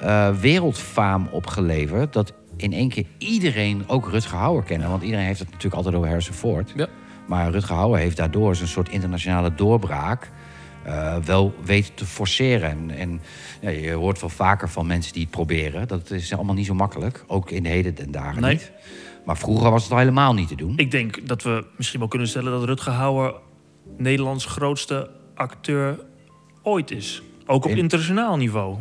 eh, 0.00 0.28
wereldfaam 0.40 1.28
opgeleverd. 1.30 2.12
Dat 2.12 2.32
in 2.56 2.72
één 2.72 2.88
keer 2.88 3.04
iedereen 3.18 3.84
ook 3.86 4.10
Rutger 4.10 4.38
Hauer 4.38 4.62
kende. 4.62 4.86
Want 4.86 5.02
iedereen 5.02 5.26
heeft 5.26 5.38
het 5.38 5.48
natuurlijk 5.48 5.74
altijd 5.74 5.94
over 5.94 6.08
Harrison 6.08 6.34
Ford. 6.34 6.72
Ja. 6.76 6.86
Maar 7.26 7.50
Rutger 7.50 7.76
Hauer 7.76 7.98
heeft 7.98 8.16
daardoor 8.16 8.56
zijn 8.56 8.68
soort 8.68 8.88
internationale 8.88 9.54
doorbraak... 9.54 10.30
eh, 10.84 11.16
wel 11.24 11.54
weten 11.64 11.94
te 11.94 12.06
forceren. 12.06 12.70
En, 12.70 12.90
en 12.98 13.20
ja, 13.60 13.70
je 13.70 13.92
hoort 13.92 14.20
wel 14.20 14.30
vaker 14.30 14.68
van 14.68 14.86
mensen 14.86 15.12
die 15.12 15.22
het 15.22 15.30
proberen. 15.30 15.88
Dat 15.88 16.10
is 16.10 16.34
allemaal 16.34 16.54
niet 16.54 16.66
zo 16.66 16.74
makkelijk. 16.74 17.24
Ook 17.26 17.50
in 17.50 17.62
de 17.62 17.68
heden 17.68 17.94
den 17.94 18.10
dagen 18.10 18.42
Nee. 18.42 18.52
niet. 18.52 18.72
Maar 19.24 19.36
vroeger 19.36 19.70
was 19.70 19.82
het 19.82 19.92
al 19.92 19.98
helemaal 19.98 20.34
niet 20.34 20.48
te 20.48 20.54
doen. 20.54 20.76
Ik 20.76 20.90
denk 20.90 21.28
dat 21.28 21.42
we 21.42 21.64
misschien 21.76 21.98
wel 22.00 22.08
kunnen 22.08 22.28
stellen 22.28 22.52
dat 22.52 22.64
Rutger 22.64 22.92
Hauer 22.92 23.34
Nederlands 23.96 24.44
grootste 24.44 25.10
acteur 25.34 25.98
ooit 26.62 26.90
is. 26.90 27.22
Ook 27.46 27.64
op 27.64 27.70
In- 27.70 27.76
internationaal 27.76 28.36
niveau. 28.36 28.76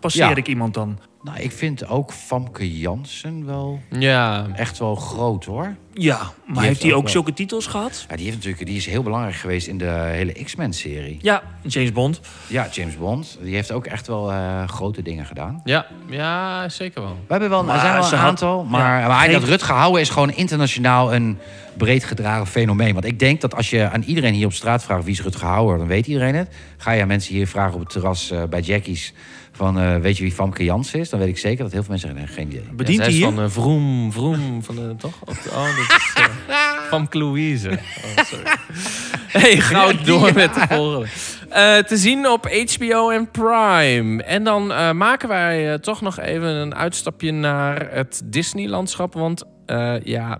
Passeer 0.00 0.28
Ja. 0.28 0.34
ik 0.36 0.48
iemand 0.48 0.74
dan? 0.74 0.98
Nou, 1.22 1.38
ik 1.38 1.52
vind 1.52 1.86
ook 1.88 2.12
Famke 2.12 2.78
Jansen 2.78 3.46
wel 3.46 3.80
Ja, 3.90 4.46
echt 4.54 4.78
wel 4.78 4.94
groot 4.94 5.44
hoor. 5.44 5.74
Ja, 5.92 6.16
maar 6.16 6.28
heeft 6.54 6.66
heeft 6.66 6.82
hij 6.82 6.90
ook 6.90 6.96
ook 6.96 7.02
wel- 7.02 7.12
zulke 7.12 7.32
titels 7.32 7.66
gehad? 7.66 8.04
Ja, 8.08 8.14
die, 8.16 8.24
heeft 8.24 8.36
natuurlijk, 8.36 8.66
die 8.66 8.76
is 8.76 8.86
heel 8.86 9.02
belangrijk 9.02 9.34
geweest 9.36 9.66
in 9.66 9.78
de 9.78 9.84
hele 10.10 10.32
X-Men-serie. 10.44 11.18
Ja, 11.22 11.42
James 11.66 11.92
Bond. 11.92 12.20
Ja, 12.46 12.68
James 12.72 12.96
Bond. 12.96 13.38
Die 13.42 13.54
heeft 13.54 13.72
ook 13.72 13.86
echt 13.86 14.06
wel 14.06 14.32
eh, 14.32 14.68
grote 14.68 15.02
dingen 15.02 15.26
gedaan. 15.26 15.60
ja, 15.64 15.86
ja 16.08 16.68
zeker 16.68 17.02
wel. 17.02 17.12
We 17.26 17.32
hebben 17.32 17.50
wel, 17.50 17.64
Maar 17.64 17.80
zijn 17.80 17.92
wel 17.92 18.02
een 18.04 18.08
had- 18.18 18.28
aantal. 18.28 18.64
Maar, 18.64 19.00
ja, 19.00 19.08
maar 19.08 19.30
dat 19.30 19.42
Rutger 19.44 19.74
Hauer 19.74 20.00
is 20.00 20.10
gewoon 20.10 20.30
internationaal 20.30 21.14
een 21.14 21.38
breed 21.76 22.04
gedragen 22.04 22.46
fenomeen. 22.46 22.92
Want 22.92 23.04
ik 23.04 23.18
denk 23.18 23.40
dat 23.40 23.54
als 23.54 23.70
je 23.70 23.90
aan 23.90 24.02
iedereen 24.02 24.34
hier 24.34 24.46
op 24.46 24.52
straat 24.52 24.84
vraagt... 24.84 25.04
wie 25.04 25.12
is 25.12 25.22
Rutger 25.22 25.46
Hauer, 25.46 25.78
dan 25.78 25.86
weet 25.86 26.06
iedereen 26.06 26.34
het. 26.34 26.48
Ga 26.76 26.90
je 26.92 27.02
aan 27.02 27.08
mensen 27.08 27.34
hier 27.34 27.46
vragen 27.46 27.74
op 27.74 27.80
het 27.80 27.90
terras 27.90 28.30
eh, 28.30 28.42
bij 28.44 28.60
Jackie's... 28.60 29.12
van 29.52 29.78
eh, 29.78 29.96
weet 29.96 30.16
je 30.16 30.22
wie 30.22 30.32
Famke 30.32 30.64
Jansen 30.64 31.00
is? 31.00 31.08
Dan 31.08 31.18
weet 31.18 31.28
ik 31.28 31.38
zeker 31.38 31.62
dat 31.62 31.72
heel 31.72 31.82
veel 31.82 31.90
mensen 31.90 32.08
zeggen, 32.08 32.26
nee, 32.26 32.36
geen 32.36 32.48
idee. 32.48 32.74
Bedient 32.74 33.04
ja, 33.04 33.10
hij 33.10 33.20
van 33.20 33.40
uh, 33.40 33.50
Vroom, 33.50 34.12
Vroom, 34.12 34.62
van 34.62 34.74
de, 34.74 34.94
toch? 34.98 35.20
Op 35.20 35.42
de, 35.42 35.50
oh, 35.50 35.64
dat 35.64 35.96
is 35.98 37.08
uh, 37.14 37.22
Louise. 37.22 37.70
Oh, 37.70 38.24
sorry. 38.24 38.44
hey, 39.42 39.60
gauw 39.60 39.92
door 40.04 40.34
met 40.34 40.54
de 40.54 40.66
volgende. 40.68 41.06
Eh, 41.54 41.78
te 41.78 41.96
zien 41.96 42.28
op 42.28 42.48
HBO 42.50 43.10
en 43.10 43.30
Prime. 43.30 44.22
En 44.22 44.44
dan 44.44 44.72
eh, 44.72 44.92
maken 44.92 45.28
wij 45.28 45.72
eh, 45.72 45.78
toch 45.78 46.00
nog 46.00 46.18
even 46.20 46.48
een 46.48 46.74
uitstapje 46.74 47.32
naar 47.32 47.88
het 47.90 48.22
Disney-landschap. 48.24 49.14
Want 49.14 49.44
eh, 49.66 49.94
ja, 50.02 50.38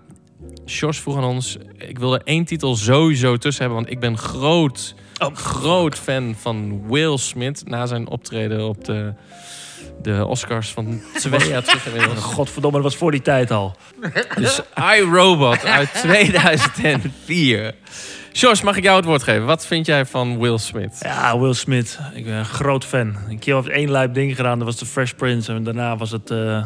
Sjors 0.65 0.99
vroeg 0.99 1.17
aan 1.17 1.23
ons... 1.23 1.57
Ik 1.77 1.99
wil 1.99 2.13
er 2.13 2.21
één 2.23 2.45
titel 2.45 2.75
sowieso 2.75 3.37
tussen 3.37 3.63
hebben. 3.63 3.81
Want 3.81 3.91
ik 3.93 3.99
ben 3.99 4.17
groot, 4.17 4.95
Oh. 5.21 5.35
groot 5.35 5.95
fan 5.99 6.35
van 6.39 6.87
Will 6.87 7.17
Smith... 7.17 7.61
na 7.67 7.85
zijn 7.85 8.07
optreden 8.07 8.67
op 8.67 8.85
de, 8.85 9.13
de 10.01 10.25
Oscars 10.25 10.69
van 10.71 11.01
twee 11.13 11.47
jaar 11.49 11.63
terug 11.63 11.85
inmiddels. 11.87 12.19
Godverdomme, 12.19 12.77
dat 12.81 12.85
was 12.91 12.95
voor 12.99 13.11
die 13.11 13.21
tijd 13.21 13.51
al. 13.51 13.75
Dus 14.35 14.61
iRobot 14.97 15.65
uit 15.65 15.93
2004. 15.93 17.73
Sjors, 18.33 18.61
mag 18.61 18.77
ik 18.77 18.83
jou 18.83 18.95
het 18.97 19.05
woord 19.05 19.23
geven? 19.23 19.45
Wat 19.45 19.65
vind 19.65 19.85
jij 19.85 20.05
van 20.05 20.39
Will 20.39 20.57
Smith? 20.57 20.97
Ja, 20.99 21.39
Will 21.39 21.53
Smith. 21.53 21.99
Ik 22.13 22.23
ben 22.25 22.33
een 22.33 22.45
groot 22.45 22.85
fan. 22.85 23.15
Een 23.29 23.39
keer 23.39 23.55
heeft 23.55 23.67
één 23.67 23.91
lijp 23.91 24.13
ding 24.13 24.35
gedaan. 24.35 24.57
Dat 24.57 24.67
was 24.67 24.77
de 24.77 24.85
Fresh 24.85 25.11
Prince. 25.11 25.53
En 25.53 25.63
daarna 25.63 25.97
was 25.97 26.11
het... 26.11 26.31
eh, 26.31 26.63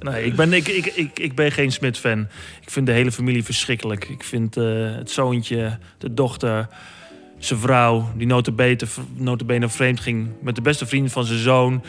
Nee, 0.00 0.24
ik 0.24 0.34
ben, 0.34 0.52
ik, 0.52 0.68
ik, 0.68 0.86
ik, 0.86 1.18
ik 1.18 1.34
ben 1.34 1.52
geen 1.52 1.72
Smith-fan. 1.72 2.20
Ik 2.60 2.70
vind 2.70 2.86
de 2.86 2.92
hele 2.92 3.12
familie 3.12 3.44
verschrikkelijk. 3.44 4.08
Ik 4.08 4.24
vind 4.24 4.56
eh, 4.56 4.64
het 4.94 5.10
zoontje, 5.10 5.78
de 5.98 6.14
dochter, 6.14 6.68
zijn 7.38 7.58
vrouw... 7.58 8.08
die 8.16 8.26
notabene, 8.26 8.78
notabene 9.14 9.68
vreemd 9.68 10.00
ging 10.00 10.28
met 10.40 10.54
de 10.54 10.62
beste 10.62 10.86
vriend 10.86 11.12
van 11.12 11.24
zijn 11.24 11.38
zoon. 11.38 11.84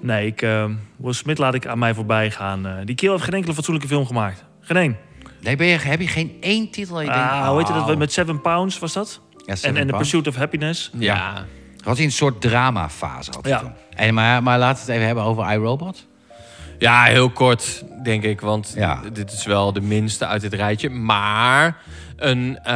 Nee, 0.00 0.26
ik, 0.26 0.42
eh, 0.42 0.64
Will 0.96 1.12
Smith 1.12 1.38
laat 1.38 1.54
ik 1.54 1.66
aan 1.66 1.78
mij 1.78 1.94
voorbij 1.94 2.30
gaan. 2.30 2.66
Eh, 2.66 2.74
die 2.84 2.94
kerel 2.94 3.12
heeft 3.12 3.24
geen 3.24 3.34
enkele 3.34 3.54
fatsoenlijke 3.54 3.88
film 3.88 4.06
gemaakt. 4.06 4.44
Geen 4.60 4.76
één. 4.76 4.96
Nee, 5.40 5.56
ben 5.56 5.66
je, 5.66 5.76
heb 5.76 6.00
je 6.00 6.08
geen 6.08 6.36
één 6.40 6.70
titel? 6.70 6.94
dat 6.94 7.04
Je 7.04 7.10
denkt, 7.10 7.30
Ah, 7.30 7.48
hoe 7.48 7.58
heet 7.58 7.68
oh. 7.68 7.96
Met 7.96 8.12
Seven 8.12 8.40
Pounds 8.40 8.78
was 8.78 8.92
dat? 8.92 9.20
Ja, 9.46 9.54
Seven 9.54 9.76
En, 9.76 9.82
en 9.82 9.88
The. 9.88 9.96
Pursuit 9.96 10.26
of 10.26 10.36
Happiness. 10.36 10.90
Ja. 10.98 11.44
Had 11.82 11.96
hij 11.96 12.04
een 12.04 12.12
soort 12.12 12.40
dramafase. 12.40 13.30
Had 13.34 13.46
Ja. 13.46 13.74
En, 13.90 14.14
maar, 14.14 14.42
maar 14.42 14.58
laten 14.58 14.76
we 14.76 14.80
het 14.80 14.90
even 14.90 15.06
hebben 15.06 15.24
over 15.24 15.52
iRobot. 15.52 16.06
Ja, 16.78 17.04
heel 17.04 17.30
kort, 17.30 17.84
denk 18.02 18.22
ik. 18.22 18.40
Want 18.40 18.72
Ja. 18.76 19.00
dit 19.12 19.32
is 19.32 19.44
wel 19.44 19.72
de 19.72 19.80
minste 19.80 20.26
uit 20.26 20.40
dit 20.40 20.54
rijtje. 20.54 20.88
Maar 20.90 21.76
een... 22.16 22.58
eh, 22.62 22.72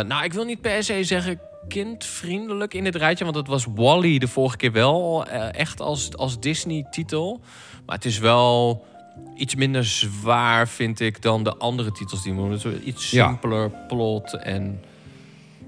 nou, 0.00 0.24
ik 0.24 0.32
wil 0.32 0.44
niet 0.44 0.60
per 0.60 0.84
se 0.84 1.04
zeggen 1.04 1.40
kindvriendelijk 1.68 2.74
in 2.74 2.84
dit 2.84 2.94
rijtje. 2.96 3.24
Want 3.24 3.36
het 3.36 3.46
was 3.46 3.66
Wally 3.74 4.18
de 4.18 4.28
vorige 4.28 4.56
keer 4.56 4.72
wel 4.72 5.26
eh, 5.26 5.54
echt 5.60 5.80
als, 5.80 6.16
als 6.16 6.40
Disney-titel. 6.40 7.40
Maar 7.86 7.94
het 7.96 8.04
is 8.04 8.18
wel 8.18 8.84
iets 9.36 9.54
minder 9.54 9.84
zwaar, 9.84 10.68
vind 10.68 11.00
ik, 11.00 11.22
dan 11.22 11.42
de 11.44 11.56
andere 11.56 11.92
titels 11.92 12.22
die 12.22 12.32
we 12.32 12.38
doen. 12.38 12.50
Het 12.50 12.64
is 12.64 12.80
iets 12.80 13.10
Ja. 13.10 13.26
simpeler 13.28 13.70
plot 13.88 14.34
en... 14.34 14.80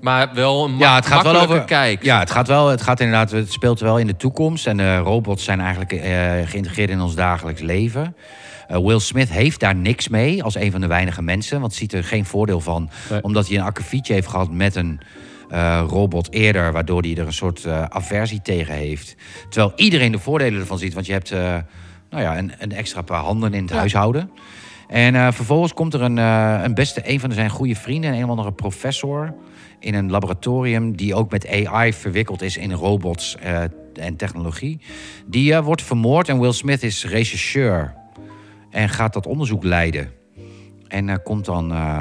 Maar 0.04 0.34
wel 0.34 0.64
een 0.64 0.78
Ja, 0.78 0.94
het 0.94 1.06
gaat 1.06 1.22
wel 1.22 1.40
over. 1.40 1.64
kijk. 1.64 2.02
Ja, 2.02 2.18
het 2.18 2.30
gaat 2.30 2.48
wel. 2.48 2.68
Het 2.68 2.82
gaat 2.82 3.00
inderdaad. 3.00 3.30
Het 3.30 3.52
speelt 3.52 3.80
wel 3.80 3.98
in 3.98 4.06
de 4.06 4.16
toekomst. 4.16 4.66
En 4.66 4.76
de 4.76 4.96
robots 4.96 5.44
zijn 5.44 5.60
eigenlijk 5.60 5.92
eh, 5.92 6.32
geïntegreerd 6.44 6.90
in 6.90 7.00
ons 7.00 7.14
dagelijks 7.14 7.60
leven. 7.60 8.16
Eh, 8.68 8.78
Will 8.78 8.98
Smith 8.98 9.30
heeft 9.30 9.60
daar 9.60 9.74
niks 9.74 10.08
mee 10.08 10.42
als 10.42 10.54
een 10.54 10.70
van 10.70 10.80
de 10.80 10.86
weinige 10.86 11.22
mensen. 11.22 11.60
Want 11.60 11.74
ziet 11.74 11.92
er 11.92 12.04
geen 12.04 12.24
voordeel 12.24 12.60
van. 12.60 12.90
Nee. 13.10 13.22
Omdat 13.22 13.48
hij 13.48 13.56
een 13.56 13.64
akkefietje 13.64 14.12
heeft 14.12 14.28
gehad 14.28 14.50
met 14.50 14.74
een 14.74 15.00
eh, 15.50 15.84
robot 15.88 16.32
eerder. 16.32 16.72
Waardoor 16.72 17.00
hij 17.02 17.16
er 17.16 17.26
een 17.26 17.32
soort 17.32 17.64
eh, 17.64 17.82
aversie 17.82 18.42
tegen 18.42 18.74
heeft. 18.74 19.16
Terwijl 19.48 19.72
iedereen 19.76 20.12
de 20.12 20.18
voordelen 20.18 20.60
ervan 20.60 20.78
ziet. 20.78 20.94
Want 20.94 21.06
je 21.06 21.12
hebt 21.12 21.30
eh, 21.30 21.56
nou 22.10 22.22
ja, 22.22 22.38
een, 22.38 22.52
een 22.58 22.72
extra 22.72 23.02
paar 23.02 23.22
handen 23.22 23.54
in 23.54 23.62
het 23.62 23.72
huishouden. 23.72 24.30
En 24.88 25.14
eh, 25.14 25.32
vervolgens 25.32 25.74
komt 25.74 25.94
er 25.94 26.02
een, 26.02 26.18
eh, 26.18 26.60
een 26.62 26.74
beste, 26.74 27.00
een 27.04 27.20
van 27.20 27.32
zijn 27.32 27.50
goede 27.50 27.74
vrienden, 27.74 28.12
een 28.12 28.24
of 28.24 28.30
andere 28.30 28.52
professor 28.52 29.34
in 29.84 29.94
een 29.94 30.10
laboratorium 30.10 30.96
die 30.96 31.14
ook 31.14 31.30
met 31.30 31.48
AI 31.48 31.92
verwikkeld 31.92 32.42
is 32.42 32.56
in 32.56 32.72
robots 32.72 33.36
eh, 33.36 33.62
en 33.94 34.16
technologie. 34.16 34.80
Die 35.26 35.54
eh, 35.54 35.64
wordt 35.64 35.82
vermoord 35.82 36.28
en 36.28 36.40
Will 36.40 36.52
Smith 36.52 36.82
is 36.82 37.04
rechercheur 37.04 37.94
en 38.70 38.88
gaat 38.88 39.12
dat 39.12 39.26
onderzoek 39.26 39.64
leiden. 39.64 40.12
En 40.88 41.08
eh, 41.08 41.16
komt 41.24 41.44
dan 41.44 41.72
eh, 41.72 42.00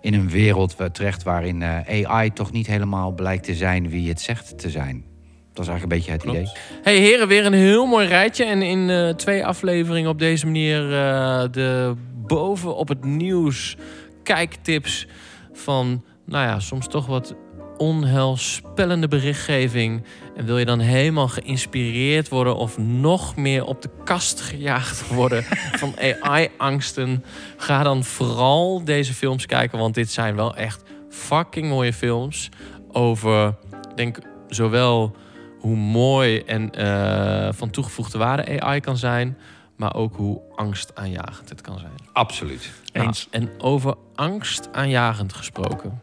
in 0.00 0.14
een 0.14 0.30
wereld 0.30 0.76
terecht 0.92 1.22
waarin 1.22 1.62
eh, 1.62 2.06
AI 2.10 2.32
toch 2.32 2.52
niet 2.52 2.66
helemaal 2.66 3.12
blijkt 3.12 3.44
te 3.44 3.54
zijn 3.54 3.88
wie 3.88 4.08
het 4.08 4.20
zegt 4.20 4.58
te 4.58 4.70
zijn. 4.70 5.04
Dat 5.52 5.64
is 5.64 5.70
eigenlijk 5.70 5.82
een 5.82 5.88
beetje 5.88 6.12
het 6.12 6.22
Klopt. 6.22 6.38
idee. 6.38 6.82
Hey 6.82 6.96
heren, 6.98 7.28
weer 7.28 7.46
een 7.46 7.52
heel 7.52 7.86
mooi 7.86 8.06
rijtje. 8.06 8.44
En 8.44 8.62
in 8.62 8.90
eh, 8.90 9.08
twee 9.08 9.46
afleveringen 9.46 10.10
op 10.10 10.18
deze 10.18 10.44
manier 10.46 10.82
eh, 10.82 11.44
de 11.50 11.94
boven 12.26 12.76
op 12.76 12.88
het 12.88 13.04
nieuws 13.04 13.76
kijktips 14.22 15.06
van, 15.52 16.04
nou 16.24 16.46
ja, 16.46 16.60
soms 16.60 16.88
toch 16.88 17.06
wat 17.06 17.34
onheilspellende 17.76 19.08
berichtgeving. 19.08 20.04
En 20.36 20.44
wil 20.44 20.58
je 20.58 20.64
dan 20.64 20.78
helemaal 20.78 21.28
geïnspireerd 21.28 22.28
worden 22.28 22.56
of 22.56 22.78
nog 22.78 23.36
meer 23.36 23.64
op 23.64 23.82
de 23.82 23.90
kast 24.04 24.40
gejaagd 24.40 25.08
worden 25.08 25.44
van 25.80 25.94
AI-angsten? 26.20 27.24
Ga 27.56 27.82
dan 27.82 28.04
vooral 28.04 28.84
deze 28.84 29.14
films 29.14 29.46
kijken, 29.46 29.78
want 29.78 29.94
dit 29.94 30.10
zijn 30.10 30.36
wel 30.36 30.56
echt 30.56 30.82
fucking 31.08 31.68
mooie 31.68 31.92
films 31.92 32.48
over, 32.92 33.48
ik 33.90 33.96
denk 33.96 34.18
zowel 34.48 35.16
hoe 35.58 35.76
mooi 35.76 36.38
en 36.38 36.70
eh, 36.70 37.52
van 37.52 37.70
toegevoegde 37.70 38.18
waarde 38.18 38.60
AI 38.60 38.80
kan 38.80 38.96
zijn, 38.96 39.38
maar 39.76 39.94
ook 39.94 40.16
hoe 40.16 40.40
angstaanjagend 40.56 41.48
het 41.48 41.60
kan 41.60 41.78
zijn. 41.78 41.92
Absoluut. 42.12 42.70
Nou, 42.92 43.06
Eens. 43.06 43.28
en 43.30 43.50
over 43.58 43.94
angstaanjagend 44.14 45.32
gesproken. 45.32 46.02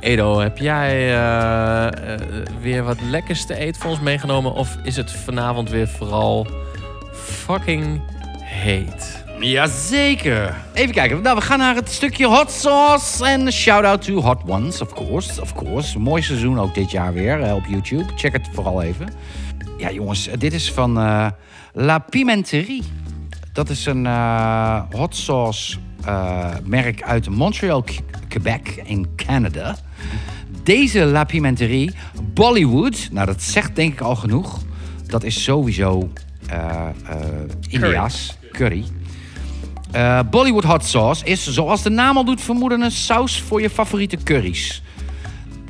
Edo, 0.00 0.38
heb 0.38 0.58
jij 0.58 0.90
eh, 0.90 1.86
eh, 1.86 2.20
weer 2.60 2.82
wat 2.82 3.00
lekkers 3.00 3.44
te 3.44 3.54
eten 3.54 3.80
voor 3.80 3.90
ons 3.90 4.00
meegenomen? 4.00 4.52
Of 4.52 4.76
is 4.82 4.96
het 4.96 5.12
vanavond 5.12 5.70
weer 5.70 5.88
vooral 5.88 6.46
fucking 7.12 8.00
heet? 8.38 9.24
Jazeker. 9.40 10.54
Even 10.74 10.94
kijken. 10.94 11.22
Nou, 11.22 11.36
we 11.36 11.42
gaan 11.42 11.58
naar 11.58 11.74
het 11.74 11.90
stukje 11.90 12.26
hot 12.26 12.50
sauce. 12.50 13.26
En 13.26 13.52
shout-out 13.52 14.02
to 14.02 14.20
Hot 14.20 14.42
Ones, 14.46 14.80
of 14.80 14.94
course. 14.94 15.40
Of 15.40 15.54
course. 15.54 15.98
Mooi 15.98 16.22
seizoen 16.22 16.60
ook 16.60 16.74
dit 16.74 16.90
jaar 16.90 17.12
weer 17.12 17.42
eh, 17.42 17.54
op 17.54 17.64
YouTube. 17.68 18.04
Check 18.16 18.32
het 18.32 18.48
vooral 18.52 18.82
even. 18.82 19.12
Ja, 19.78 19.90
jongens. 19.90 20.28
Dit 20.38 20.52
is 20.52 20.72
van 20.72 20.92
La 21.72 21.98
Pimenterie. 21.98 22.82
Dat 23.52 23.68
is 23.68 23.86
een 23.86 24.06
hot 24.90 25.16
sauce 25.16 25.78
eh, 26.10 26.48
merk 26.64 27.02
uit 27.02 27.28
Montreal, 27.28 27.84
Quebec 28.28 28.82
in 28.84 29.06
Canada. 29.16 29.76
Deze 30.62 31.04
La 31.04 31.24
Pimenterie, 31.24 31.90
Bollywood. 32.34 33.08
Nou, 33.12 33.26
dat 33.26 33.42
zegt 33.42 33.76
denk 33.76 33.92
ik 33.92 34.00
al 34.00 34.16
genoeg. 34.16 34.58
Dat 35.06 35.22
is 35.24 35.42
sowieso 35.42 36.12
eh 36.48 36.58
eh 37.08 37.16
Indiaas 37.68 38.36
curry. 38.52 38.84
Bollywood 40.30 40.64
hot 40.64 40.84
sauce 40.84 41.24
is, 41.24 41.46
zoals 41.46 41.82
de 41.82 41.90
naam 41.90 42.16
al 42.16 42.24
doet 42.24 42.40
vermoeden, 42.40 42.80
een 42.80 42.90
saus 42.90 43.40
voor 43.40 43.60
je 43.60 43.70
favoriete 43.70 44.16
curry's. 44.16 44.82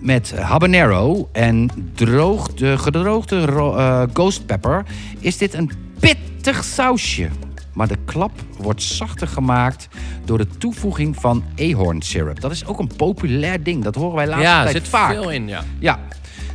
Met 0.01 0.33
habanero 0.39 1.29
en 1.33 1.71
droogde, 1.95 2.79
gedroogde 2.79 3.45
ro- 3.45 4.07
ghost 4.13 4.47
pepper 4.47 4.85
is 5.19 5.37
dit 5.37 5.55
een 5.55 5.71
pittig 6.01 6.65
sausje. 6.65 7.29
Maar 7.73 7.89
de 7.89 7.99
klap 8.05 8.33
wordt 8.59 8.83
zachter 8.83 9.29
gemaakt 9.29 9.89
door 10.25 10.39
de 10.39 10.47
toevoeging 10.59 11.17
van 11.17 11.45
ahornsyrup. 11.57 12.41
Dat 12.41 12.51
is 12.51 12.67
ook 12.67 12.79
een 12.79 12.91
populair 12.97 13.63
ding. 13.63 13.85
Dat 13.85 13.95
horen 13.95 14.17
wij 14.17 14.27
laatst 14.27 14.45
ja, 14.45 14.59
er 14.59 14.63
tijd 14.63 14.77
zit 14.77 14.89
vaak. 14.89 15.11
veel 15.11 15.31
in, 15.31 15.49
ja. 15.49 15.65
Ja, 15.79 15.99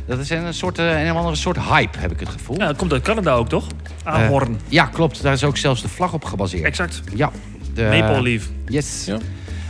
dat 0.06 0.18
is 0.18 0.30
een, 0.30 0.54
soort, 0.54 0.78
eh, 0.78 1.04
een 1.06 1.16
andere 1.16 1.36
soort 1.36 1.58
hype, 1.58 1.98
heb 1.98 2.12
ik 2.12 2.20
het 2.20 2.28
gevoel. 2.28 2.58
Ja, 2.58 2.66
dat 2.66 2.76
komt 2.76 2.92
uit 2.92 3.02
Canada 3.02 3.32
ook, 3.32 3.48
toch? 3.48 3.66
Eh, 4.04 4.12
Ahorn. 4.12 4.58
ja, 4.68 4.84
klopt. 4.84 5.22
Daar 5.22 5.32
is 5.32 5.44
ook 5.44 5.56
zelfs 5.56 5.82
de 5.82 5.88
vlag 5.88 6.12
op 6.12 6.24
gebaseerd. 6.24 6.64
exact. 6.64 7.02
Ja. 7.14 7.30
De, 7.74 7.82
Maple 7.82 8.22
leaf. 8.22 8.48
Yes. 8.66 9.04
Ja. 9.04 9.18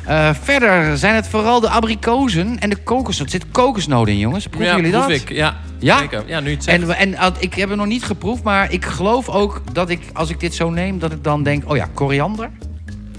Eh, 0.06 0.34
verder 0.34 0.98
zijn 0.98 1.14
het 1.14 1.28
vooral 1.28 1.60
de 1.60 1.68
abrikozen 1.68 2.58
en 2.58 2.70
de 2.70 2.76
kokosnoot. 2.76 3.26
Er 3.26 3.32
zit 3.40 3.50
kokosnoot 3.50 4.08
in, 4.08 4.18
jongens. 4.18 4.46
Proeven 4.46 4.70
ja, 4.70 4.76
jullie 4.76 4.92
dat? 4.92 5.06
proef 5.06 5.16
ik. 5.20 5.30
Ja, 5.32 5.56
Ja? 5.78 5.98
zeker. 5.98 6.22
Ja, 6.26 6.40
nu 6.40 6.48
je 6.48 6.54
het 6.54 6.64
zegt. 6.64 6.82
En, 6.82 6.96
en 6.96 7.08
uh, 7.10 7.26
ik 7.38 7.54
heb 7.54 7.68
het 7.68 7.78
nog 7.78 7.86
niet 7.86 8.04
geproefd, 8.04 8.42
maar 8.42 8.72
ik 8.72 8.84
geloof 8.84 9.28
ook 9.28 9.62
dat 9.72 9.90
ik, 9.90 10.00
als 10.12 10.30
ik 10.30 10.40
dit 10.40 10.54
zo 10.54 10.70
neem, 10.70 10.98
dat 10.98 11.12
ik 11.12 11.24
dan 11.24 11.42
denk, 11.42 11.70
oh 11.70 11.76
ja, 11.76 11.88
koriander. 11.94 12.50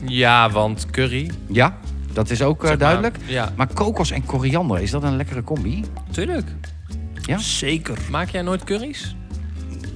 Ja, 0.06 0.50
want 0.50 0.86
curry. 0.92 1.32
Ja, 1.48 1.78
dat 2.14 2.30
is 2.30 2.42
ook 2.42 2.62
eh, 2.64 2.70
zeg 2.70 2.70
maar, 2.70 2.88
duidelijk. 2.88 3.18
Ja, 3.26 3.52
Maar 3.56 3.68
kokos 3.74 4.12
en 4.12 4.26
koriander, 4.26 4.82
is 4.82 4.92
dat 4.92 5.04
een 5.04 5.16
lekkere 5.16 5.44
combi? 5.44 5.84
tuurlijk. 6.12 6.48
Ja? 7.22 7.38
Zeker. 7.38 7.98
Maak 8.10 8.30
jij 8.30 8.42
nooit 8.42 8.64
curry's? 8.64 9.16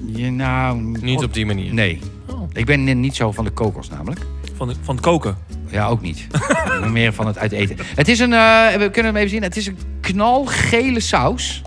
Ja, 0.06 0.30
nou... 0.30 0.82
Niet 1.02 1.24
op 1.24 1.34
die 1.34 1.46
manier. 1.46 1.74
Nee. 1.74 2.00
Oh. 2.30 2.42
Ik 2.54 2.66
ben 2.66 3.00
niet 3.00 3.16
zo 3.16 3.32
van 3.32 3.44
de 3.46 3.52
kokos 3.52 3.90
namelijk. 3.90 4.20
Van, 4.56 4.68
de- 4.68 4.76
van 4.82 4.96
het 4.96 5.04
koken. 5.04 5.38
Ja, 5.72 5.88
ook 5.88 6.02
niet. 6.02 6.28
meer 6.92 7.14
van 7.14 7.28
het 7.28 7.38
uiteten. 7.38 7.78
Het 7.96 8.08
is 8.08 8.20
een, 8.20 8.34
eh, 8.34 8.68
we 8.78 8.90
kunnen 8.92 9.12
hem 9.14 9.16
even 9.16 9.30
zien. 9.30 9.44
Het 9.44 9.58
is 9.58 9.68
een 9.68 9.78
knalgele 10.02 11.00
saus. 11.00 11.62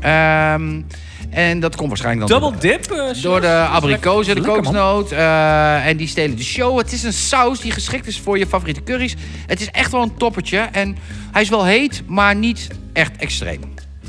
Ehm, 0.00 0.80
en 1.30 1.60
dat 1.60 1.76
komt 1.76 1.88
waarschijnlijk 1.88 2.28
dan 2.28 2.40
Double 2.40 2.58
dip? 2.58 2.90
eh, 2.90 3.22
door 3.22 3.40
de 3.40 3.66
abrikozen, 3.70 4.34
de 4.34 4.40
kokosnoot. 4.40 5.12
eh, 5.12 5.86
en 5.86 5.96
die 5.96 6.06
stelen 6.08 6.36
de 6.36 6.44
show. 6.44 6.78
Het 6.78 6.92
is 6.92 7.02
een 7.02 7.12
saus 7.12 7.60
die 7.60 7.70
geschikt 7.70 8.06
is 8.06 8.20
voor 8.20 8.38
je 8.38 8.46
favoriete 8.46 8.82
curry's. 8.82 9.14
Het 9.46 9.60
is 9.60 9.70
echt 9.70 9.90
wel 9.92 10.02
een 10.02 10.16
toppertje. 10.16 10.58
En 10.58 10.96
hij 11.32 11.42
is 11.42 11.48
wel 11.48 11.64
heet, 11.64 12.02
maar 12.06 12.34
niet 12.36 12.68
echt 12.92 13.16
extreem. 13.16 13.60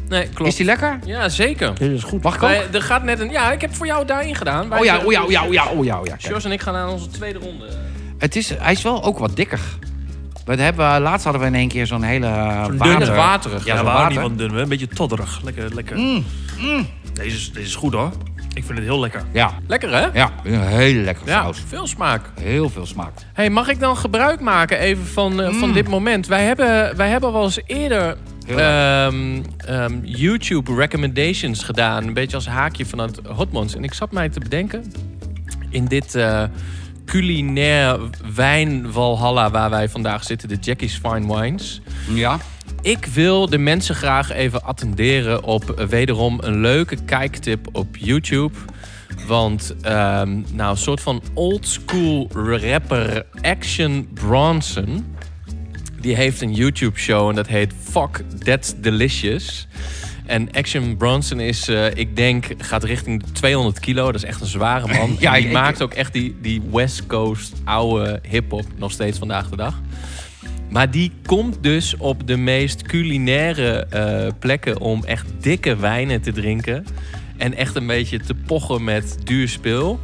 Nee, 0.10 0.28
klopt. 0.34 0.52
Is 0.52 0.58
die 0.58 0.66
lekker? 0.66 1.00
Ja, 1.06 1.30
zeker. 1.30 1.74
Dit 1.76 1.92
is 1.92 2.04
goed. 2.04 2.24
Mag 2.24 2.36
ik 2.36 2.44
ook? 2.44 2.52
Er 2.72 2.82
gaat 2.82 3.04
net 3.04 3.20
een... 3.20 3.30
Ja, 3.30 3.52
ik 3.52 3.62
heb 3.62 3.76
voor 3.76 3.86
jou 3.86 4.06
daarin 4.06 4.36
gedaan. 4.36 4.74
Oh 4.78 4.86
ja, 4.86 4.98
oh 4.98 5.12
ja, 5.12 5.24
oh 5.24 5.32
ja, 5.32 5.46
oh 5.46 5.54
ja, 5.54 5.66
oh 5.66 5.86
ja. 5.86 6.00
Oh 6.00 6.06
ja. 6.06 6.16
Sjors 6.18 6.44
en 6.46 6.52
ik 6.52 6.62
gaan 6.62 6.76
aan 6.76 6.90
onze 6.90 7.08
tweede 7.10 7.40
ronde. 7.40 7.66
Het 8.18 8.36
is, 8.36 8.50
hij 8.58 8.72
is 8.72 8.82
wel 8.82 9.04
ook 9.04 9.18
wat 9.18 9.36
dikker. 9.36 9.60
We 10.46 10.56
hebben, 10.62 10.86
eh, 10.94 11.00
laatst 11.02 11.24
hadden 11.24 11.42
we 11.42 11.48
in 11.48 11.56
één 11.56 11.68
keer 11.68 11.88
zo'n 11.88 12.04
hele 12.04 12.26
uh, 12.28 12.66
Zo'n 12.66 12.78
water. 12.78 13.16
waterig. 13.16 13.66
Ja, 13.66 13.72
Ja, 13.74 13.76
zo'n 13.80 13.86
we 13.86 13.92
houden 13.92 14.18
water. 14.18 14.32
niet 14.32 14.40
van 14.48 14.50
dun, 14.56 14.62
een 14.62 14.70
beetje 14.70 14.88
todderig. 14.88 15.42
Lekker, 15.44 15.76
lekker. 15.76 15.98
Mm, 15.98 16.24
Deze, 17.14 17.36
is, 17.36 17.52
deze 17.52 17.66
is 17.68 17.76
goed 17.76 17.94
hoor. 17.94 18.12
Ik 18.54 18.64
vind 18.66 18.78
het 18.78 18.88
heel 18.88 19.00
lekker. 19.00 19.24
Ja, 19.32 19.54
Lekker, 19.68 19.90
hè? 19.94 20.06
ja, 20.14 20.32
een 20.44 20.62
hele 20.62 21.00
lekkere 21.02 21.30
Ja, 21.30 21.44
saus. 21.44 21.64
veel 21.68 21.88
smaak. 21.88 22.22
Heel 22.42 22.70
veel 22.70 22.86
smaak. 22.86 23.12
Hey, 23.34 23.50
mag 23.50 23.68
ik 23.68 23.80
dan 23.80 23.98
gebruik 23.98 24.40
maken 24.40 24.80
even 24.80 25.06
van, 25.06 25.42
eh, 25.42 25.54
van 25.54 25.74
dit 25.74 25.88
moment? 25.88 26.28
Wij 26.28 26.44
hebben, 26.44 26.96
wij 26.98 27.10
hebben 27.10 27.32
wel 27.32 27.44
eens 27.44 27.60
eerder 27.66 28.18
ehm, 28.48 29.42
ehm, 29.58 29.94
YouTube 30.04 30.76
recommendations 30.76 31.64
gedaan. 31.64 32.08
Een 32.08 32.14
beetje 32.14 32.36
als 32.36 32.48
haakje 32.48 32.86
vanuit 32.86 33.20
Hotmans. 33.28 33.76
En 33.76 33.84
ik 33.84 33.94
zat 33.94 34.12
mij 34.12 34.30
te 34.30 34.40
bedenken, 34.40 34.92
in 35.70 35.86
dit 35.86 36.16
eh, 36.16 36.44
culinair 37.06 38.00
wijnwalhalla 38.36 39.52
waar 39.52 39.70
wij 39.70 39.90
vandaag 39.90 40.24
zitten, 40.24 40.50
de 40.50 40.58
Jackie's 40.62 41.00
Fine 41.04 41.36
Wines. 41.36 41.82
Ja. 42.10 42.40
Ik 42.82 43.06
wil 43.06 43.50
de 43.50 43.58
mensen 43.58 43.96
graag 43.96 44.32
even 44.32 44.64
attenderen 44.64 45.44
op 45.44 45.86
wederom 45.90 46.40
een 46.42 46.62
leuke 46.62 46.98
kijktip 47.06 47.68
op 47.72 47.98
YouTube. 47.98 48.58
Want, 49.28 49.76
ehm, 49.82 50.42
nou, 50.54 50.72
een 50.72 50.78
soort 50.78 51.02
van 51.02 51.22
oldschool 51.34 52.30
rapper 52.34 53.26
Action 53.42 54.08
Bronson. 54.14 55.16
Die 56.02 56.16
heeft 56.16 56.42
een 56.42 56.54
YouTube-show 56.54 57.30
en 57.30 57.36
dat 57.36 57.48
heet 57.48 57.74
Fuck 57.84 58.24
That's 58.44 58.74
Delicious. 58.78 59.68
En 60.26 60.52
Action 60.52 60.98
Bronson 60.98 61.40
is, 61.40 61.68
eh, 61.68 61.86
ik 61.96 62.16
denk, 62.16 62.46
gaat 62.58 62.84
richting 62.84 63.24
de 63.24 63.32
200 63.32 63.80
kilo. 63.80 64.06
Dat 64.06 64.16
is 64.16 64.24
echt 64.24 64.42
een 64.42 64.48
zware 64.48 64.88
man. 64.98 65.16
Ja, 65.20 65.34
En 65.34 65.38
die 65.40 65.48
ik- 65.48 65.54
maakt 65.54 65.82
ook 65.82 65.94
echt 65.94 66.14
die, 66.14 66.36
die 66.42 66.62
West 66.72 67.06
Coast 67.08 67.54
oude 67.64 68.20
hip-hop 68.30 68.66
nog 68.78 68.92
steeds 68.92 69.18
vandaag 69.18 69.50
de 69.50 69.56
dag. 69.56 69.82
Maar 70.70 70.92
die 70.92 71.12
komt 71.26 71.58
dus 71.64 71.98
op 71.98 72.28
de 72.28 72.38
meest 72.38 72.82
culinaire 72.82 73.86
eh, 73.90 74.28
plekken 74.40 74.80
om 74.80 75.04
echt 75.04 75.26
dikke 75.42 75.76
wijnen 75.76 76.22
te 76.22 76.32
drinken. 76.32 76.86
En 77.38 77.54
echt 77.56 77.76
een 77.76 77.88
beetje 77.88 78.20
te 78.20 78.34
pochen 78.34 78.84
met 78.84 79.18
duur 79.24 79.48
spul. 79.50 80.00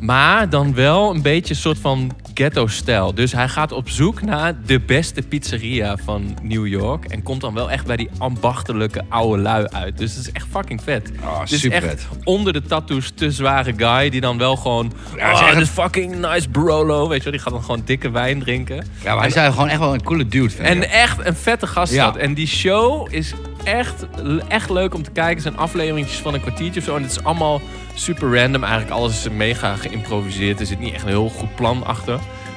Maar 0.00 0.50
dan 0.50 0.74
wel 0.74 1.14
een 1.14 1.22
beetje 1.22 1.54
een 1.54 1.60
soort 1.60 1.78
van 1.78 2.10
ghetto-stijl. 2.42 3.14
Dus 3.14 3.32
hij 3.32 3.48
gaat 3.48 3.72
op 3.72 3.88
zoek 3.88 4.22
naar 4.22 4.54
de 4.66 4.80
beste 4.80 5.22
pizzeria 5.22 5.96
van 6.04 6.36
New 6.42 6.66
York. 6.66 7.04
En 7.04 7.22
komt 7.22 7.40
dan 7.40 7.54
wel 7.54 7.70
echt 7.70 7.86
bij 7.86 7.96
die 7.96 8.08
ambachtelijke 8.18 9.02
oude 9.08 9.42
lui 9.42 9.66
uit. 9.66 9.98
Dus 9.98 10.14
het 10.14 10.26
is 10.26 10.32
echt 10.32 10.46
fucking 10.50 10.82
vet. 10.82 11.10
Oh, 11.22 11.40
is 11.44 11.60
super 11.60 11.76
echt 11.76 11.86
vet. 11.86 12.06
onder 12.24 12.52
de 12.52 12.62
tattoos 12.62 13.12
te 13.14 13.30
zware 13.30 13.72
guy. 13.76 14.10
Die 14.10 14.20
dan 14.20 14.38
wel 14.38 14.56
gewoon... 14.56 14.92
Ja, 15.16 15.32
oh, 15.32 15.48
het- 15.48 15.58
this 15.58 15.68
fucking 15.68 16.16
nice 16.16 16.48
brolo. 16.48 17.08
Weet 17.08 17.18
je 17.18 17.22
wel, 17.24 17.32
die 17.32 17.42
gaat 17.42 17.52
dan 17.52 17.62
gewoon 17.62 17.82
dikke 17.84 18.10
wijn 18.10 18.40
drinken. 18.40 18.76
Ja, 18.76 19.14
maar 19.14 19.30
hij 19.32 19.46
is 19.46 19.52
gewoon 19.52 19.68
echt 19.68 19.78
wel 19.80 19.94
een 19.94 20.02
coole 20.02 20.26
dude. 20.26 20.54
En 20.62 20.90
echt 20.90 21.26
een 21.26 21.36
vette 21.36 21.66
gast 21.66 21.90
is 21.92 21.98
Ja. 21.98 22.16
En 22.16 22.34
die 22.34 22.46
show 22.46 23.14
is 23.14 23.32
echt, 23.68 24.06
echt 24.48 24.70
leuk 24.70 24.94
om 24.94 25.02
te 25.02 25.10
kijken. 25.10 25.34
Het 25.34 25.42
zijn 25.42 25.56
afleveringetjes 25.56 26.20
van 26.20 26.34
een 26.34 26.40
kwartiertje 26.40 26.80
of 26.80 26.86
zo. 26.86 26.96
En 26.96 27.02
het 27.02 27.10
is 27.10 27.24
allemaal 27.24 27.60
super 27.94 28.40
random. 28.40 28.62
Eigenlijk 28.62 28.92
alles 28.92 29.18
is 29.18 29.32
mega 29.32 29.76
geïmproviseerd. 29.76 30.60
Er 30.60 30.66
zit 30.66 30.78
niet 30.78 30.94
echt 30.94 31.02
een 31.02 31.08
heel 31.08 31.28
goed 31.28 31.54
plan 31.54 31.84
achter. 31.84 32.14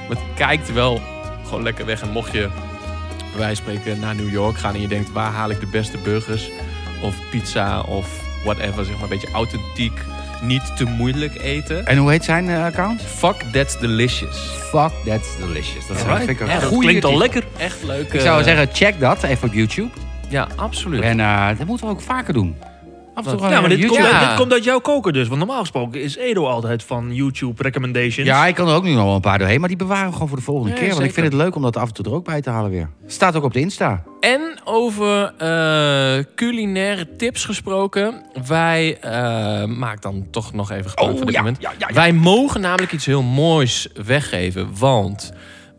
Maar 0.08 0.16
het 0.16 0.34
kijkt 0.34 0.72
wel 0.72 1.00
gewoon 1.44 1.62
lekker 1.62 1.86
weg. 1.86 2.02
En 2.02 2.10
mocht 2.10 2.32
je 2.32 2.48
bij 3.18 3.40
wijze 3.40 3.62
van 3.62 3.72
spreken 3.72 4.00
naar 4.00 4.14
New 4.14 4.32
York 4.32 4.58
gaan... 4.58 4.74
en 4.74 4.80
je 4.80 4.88
denkt, 4.88 5.12
waar 5.12 5.32
haal 5.32 5.50
ik 5.50 5.60
de 5.60 5.66
beste 5.66 5.98
burgers? 5.98 6.50
Of 7.02 7.14
pizza 7.30 7.80
of 7.80 8.20
whatever. 8.44 8.84
Zeg 8.84 8.94
maar 8.94 9.02
een 9.02 9.08
beetje 9.08 9.32
authentiek. 9.32 10.00
Niet 10.42 10.76
te 10.76 10.84
moeilijk 10.84 11.42
eten. 11.42 11.86
En 11.86 11.96
hoe 11.96 12.10
heet 12.10 12.24
zijn 12.24 12.48
eh, 12.48 12.64
account? 12.64 13.02
Fuck, 13.02 13.36
that's 13.52 13.78
delicious. 13.78 14.36
Fuck, 14.70 14.90
that's 15.04 15.36
delicious. 15.36 15.86
Dat 15.86 15.96
Alright. 15.96 16.24
vind 16.24 16.30
ik 16.30 16.40
een 16.40 16.46
Ja, 16.46 16.60
dat 16.60 16.78
Klinkt 16.78 17.04
al 17.04 17.18
lekker. 17.18 17.44
Echt 17.56 17.82
leuk. 17.82 18.12
Ik 18.12 18.20
zou 18.20 18.38
eh, 18.38 18.44
zeggen, 18.44 18.68
check 18.72 19.00
dat 19.00 19.22
even 19.22 19.48
op 19.48 19.54
YouTube. 19.54 19.90
Ja, 20.32 20.48
absoluut. 20.56 21.02
En 21.02 21.20
eh, 21.20 21.48
dat 21.58 21.66
moeten 21.66 21.86
we 21.86 21.92
ook 21.92 22.00
vaker 22.00 22.32
doen. 22.34 22.56
Af 23.14 23.26
en 23.26 23.36
toe 23.36 23.48
Ja, 23.48 23.60
maar 23.60 23.68
dit 23.68 23.86
komt. 23.86 24.00
Ja. 24.00 24.28
dit 24.28 24.38
komt 24.38 24.52
uit 24.52 24.64
jouw 24.64 24.78
koken 24.78 25.12
dus. 25.12 25.26
Want 25.26 25.38
normaal 25.38 25.60
gesproken 25.60 26.02
is 26.02 26.16
Edo 26.16 26.46
altijd 26.46 26.82
van 26.82 27.14
YouTube 27.14 27.62
recommendations. 27.62 28.28
Ja, 28.28 28.46
ik 28.46 28.54
kan 28.54 28.68
er 28.68 28.74
ook 28.74 28.84
nu 28.84 28.92
nog 28.92 29.04
wel 29.04 29.14
een 29.14 29.20
paar 29.20 29.38
doorheen, 29.38 29.60
maar 29.60 29.68
die 29.68 29.78
bewaren 29.78 30.06
we 30.06 30.12
gewoon 30.12 30.28
voor 30.28 30.36
de 30.36 30.42
volgende 30.42 30.70
Ja, 30.74 30.80
keer. 30.80 30.90
Want 30.90 31.02
ik 31.02 31.12
vind 31.12 31.26
het 31.26 31.34
leuk 31.34 31.54
om 31.54 31.62
dat 31.62 31.76
af 31.76 31.88
en 31.88 31.94
toe 31.94 32.04
er 32.04 32.12
ook 32.12 32.24
bij 32.24 32.40
te 32.40 32.50
halen 32.50 32.70
weer. 32.70 32.88
Staat 33.06 33.36
ook 33.36 33.44
op 33.44 33.52
de 33.52 33.60
Insta. 33.60 34.02
En 34.20 34.40
over 34.64 35.34
eh, 35.38 36.24
culinaire 36.34 37.16
tips 37.16 37.44
gesproken. 37.44 38.22
Wij, 38.46 38.98
uh, 39.04 39.10
maak 39.64 40.02
dan 40.02 40.26
toch 40.30 40.52
nog 40.52 40.70
even 40.70 40.90
gebruik 40.90 41.10
Oh, 41.10 41.16
van 41.18 41.26
dit 41.26 41.36
moment. 41.36 41.58
Wij 41.94 42.12
mogen 42.12 42.60
namelijk 42.60 42.92
iets 42.92 43.06
heel 43.06 43.22
moois 43.22 43.88
weggeven. 44.06 44.68
Want 44.78 45.32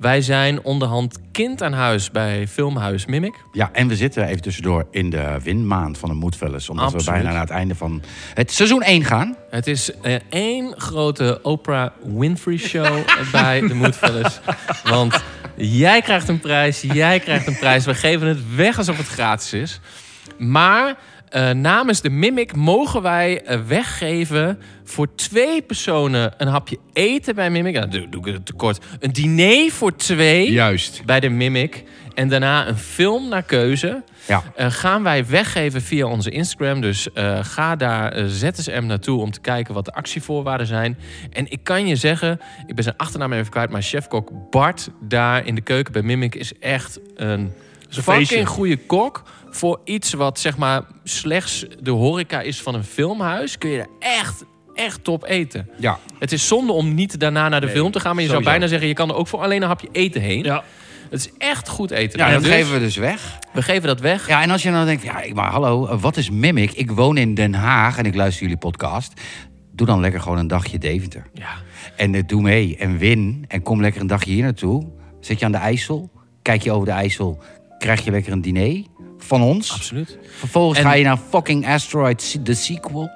wij 0.03 0.21
zijn 0.21 0.63
onderhand 0.63 1.17
kind 1.31 1.63
aan 1.63 1.73
huis 1.73 2.11
bij 2.11 2.47
Filmhuis 2.47 3.05
Mimic. 3.05 3.33
Ja, 3.51 3.69
en 3.73 3.87
we 3.87 3.95
zitten 3.95 4.25
even 4.25 4.41
tussendoor 4.41 4.85
in 4.91 5.09
de 5.09 5.37
winmaand 5.43 5.97
van 5.97 6.09
de 6.09 6.15
Moedvellers. 6.15 6.69
Omdat 6.69 6.85
Absoluut. 6.85 7.05
we 7.05 7.11
bijna 7.11 7.31
naar 7.31 7.41
het 7.41 7.49
einde 7.49 7.75
van 7.75 8.01
het 8.33 8.51
seizoen 8.51 8.81
1 8.81 9.03
gaan. 9.03 9.35
Het 9.49 9.67
is 9.67 9.91
eh, 10.01 10.15
één 10.29 10.73
grote 10.77 11.39
Oprah 11.41 11.89
Winfrey 12.03 12.57
show 12.57 12.97
bij 13.31 13.59
de 13.67 13.73
Moedfellas. 13.73 14.39
Want 14.83 15.23
jij 15.55 16.01
krijgt 16.01 16.27
een 16.27 16.39
prijs, 16.39 16.81
jij 16.81 17.19
krijgt 17.19 17.47
een 17.47 17.57
prijs. 17.57 17.85
We 17.85 17.95
geven 17.95 18.27
het 18.27 18.55
weg 18.55 18.77
alsof 18.77 18.97
het 18.97 19.07
gratis 19.07 19.53
is. 19.53 19.79
Maar 20.37 20.95
eh, 21.33 21.49
namens 21.49 22.01
de 22.01 22.09
Mimic 22.09 22.55
mogen 22.55 23.01
wij 23.01 23.41
eh, 23.41 23.59
weggeven 23.67 24.59
voor 24.83 25.15
twee 25.15 25.61
personen 25.61 26.33
een 26.37 26.47
hapje 26.47 26.77
eten 26.93 27.35
bij 27.35 27.49
Mimic. 27.49 27.75
Ja, 27.75 27.85
doe, 27.85 28.09
doe 28.09 28.27
ik 28.27 28.33
het 28.33 28.45
tekort. 28.45 28.85
Een 28.99 29.11
diner 29.11 29.71
voor 29.71 29.95
twee 29.95 30.51
Juist. 30.51 31.01
bij 31.05 31.19
de 31.19 31.29
Mimic. 31.29 31.83
En 32.13 32.29
daarna 32.29 32.67
een 32.67 32.77
film 32.77 33.29
naar 33.29 33.43
keuze. 33.43 34.03
Ja. 34.27 34.43
Eh, 34.55 34.71
gaan 34.71 35.03
wij 35.03 35.25
weggeven 35.25 35.81
via 35.81 36.05
onze 36.05 36.29
Instagram. 36.29 36.81
Dus 36.81 37.07
ga 37.41 37.75
daar 37.75 38.29
ZSM 38.29 38.83
naartoe 38.85 39.21
om 39.21 39.31
te 39.31 39.41
kijken 39.41 39.73
wat 39.73 39.85
de 39.85 39.93
actievoorwaarden 39.93 40.67
zijn. 40.67 40.97
En 41.31 41.51
ik 41.51 41.59
kan 41.63 41.87
je 41.87 41.95
zeggen, 41.95 42.39
ik 42.67 42.75
ben 42.75 42.83
zijn 42.83 42.97
achternaam 42.97 43.33
even 43.33 43.51
kwijt, 43.51 43.69
maar 43.69 43.81
chefkok 43.81 44.31
Bart 44.49 44.89
daar 45.01 45.45
in 45.45 45.55
de 45.55 45.61
keuken 45.61 45.93
bij 45.93 46.01
Mimic 46.01 46.35
is 46.35 46.59
echt 46.59 46.99
een 47.15 47.53
een 47.97 48.03
fucking 48.03 48.47
goede 48.47 48.77
kok. 48.77 49.23
Voor 49.53 49.79
iets 49.83 50.13
wat 50.13 50.39
zeg 50.39 50.57
maar 50.57 50.81
slechts 51.03 51.65
de 51.81 51.91
horeca 51.91 52.41
is 52.41 52.61
van 52.61 52.75
een 52.75 52.83
filmhuis, 52.83 53.57
kun 53.57 53.69
je 53.69 53.79
er 53.79 53.87
echt, 53.99 54.43
echt 54.73 55.03
top 55.03 55.23
eten. 55.25 55.69
Ja. 55.79 55.99
Het 56.19 56.31
is 56.31 56.47
zonde 56.47 56.71
om 56.71 56.93
niet 56.93 57.19
daarna 57.19 57.49
naar 57.49 57.59
de 57.59 57.65
Nee, 57.65 57.75
film 57.75 57.91
te 57.91 57.99
gaan, 57.99 58.13
maar 58.15 58.23
je 58.23 58.29
zou 58.29 58.41
sowieso. 58.43 58.59
bijna 58.59 58.67
zeggen, 58.71 58.87
je 58.87 58.93
kan 58.93 59.09
er 59.09 59.15
ook 59.15 59.27
voor 59.27 59.39
alleen 59.41 59.61
een 59.61 59.67
hapje 59.67 59.89
eten 59.91 60.21
heen. 60.21 60.43
Ja. 60.43 60.63
Het 61.09 61.19
is 61.19 61.29
echt 61.37 61.69
goed 61.69 61.91
eten. 61.91 62.19
Ja, 62.19 62.25
En 62.27 62.33
dat 62.33 62.43
dus, 62.43 62.51
geven 62.53 62.73
we 62.73 62.79
dus 62.79 62.95
weg. 62.95 63.37
we 63.53 63.61
geven 63.61 63.87
dat 63.87 63.99
weg. 63.99 64.27
Ja, 64.27 64.41
en 64.41 64.49
als 64.51 64.63
je 64.63 64.71
dan 64.71 64.85
denkt, 64.85 65.03
ja, 65.03 65.21
ik- 65.21 65.33
maar 65.33 65.51
hallo, 65.51 65.85
eh, 65.87 66.01
wat 66.01 66.17
is 66.17 66.29
Mimic? 66.29 66.71
Ik 66.71 66.91
woon 66.91 67.17
in 67.17 67.33
Den 67.35 67.53
Haag 67.53 67.97
en 67.97 68.05
ik 68.05 68.15
luister 68.15 68.41
jullie 68.41 68.57
podcast. 68.57 69.21
Doe 69.71 69.87
dan 69.87 69.99
lekker 69.99 70.21
gewoon 70.21 70.37
een 70.37 70.47
dagje 70.47 70.77
Deventer. 70.77 71.25
Ja. 71.33 71.49
En 71.95 72.15
eh, 72.15 72.21
doe 72.25 72.41
mee 72.41 72.77
en 72.77 72.97
win. 72.97 73.45
En 73.47 73.61
kom 73.61 73.81
lekker 73.81 74.01
een 74.01 74.07
dagje 74.07 74.31
hier 74.31 74.43
naartoe. 74.43 74.87
Zit 75.19 75.39
je 75.39 75.45
aan 75.45 75.51
de 75.51 75.57
IJssel, 75.57 76.11
kijk 76.41 76.61
je 76.63 76.71
over 76.71 76.85
de 76.85 76.91
IJssel, 76.93 77.43
krijg 77.83 78.03
je 78.05 78.11
lekker 78.11 78.31
een 78.31 78.41
diner 78.41 78.83
van 79.17 79.41
ons. 79.41 79.71
Absoluut. 79.73 80.17
Vervolgens 80.37 80.79
En- 80.79 80.85
ga 80.85 80.93
je 80.93 81.03
naar 81.03 81.19
fucking 81.29 81.67
Asteroid, 81.67 82.45
de 82.45 82.53
sequel. 82.53 83.09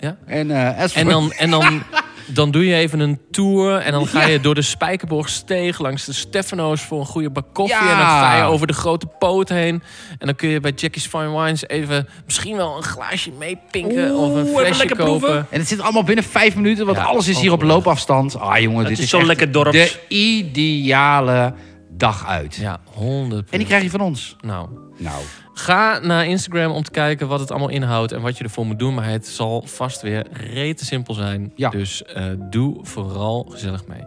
Ja. 0.00 0.16
En, 0.26 0.50
eh, 0.50 0.96
En 0.96 1.08
dan, 1.08 1.32
en 1.32 1.50
dan 1.50 1.82
Dan 2.26 2.50
doe 2.50 2.66
je 2.66 2.74
even 2.74 3.00
een 3.00 3.20
tour 3.30 3.78
en 3.78 3.92
dan 3.92 4.06
ga 4.06 4.26
je 4.26 4.40
door 4.40 4.54
de 4.54 4.62
Spijkerborgsteeg 4.62 5.78
langs 5.78 6.04
de 6.04 6.12
Stefano's 6.12 6.80
voor 6.82 7.00
een 7.00 7.06
goede 7.06 7.30
bak 7.30 7.44
koffie. 7.52 7.76
Ja. 7.76 7.90
En 7.90 7.96
dan 7.96 8.06
ga 8.06 8.36
je 8.36 8.42
over 8.42 8.66
de 8.66 8.72
grote 8.72 9.06
poot 9.18 9.48
heen. 9.48 9.82
En 10.18 10.26
dan 10.26 10.34
kun 10.34 10.48
je 10.48 10.60
bij 10.60 10.72
Jackie's 10.76 11.06
Fine 11.06 11.38
Wines 11.42 11.66
even 11.68 12.08
misschien 12.24 12.56
wel 12.56 12.76
een 12.76 12.82
glaasje 12.82 13.30
meepinken 13.38 14.16
of 14.16 14.34
een 14.34 14.46
flesje 14.46 14.76
lekker 14.78 14.96
kopen. 14.96 15.18
proeven. 15.20 15.46
En 15.50 15.58
het 15.58 15.68
zit 15.68 15.80
allemaal 15.80 16.04
binnen 16.04 16.24
vijf 16.24 16.54
minuten, 16.56 16.86
want 16.86 16.98
Ja, 16.98 17.04
alles 17.04 17.28
is 17.28 17.40
hier 17.40 17.52
op 17.52 17.62
loopafstand. 17.62 18.38
Ah 18.38 18.58
jongen, 18.58 18.78
Het 18.78 18.88
dit 18.88 18.98
is 18.98 19.04
is 19.04 19.10
zo 19.10 19.18
echt 19.18 19.26
lekker 19.26 19.52
dorps. 19.52 19.72
de 19.72 19.98
ideale 20.08 21.54
dag 22.02 22.26
uit. 22.26 22.54
Ja, 22.54 22.80
100. 22.84 23.50
En 23.50 23.58
die 23.58 23.66
krijg 23.66 23.82
je 23.82 23.90
van 23.90 24.00
ons. 24.00 24.36
Nou, 24.40 24.68
Nou, 24.98 25.22
Ga 25.54 25.98
naar 25.98 26.26
Instagram 26.26 26.72
om 26.72 26.82
te 26.82 26.90
kijken 26.90 27.28
wat 27.28 27.40
het 27.40 27.50
allemaal 27.50 27.68
inhoudt 27.68 28.12
en 28.12 28.20
wat 28.20 28.38
je 28.38 28.44
ervoor 28.44 28.66
moet 28.66 28.78
doen. 28.78 28.94
Maar 28.94 29.08
het 29.08 29.26
zal 29.26 29.62
vast 29.66 30.02
weer 30.02 30.26
rete 30.32 30.84
simpel 30.84 31.14
zijn. 31.14 31.52
Ja. 31.54 31.70
Dus 31.70 32.04
eh, 32.04 32.24
doe 32.50 32.78
vooral 32.82 33.46
gezellig 33.50 33.86
mee. 33.86 34.04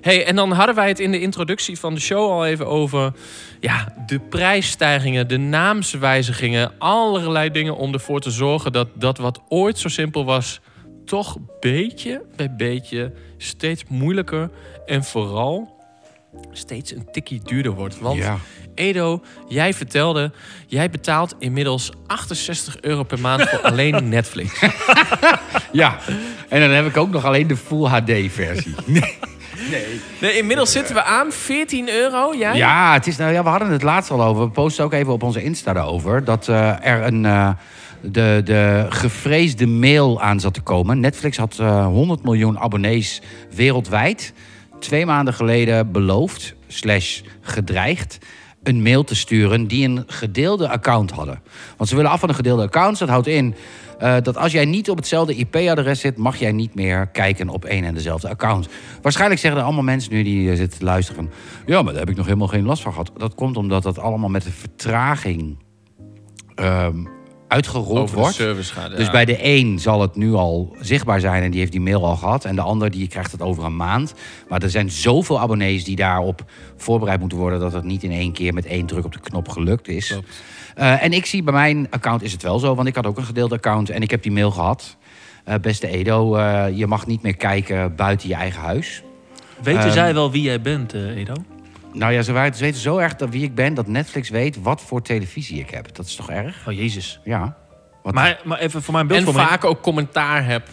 Hey, 0.00 0.26
en 0.26 0.36
dan 0.36 0.52
hadden 0.52 0.74
wij 0.74 0.88
het 0.88 1.00
in 1.00 1.10
de 1.10 1.20
introductie 1.20 1.78
van 1.78 1.94
de 1.94 2.00
show 2.00 2.30
al 2.30 2.46
even 2.46 2.66
over 2.66 3.12
ja, 3.60 3.94
de 4.06 4.18
prijsstijgingen, 4.18 5.28
de 5.28 5.38
naamswijzigingen, 5.38 6.72
allerlei 6.78 7.50
dingen 7.50 7.76
om 7.76 7.92
ervoor 7.92 8.20
te 8.20 8.30
zorgen 8.30 8.72
dat 8.72 8.88
dat 8.94 9.18
wat 9.18 9.40
ooit 9.48 9.78
zo 9.78 9.88
simpel 9.88 10.24
was, 10.24 10.60
toch 11.04 11.36
beetje 11.60 12.22
bij 12.36 12.54
beetje 12.54 13.12
steeds 13.36 13.84
moeilijker 13.88 14.50
en 14.86 15.04
vooral 15.04 15.78
steeds 16.52 16.94
een 16.94 17.08
tikkie 17.10 17.40
duurder 17.44 17.72
wordt. 17.72 17.98
Want 17.98 18.18
ja. 18.18 18.38
Edo, 18.74 19.22
jij 19.48 19.74
vertelde, 19.74 20.32
jij 20.66 20.90
betaalt 20.90 21.34
inmiddels 21.38 21.92
68 22.06 22.80
euro 22.80 23.02
per 23.02 23.20
maand 23.20 23.48
voor 23.48 23.60
alleen 23.70 24.08
Netflix. 24.08 24.60
ja. 25.72 25.98
En 26.48 26.60
dan 26.60 26.70
heb 26.70 26.86
ik 26.86 26.96
ook 26.96 27.10
nog 27.10 27.24
alleen 27.24 27.46
de 27.46 27.56
Full 27.56 27.86
HD-versie. 27.86 28.74
Nee, 30.20 30.38
inmiddels 30.38 30.72
zitten 30.72 30.94
we 30.94 31.02
aan 31.02 31.32
14 31.32 31.88
euro, 31.88 32.34
jij? 32.36 32.56
Ja, 32.56 32.92
het 32.92 33.06
is, 33.06 33.16
nou, 33.16 33.32
ja, 33.32 33.42
we 33.42 33.48
hadden 33.48 33.70
het 33.70 33.82
laatst 33.82 34.10
al 34.10 34.22
over. 34.22 34.44
We 34.44 34.50
posten 34.50 34.84
ook 34.84 34.92
even 34.92 35.12
op 35.12 35.22
onze 35.22 35.42
Insta 35.42 35.72
daarover. 35.72 36.24
Dat 36.24 36.48
eh, 36.48 36.86
er 36.86 37.06
een, 37.06 37.24
eh, 37.24 37.50
de, 38.00 38.40
de 38.44 38.86
gevreesde 38.88 39.66
mail 39.66 40.22
aan 40.22 40.40
zat 40.40 40.54
te 40.54 40.60
komen. 40.60 41.00
Netflix 41.00 41.36
had 41.36 41.58
eh, 41.58 41.86
100 41.86 42.22
miljoen 42.22 42.58
abonnees 42.58 43.22
wereldwijd. 43.54 44.32
Twee 44.80 45.06
maanden 45.06 45.34
geleden 45.34 45.92
beloofd, 45.92 46.54
slash 46.66 47.20
gedreigd... 47.40 48.18
een 48.62 48.82
mail 48.82 49.04
te 49.04 49.14
sturen 49.14 49.66
die 49.66 49.88
een 49.88 50.04
gedeelde 50.06 50.68
account 50.68 51.10
hadden. 51.10 51.42
Want 51.76 51.88
ze 51.88 51.96
willen 51.96 52.10
af 52.10 52.20
van 52.20 52.28
een 52.28 52.34
gedeelde 52.34 52.62
account. 52.62 52.98
Dat 52.98 53.08
houdt 53.08 53.26
in 53.26 53.54
eh, 53.98 54.16
dat 54.22 54.36
als 54.36 54.52
jij 54.52 54.64
niet 54.64 54.90
op 54.90 54.96
hetzelfde 54.96 55.34
IP-adres 55.34 56.00
zit... 56.00 56.16
mag 56.16 56.36
jij 56.36 56.52
niet 56.52 56.74
meer 56.74 57.06
kijken 57.06 57.48
op 57.48 57.64
één 57.64 57.84
en 57.84 57.94
dezelfde 57.94 58.28
account. 58.28 58.68
Waarschijnlijk 59.02 59.40
zeggen 59.40 59.60
er 59.60 59.66
allemaal 59.66 59.84
mensen 59.84 60.12
nu 60.12 60.22
die 60.22 60.50
eh, 60.50 60.56
zitten 60.56 60.78
te 60.78 60.84
luisteren... 60.84 61.30
ja, 61.66 61.82
maar 61.82 61.92
daar 61.92 62.02
heb 62.02 62.10
ik 62.10 62.16
nog 62.16 62.26
helemaal 62.26 62.48
geen 62.48 62.64
last 62.64 62.82
van 62.82 62.92
gehad. 62.92 63.12
Dat 63.16 63.34
komt 63.34 63.56
omdat 63.56 63.82
dat 63.82 63.98
allemaal 63.98 64.28
met 64.28 64.44
een 64.44 64.52
vertraging 64.52 65.58
ehm, 66.54 67.06
uitgerold 67.50 67.98
Over 67.98 68.14
de 68.14 68.20
wordt. 68.20 68.34
service 68.34 68.72
gaat. 68.72 68.96
Dus 68.96 69.06
ja. 69.06 69.12
bij 69.12 69.24
de 69.24 69.36
een 69.40 69.78
zal 69.78 70.00
het 70.00 70.16
nu 70.16 70.32
al 70.32 70.76
zichtbaar 70.80 71.20
zijn 71.20 71.42
en 71.42 71.50
die 71.50 71.60
heeft 71.60 71.72
die 71.72 71.80
mail 71.80 72.06
al 72.06 72.16
gehad. 72.16 72.44
En 72.44 72.54
de 72.54 72.60
ander 72.62 72.90
die 72.90 73.08
krijgt 73.08 73.32
het 73.32 73.42
over 73.42 73.64
een 73.64 73.76
maand. 73.76 74.14
Maar 74.48 74.62
er 74.62 74.70
zijn 74.70 74.90
zoveel 74.90 75.40
abonnees 75.40 75.84
die 75.84 75.96
daarop 75.96 76.44
voorbereid 76.76 77.20
moeten 77.20 77.38
worden... 77.38 77.60
dat 77.60 77.72
het 77.72 77.84
niet 77.84 78.02
in 78.02 78.10
één 78.10 78.32
keer 78.32 78.54
met 78.54 78.66
één 78.66 78.86
druk 78.86 79.04
op 79.04 79.12
de 79.12 79.20
knop 79.20 79.48
gelukt 79.48 79.88
is. 79.88 80.18
Eh, 80.74 81.02
en 81.02 81.12
ik 81.12 81.26
zie 81.26 81.42
bij 81.42 81.54
mijn 81.54 81.86
account 81.90 82.22
is 82.22 82.32
het 82.32 82.42
wel 82.42 82.58
zo, 82.58 82.74
want 82.74 82.88
ik 82.88 82.94
had 82.94 83.06
ook 83.06 83.16
een 83.16 83.24
gedeeld 83.24 83.52
account 83.52 83.90
en 83.90 84.02
ik 84.02 84.10
heb 84.10 84.22
die 84.22 84.32
mail 84.32 84.50
gehad. 84.50 84.96
Eh, 85.44 85.54
beste 85.60 85.88
Edo, 85.88 86.34
eh, 86.34 86.64
je 86.74 86.86
mag 86.86 87.06
niet 87.06 87.22
meer 87.22 87.36
kijken 87.36 87.94
buiten 87.96 88.28
je 88.28 88.34
eigen 88.34 88.60
huis. 88.60 89.02
Weten 89.62 89.82
Ehm, 89.82 89.92
zij 89.92 90.14
wel 90.14 90.30
wie 90.30 90.42
jij 90.42 90.60
bent, 90.60 90.94
eh, 90.94 91.16
Edo? 91.16 91.34
Nou 91.92 92.12
ja, 92.12 92.22
ze 92.22 92.32
waren- 92.32 92.58
weten 92.58 92.80
zo 92.80 92.96
erg 92.98 93.16
dat 93.16 93.28
wie 93.28 93.42
ik 93.42 93.54
ben 93.54 93.74
dat 93.74 93.86
Netflix 93.86 94.28
weet 94.28 94.62
wat 94.62 94.80
voor 94.82 95.02
televisie 95.02 95.60
ik 95.60 95.70
heb. 95.70 95.94
Dat 95.94 96.06
is 96.06 96.14
toch 96.14 96.30
erg? 96.30 96.68
Oh, 96.68 96.74
jezus. 96.74 97.20
Ja. 97.24 97.56
Wat- 98.02 98.14
Maar, 98.14 98.40
maar 98.44 98.58
even 98.58 98.82
voor 98.82 98.94
mijn 98.94 99.08
En 99.10 99.24
beeld 99.24 99.36
vaak 99.36 99.64
ook 99.64 99.80
commentaar 99.82 100.44
heb 100.46 100.68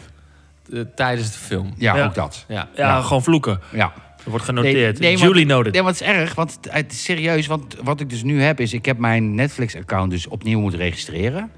eh, 0.74 0.80
tijdens 0.96 1.32
de 1.32 1.38
film. 1.38 1.74
ja, 1.78 1.96
Ja. 1.96 2.06
ook 2.06 2.16
dat. 2.16 2.46
Ja. 2.48 2.56
Ja, 2.76 2.88
Ja. 2.88 3.02
gewoon 3.02 3.24
vloeken. 3.24 3.60
Ja. 3.72 3.94
Er 4.24 4.30
wordt 4.30 4.46
genoteerd. 4.46 5.00
Nee, 5.00 5.16
nee, 5.16 5.22
Julie 5.28 5.34
want- 5.46 5.58
noted. 5.58 5.74
Nee, 5.74 5.82
want 5.84 6.00
het 6.00 6.08
is 6.08 6.14
erg, 6.16 6.36
want 6.36 6.52
het- 6.62 6.74
het 6.74 6.92
is 6.92 7.04
serieus. 7.04 7.48
Want 7.48 7.76
wat 7.84 8.00
ik 8.00 8.10
dus 8.10 8.24
nu 8.24 8.42
heb, 8.42 8.60
is 8.60 8.74
ik 8.74 8.86
heb 8.86 8.98
mijn 8.98 9.36
Netflix-account 9.36 10.12
dus 10.12 10.28
opnieuw 10.28 10.60
moeten 10.60 10.80
registreren. 10.80 11.52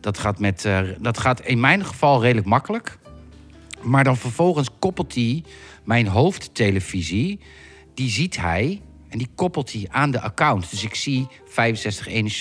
Dat 0.00 0.18
gaat, 0.18 0.38
met, 0.38 0.64
eh, 0.64 0.78
dat 0.98 1.18
gaat 1.18 1.40
in 1.40 1.60
mijn 1.60 1.84
geval 1.84 2.22
redelijk 2.22 2.46
makkelijk. 2.46 2.98
Maar 3.82 4.04
dan 4.04 4.16
vervolgens 4.16 4.68
koppelt 4.78 5.14
hij 5.14 5.44
mijn 5.84 6.06
hoofdtelevisie. 6.06 7.40
Die 7.94 8.10
ziet 8.10 8.36
hij 8.40 8.80
en 9.12 9.18
die 9.18 9.28
koppelt 9.34 9.72
hij 9.72 9.86
aan 9.90 10.10
de 10.10 10.20
account. 10.20 10.70
Dus 10.70 10.84
ik 10.84 10.94
zie 10.94 11.28
65 11.44 12.06
inch 12.06 12.32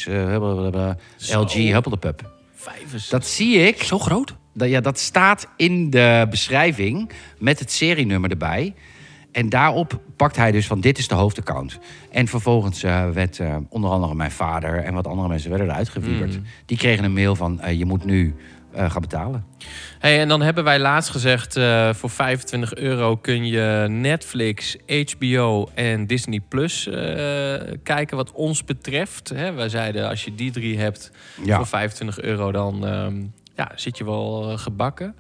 Zo. 1.16 1.42
LG 1.42 1.54
Huppeldepup. 1.54 2.32
Dat 3.10 3.26
zie 3.28 3.58
ik. 3.58 3.84
Zo 3.84 4.00
groot? 4.00 4.36
Dat, 4.54 4.70
ja, 4.70 4.82
dat 4.82 5.00
staat 5.00 5.48
in 5.58 5.90
de 5.90 6.28
beschrijving 6.30 7.12
met 7.38 7.60
het 7.60 7.72
serienummer 7.72 8.30
erbij. 8.30 8.74
En 9.32 9.50
daarop 9.50 10.00
pakt 10.16 10.36
hij 10.36 10.52
dus 10.52 10.68
van 10.68 10.82
dit 10.82 10.98
is 10.98 11.08
de 11.08 11.16
hoofdaccount. 11.16 11.80
En 12.12 12.28
vervolgens 12.28 12.84
eh, 12.84 13.10
werd 13.10 13.40
eh, 13.40 13.58
onder 13.70 13.90
andere 13.90 14.16
mijn 14.16 14.32
vader 14.32 14.84
en 14.84 14.94
wat 14.94 15.08
andere 15.08 15.28
mensen 15.28 15.50
werden 15.50 15.68
eruit 15.68 15.90
gewieberd. 15.90 16.40
Die 16.66 16.78
kregen 16.78 17.04
een 17.04 17.14
mail 17.14 17.36
van 17.36 17.62
eh, 17.62 17.78
je 17.78 17.86
moet 17.86 18.06
nu 18.06 18.36
gaan 18.76 19.02
betalen. 19.02 19.46
Hey, 20.00 20.20
en 20.20 20.28
dan 20.28 20.42
hebben 20.42 20.64
wij 20.64 20.80
laatst 20.80 21.10
gezegd, 21.10 21.56
eh, 21.56 21.94
voor 21.94 22.10
25 22.10 22.76
euro 22.76 23.16
kun 23.18 23.46
je 23.46 23.86
Netflix, 23.90 24.78
HBO 24.88 25.70
en 25.74 26.08
Disney 26.08 26.40
Plus 26.50 26.88
eh, 26.88 26.94
kijken 27.84 28.18
wat 28.18 28.32
ons 28.32 28.64
betreft. 28.64 29.30
Hè, 29.30 29.52
wij 29.54 29.70
zeiden, 29.70 30.10
als 30.10 30.24
je 30.24 30.36
die 30.36 30.52
drie 30.52 30.80
hebt 30.80 31.12
Ja. 31.44 31.56
voor 31.58 31.68
25 31.68 32.22
euro, 32.22 32.52
dan 32.52 32.86
ehm, 32.88 33.22
ja, 33.56 33.72
zit 33.76 33.98
je 33.98 34.04
wel 34.06 34.58
gebakken. 34.58 35.16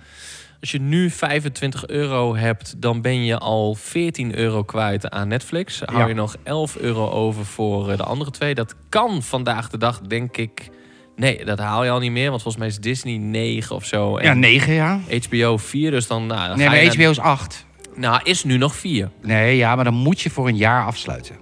Als 0.60 0.72
je 0.72 0.80
nu 0.82 1.10
25 1.10 1.88
euro 1.88 2.36
hebt, 2.36 2.82
dan 2.82 3.02
ben 3.02 3.24
je 3.26 3.38
al 3.38 3.76
14 3.76 4.36
euro 4.38 4.64
kwijt 4.64 5.10
aan 5.10 5.28
Netflix. 5.28 5.82
Hou 5.86 6.00
Ja. 6.00 6.08
je 6.08 6.14
nog 6.14 6.36
11 6.44 6.78
euro 6.78 7.10
over 7.10 7.46
voor 7.46 7.98
de 7.98 8.04
andere 8.04 8.32
twee. 8.32 8.56
Dat 8.56 8.76
kan 8.90 9.24
vandaag 9.24 9.70
de 9.70 9.78
dag, 9.78 10.02
denk 10.02 10.38
ik... 10.38 10.70
Nee, 11.16 11.46
dat 11.46 11.60
haal 11.60 11.84
je 11.84 11.90
al 11.90 12.00
niet 12.00 12.12
meer, 12.12 12.30
want 12.30 12.42
volgens 12.42 12.64
mij 12.64 12.68
is 12.72 12.80
Disney 12.80 13.18
9 13.18 13.76
of 13.76 13.86
zo. 13.86 14.18
En 14.18 14.26
Ja, 14.26 14.34
9 14.34 14.74
ja. 14.74 15.00
HBO 15.30 15.58
4, 15.58 15.92
dus 15.92 16.08
dan... 16.08 16.26
Nou, 16.26 16.48
dan 16.48 16.58
Nee, 16.58 16.68
maar 16.68 16.96
HBO 16.96 17.10
is 17.10 17.20
8. 17.20 17.66
naar- 17.96 18.00
Nou, 18.12 18.22
is 18.24 18.44
nu 18.44 18.58
nog 18.58 18.76
4. 18.76 19.10
Nee, 19.22 19.58
ja, 19.58 19.76
maar 19.76 19.84
dan 19.84 19.94
moet 19.94 20.22
je 20.22 20.30
voor 20.30 20.48
een 20.48 20.58
jaar 20.58 20.86
afsluiten. 20.86 21.36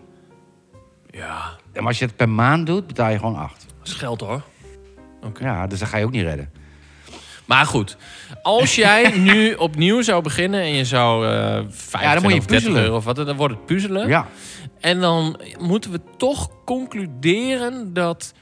Ja. 1.10 1.58
En 1.74 1.86
als 1.86 2.00
je 2.00 2.06
het 2.06 2.16
per 2.16 2.30
maand 2.30 2.66
doet, 2.68 2.88
betaal 2.88 3.10
je 3.10 3.18
gewoon 3.18 3.36
8. 3.36 3.66
Dat 3.78 3.88
is 3.88 3.94
geld 3.94 4.22
hoor. 4.22 4.42
Ja, 5.40 5.68
dus 5.68 5.80
dan 5.80 5.88
ga 5.88 5.98
je 5.98 6.06
ook 6.06 6.12
niet 6.12 6.24
redden. 6.24 6.52
Maar 7.46 7.66
goed, 7.66 7.98
als 8.42 8.76
jij 8.76 9.12
nu 9.30 9.54
opnieuw 9.54 10.02
zou 10.02 10.24
beginnen 10.24 10.62
en 10.62 10.74
je 10.76 10.86
zou 10.86 11.28
eh 11.28 11.32
25 11.70 12.02
Ja, 12.02 12.14
dan 12.14 12.22
moet 12.24 12.32
je 12.34 12.38
of 12.40 12.46
30 12.46 12.48
puzzelen. 12.48 12.82
euro 12.84 12.96
of 12.96 13.04
wat, 13.04 13.16
dan 13.16 13.36
wordt 13.36 13.54
het 13.54 13.66
puzzelen. 13.66 14.08
Ja. 14.08 14.28
En 14.80 15.00
dan 15.00 15.40
moeten 15.60 15.92
we 15.92 16.00
toch 16.18 16.50
concluderen 16.66 17.94
dat, 17.94 18.34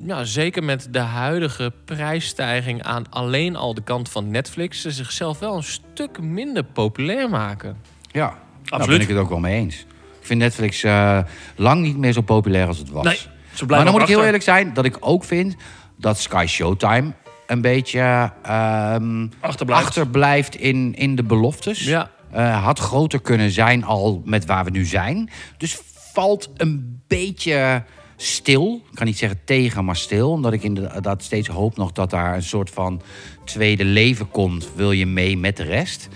nou, 0.00 0.26
zeker 0.26 0.64
met 0.64 0.88
de 0.90 0.98
huidige 0.98 1.72
prijsstijging 1.84 2.82
aan 2.82 3.04
alleen 3.10 3.56
al 3.56 3.74
de 3.74 3.82
kant 3.82 4.08
van 4.08 4.30
Netflix, 4.30 4.80
ze 4.80 4.90
zichzelf 4.90 5.38
wel 5.38 5.56
een 5.56 5.62
stuk 5.62 6.20
minder 6.20 6.64
populair 6.64 7.30
maken. 7.30 7.76
Ja, 8.12 8.26
daar 8.26 8.38
ben 8.62 8.78
Absoluut. 8.78 9.02
ik 9.02 9.08
het 9.08 9.16
ook 9.16 9.28
wel 9.28 9.38
mee 9.38 9.56
eens. 9.56 9.76
Ik 10.20 10.26
vind 10.26 10.40
Netflix 10.40 10.82
eh, 10.82 11.18
lang 11.56 11.82
niet 11.82 11.96
meer 11.96 12.12
zo 12.12 12.20
populair 12.20 12.66
als 12.66 12.78
het 12.78 12.90
was. 12.90 13.04
Nee, 13.04 13.18
ze 13.52 13.66
Maar 13.66 13.84
dan 13.84 13.92
moet 13.92 14.02
ik 14.02 14.08
heel 14.08 14.24
eerlijk 14.24 14.42
zijn 14.42 14.74
dat 14.74 14.84
ik 14.84 14.96
ook 15.00 15.24
vind 15.24 15.56
dat 15.96 16.18
Sky 16.18 16.44
Showtime 16.48 17.12
een 17.46 17.60
beetje 17.60 18.32
ehm, 18.42 19.26
Achterblijft. 19.40 19.86
achterblijft 19.86 20.54
in, 20.54 20.94
in 20.94 21.16
de 21.16 21.22
beloftes. 21.22 21.84
Ja. 21.84 22.10
Eh, 22.30 22.64
had 22.64 22.78
groter 22.78 23.20
kunnen 23.20 23.50
zijn 23.50 23.84
al 23.84 24.22
met 24.24 24.46
waar 24.46 24.64
we 24.64 24.70
nu 24.70 24.84
zijn. 24.84 25.30
Dus 25.56 25.80
valt 26.12 26.50
een 26.56 27.02
beetje 27.06 27.84
stil. 28.20 28.82
Ik 28.90 28.94
kan 28.94 29.06
niet 29.06 29.18
zeggen 29.18 29.40
tegen, 29.44 29.84
maar 29.84 29.96
stil. 29.96 30.30
Omdat 30.30 30.52
ik 30.52 30.62
inderdaad 30.62 31.22
steeds 31.22 31.48
hoop 31.48 31.76
nog 31.76 31.92
dat 31.92 32.10
daar 32.10 32.34
een 32.34 32.42
soort 32.42 32.70
van 32.70 33.02
tweede 33.44 33.84
leven 33.84 34.30
komt. 34.30 34.68
Wil 34.74 34.92
je 34.92 35.06
mee 35.06 35.36
met 35.36 35.56
de 35.56 35.62
rest? 35.62 36.08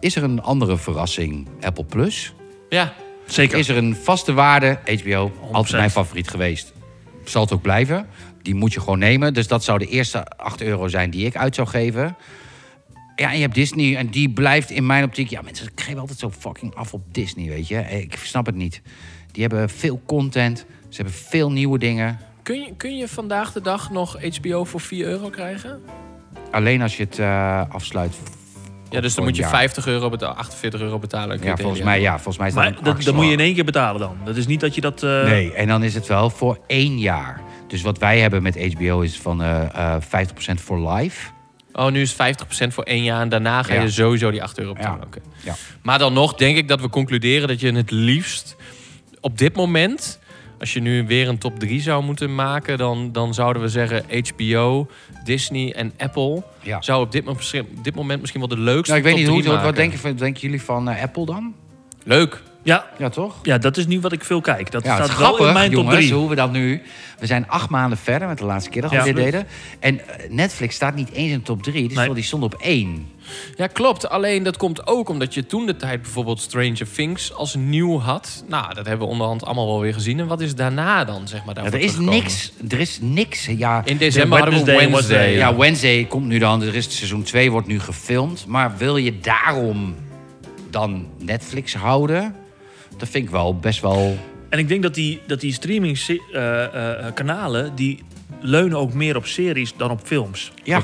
Is 0.00 0.16
er 0.16 0.22
een 0.22 0.42
andere 0.42 0.76
verrassing? 0.76 1.48
Apple 1.60 1.84
Plus? 1.84 2.34
Ja, 2.68 2.94
Zeker. 3.32 3.58
Is 3.58 3.68
er 3.68 3.76
een 3.76 3.96
vaste 3.96 4.32
waarde? 4.32 4.78
HBO, 4.84 5.32
altijd 5.52 5.74
100%. 5.74 5.76
mijn 5.76 5.90
favoriet 5.90 6.28
geweest. 6.28 6.72
Zal 7.24 7.42
het 7.42 7.52
ook 7.52 7.62
blijven. 7.62 8.06
Die 8.42 8.54
moet 8.54 8.72
je 8.72 8.80
gewoon 8.80 8.98
nemen. 8.98 9.34
Dus 9.34 9.48
dat 9.48 9.64
zou 9.64 9.78
de 9.78 9.86
eerste 9.86 10.24
8 10.24 10.62
euro 10.62 10.88
zijn 10.88 11.10
die 11.10 11.26
ik 11.26 11.36
uit 11.36 11.54
zou 11.54 11.68
geven. 11.68 12.16
Ja, 13.16 13.30
en 13.30 13.34
je 13.34 13.42
hebt 13.42 13.54
Disney 13.54 13.96
en 13.96 14.08
die 14.08 14.30
blijft 14.30 14.70
in 14.70 14.86
mijn 14.86 15.04
optiek... 15.04 15.30
Ja, 15.30 15.42
mensen 15.42 15.70
geven 15.74 16.00
altijd 16.00 16.18
zo 16.18 16.30
fucking 16.30 16.74
af 16.74 16.94
op 16.94 17.02
Disney, 17.12 17.48
weet 17.48 17.68
je. 17.68 17.78
Ik 17.78 18.16
snap 18.22 18.46
het 18.46 18.54
niet. 18.54 18.82
Die 19.32 19.42
hebben 19.42 19.70
veel 19.70 20.02
content. 20.06 20.66
Ze 20.90 20.96
hebben 21.02 21.14
veel 21.14 21.50
nieuwe 21.52 21.78
dingen. 21.78 22.18
kun 22.42 22.60
je, 22.60 22.72
kun 22.76 22.96
je 22.96 23.08
vandaag 23.08 23.52
de 23.52 23.60
dag 23.60 23.90
nog 23.90 24.16
HBO 24.40 24.64
voor 24.64 24.80
4 24.80 25.06
euro 25.06 25.28
krijgen? 25.28 25.80
Alleen 26.50 26.82
als 26.82 26.96
je 26.96 27.02
het 27.02 27.18
eh, 27.18 27.62
afsluit 27.68 28.14
Ja, 28.90 29.00
dus 29.00 29.14
dan 29.14 29.24
moet 29.24 29.36
je 29.36 29.42
een 29.42 29.48
jaar. 29.48 29.58
50 29.58 29.86
euro 29.86 30.08
betalen, 30.10 30.36
48 30.36 30.80
euro 30.80 30.98
betalen. 30.98 31.42
Ja, 31.42 31.56
volgens 31.56 31.82
mij, 31.82 32.00
ja, 32.00 32.14
volgens 32.14 32.38
mij 32.38 32.48
is 32.48 32.54
dat 32.54 32.62
Maar 32.64 32.82
dat, 33.04 33.14
moet 33.14 33.26
je 33.26 33.32
in 33.32 33.40
één 33.40 33.54
keer 33.54 33.64
betalen 33.64 34.00
dan. 34.00 34.16
Dat 34.24 34.36
is 34.36 34.46
niet 34.46 34.60
dat 34.60 34.74
je 34.74 34.80
dat... 34.80 35.02
eh, 35.02 35.24
Nee, 35.24 35.52
en 35.52 35.68
dan 35.68 35.82
is 35.82 35.94
het 35.94 36.06
wel 36.06 36.30
voor 36.30 36.58
één 36.66 36.98
jaar. 36.98 37.40
Dus 37.68 37.82
wat 37.82 37.98
wij 37.98 38.18
hebben 38.20 38.42
met 38.42 38.72
HBO 38.74 39.00
is 39.00 39.18
van 39.18 39.42
eh 39.42 39.94
eh 39.94 40.02
50% 40.02 40.54
voor 40.54 40.90
life. 40.90 41.30
Oh, 41.72 41.90
nu 41.90 42.00
is 42.00 42.14
het 42.18 42.42
50% 42.64 42.66
voor 42.68 42.84
één 42.84 43.02
jaar 43.02 43.20
en 43.20 43.28
daarna 43.28 43.62
ga 43.62 43.74
je 43.74 43.80
Ja. 43.80 43.88
sowieso 43.88 44.30
die 44.30 44.42
8 44.42 44.58
euro 44.58 44.72
betalen. 44.72 45.08
Ja. 45.44 45.54
Maar 45.82 45.98
dan 45.98 46.12
nog 46.12 46.34
denk 46.34 46.56
ik 46.56 46.68
dat 46.68 46.80
we 46.80 46.88
concluderen 46.88 47.48
dat 47.48 47.60
je 47.60 47.72
het 47.72 47.90
liefst 47.90 48.56
op 49.20 49.38
dit 49.38 49.56
moment... 49.56 50.18
Als 50.60 50.72
je 50.72 50.80
nu 50.80 51.06
weer 51.06 51.28
een 51.28 51.38
top 51.38 51.58
3 51.58 51.80
zou 51.80 52.04
moeten 52.04 52.34
maken, 52.34 52.78
dan, 52.78 53.12
dan 53.12 53.34
zouden 53.34 53.62
we 53.62 53.68
zeggen 53.68 54.04
HBO, 54.28 54.86
Disney 55.24 55.72
en 55.74 55.92
Apple. 55.98 56.42
Ja. 56.62 56.82
Zou 56.82 57.02
op 57.04 57.12
dit, 57.12 57.24
dit 57.82 57.94
moment 57.94 58.20
misschien 58.20 58.40
wel 58.40 58.48
de 58.48 58.58
leukste 58.58 58.92
Nou, 58.94 58.96
ik 58.98 59.04
weet 59.04 59.24
top 59.26 59.34
niet 59.34 59.44
hoe 59.46 59.60
Wat 59.62 59.76
denken, 60.18 60.40
jullie 60.40 60.62
van 60.62 60.88
eh, 60.88 61.02
Apple 61.02 61.26
dan? 61.26 61.54
Leuk. 62.04 62.42
Ja, 62.62 62.86
Ja, 62.98 63.08
toch? 63.08 63.38
ja, 63.42 63.58
dat 63.58 63.76
is 63.76 63.86
nu 63.86 64.00
wat 64.00 64.12
ik 64.12 64.24
veel 64.24 64.40
kijk. 64.40 64.70
Dat 64.70 64.84
Ja, 64.84 64.94
staat 64.94 65.08
is 65.08 65.16
wel 65.16 65.26
in 65.28 65.34
grappig, 65.34 65.52
mijn 65.54 65.70
top 65.70 65.80
jongens, 65.82 65.96
3. 66.06 66.12
hoe 66.14 66.28
we 66.28 66.34
dat 66.34 66.52
nu... 66.52 66.82
We 67.18 67.26
zijn 67.26 67.48
acht 67.48 67.68
maanden 67.70 67.98
verder 67.98 68.28
met 68.28 68.38
de 68.38 68.44
laatste 68.44 68.70
keer 68.70 68.82
dat 68.82 68.90
we 68.90 68.96
Ja. 68.96 69.02
dit 69.04 69.14
deden. 69.16 69.46
En 69.78 70.00
eh, 70.08 70.30
Netflix 70.30 70.74
staat 70.74 70.94
niet 70.94 71.10
eens 71.10 71.32
in 71.32 71.42
top 71.42 71.62
3, 71.62 71.86
dus 71.88 71.96
Nee. 71.96 72.04
wel, 72.06 72.14
die 72.14 72.24
stond 72.24 72.42
op 72.42 72.54
één. 72.54 73.08
Ja, 73.56 73.66
klopt. 73.66 74.08
Alleen 74.08 74.42
dat 74.42 74.56
komt 74.56 74.86
ook 74.86 75.08
omdat 75.08 75.34
je 75.34 75.46
toen 75.46 75.66
de 75.66 75.76
tijd 75.76 76.02
bijvoorbeeld 76.02 76.40
Stranger 76.40 76.92
Things 76.92 77.34
als 77.34 77.54
nieuw 77.54 77.98
had. 77.98 78.44
Nou, 78.48 78.74
dat 78.74 78.86
hebben 78.86 79.06
we 79.06 79.12
onderhand 79.12 79.44
allemaal 79.44 79.66
wel 79.66 79.80
weer 79.80 79.94
gezien. 79.94 80.20
En 80.20 80.26
wat 80.26 80.40
is 80.40 80.54
daarna 80.54 81.04
dan, 81.04 81.28
zeg 81.28 81.44
maar, 81.44 81.54
Ja, 81.54 81.64
er 81.64 81.80
is 81.80 81.98
niks. 81.98 82.52
Er 82.68 82.80
is 82.80 82.98
niks. 83.00 83.46
Ja, 83.46 83.82
In 83.84 83.96
december 83.96 84.38
hadden 84.38 84.64
we 84.64 84.72
Wednesday 84.72 85.32
ja, 85.32 85.56
Wednesday 85.56 86.04
komt 86.04 86.26
nu 86.26 86.38
dan. 86.38 86.62
Er 86.62 86.74
is 86.74 86.96
seizoen 86.96 87.22
2 87.22 87.50
wordt 87.50 87.66
nu 87.66 87.80
gefilmd. 87.80 88.46
Maar 88.46 88.76
wil 88.76 88.96
je 88.96 89.20
daarom 89.20 89.94
dan 90.70 91.06
Netflix 91.18 91.74
houden? 91.74 92.34
Dat 92.96 93.08
vind 93.08 93.24
ik 93.24 93.30
wel 93.30 93.58
best 93.58 93.80
wel... 93.80 94.18
En 94.48 94.58
ik 94.58 94.68
denk 94.68 94.82
dat 94.82 94.94
die, 94.94 95.20
dat 95.26 95.40
die 95.40 95.52
streaming 95.52 95.98
eh, 95.98 96.16
eh, 96.34 97.06
eh, 97.06 97.14
kanalen... 97.14 97.74
die 97.74 98.02
leunen 98.40 98.78
ook 98.78 98.92
meer 98.92 99.16
op 99.16 99.26
series 99.26 99.76
dan 99.76 99.90
op 99.90 100.00
films. 100.04 100.52
Ja, 100.62 100.82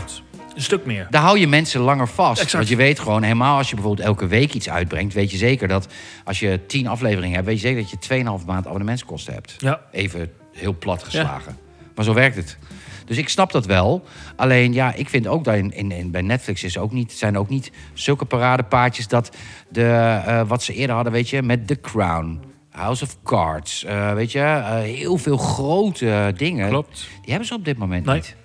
Een 0.56 0.62
stuk 0.62 0.86
meer. 0.86 1.06
daar 1.10 1.22
hou 1.22 1.38
je 1.38 1.46
mensen 1.46 1.80
langer 1.80 2.08
vast. 2.08 2.30
Exact. 2.42 2.52
Want 2.52 2.68
je 2.68 2.76
weet 2.76 2.98
gewoon, 2.98 3.22
helemaal 3.22 3.56
als 3.56 3.68
je 3.68 3.74
bijvoorbeeld 3.74 4.06
elke 4.06 4.26
week 4.26 4.54
iets 4.54 4.68
uitbrengt... 4.70 5.14
weet 5.14 5.30
je 5.30 5.36
zeker 5.36 5.68
dat 5.68 5.86
als 6.24 6.40
je 6.40 6.60
10 6.66 6.86
afleveringen 6.86 7.34
hebt... 7.34 7.46
weet 7.46 7.60
je 7.60 7.66
zeker 7.66 7.82
dat 7.82 8.06
je 8.08 8.40
2,5 8.40 8.46
maand 8.46 8.66
abonnementskosten 8.66 9.32
hebt. 9.34 9.54
Ja. 9.58 9.80
Even 9.92 10.30
heel 10.52 10.76
plat 10.78 11.02
geslagen. 11.02 11.56
Maar 11.94 12.04
zo 12.04 12.14
werkt 12.14 12.36
het. 12.36 12.58
Dus 13.06 13.16
ik 13.16 13.28
snap 13.28 13.52
dat 13.52 13.66
wel. 13.66 14.04
Alleen 14.36 14.72
ja, 14.72 14.92
ik 14.94 15.08
vind 15.08 15.26
ook 15.26 15.44
dat 15.44 15.54
in, 15.54 15.72
in, 15.72 15.92
in- 15.92 16.10
bij 16.10 16.22
Netflix 16.22 16.64
is 16.64 16.78
ook 16.78 16.92
niet, 16.92 17.12
zijn 17.12 17.38
ook 17.38 17.48
niet 17.48 17.70
zulke 17.94 18.24
paradepaadjes 18.24 19.08
dat 19.08 19.36
de, 19.68 19.84
eh, 20.26 20.42
wat 20.48 20.62
ze 20.62 20.72
eerder 20.74 20.94
hadden, 20.94 21.12
weet 21.12 21.28
je, 21.28 21.42
met 21.42 21.66
The 21.66 21.80
Crown, 21.80 22.40
House 22.70 23.04
of 23.04 23.16
Cards, 23.24 23.84
eh, 23.84 24.12
weet 24.12 24.32
je, 24.32 24.38
eh, 24.40 24.74
heel 24.78 25.16
veel 25.18 25.36
grote 25.36 26.32
dingen. 26.36 26.68
Klopt. 26.68 27.06
Die 27.20 27.30
hebben 27.30 27.46
ze 27.48 27.54
op 27.54 27.64
dit 27.64 27.78
moment 27.78 28.04
Nee. 28.04 28.14
niet. 28.14 28.36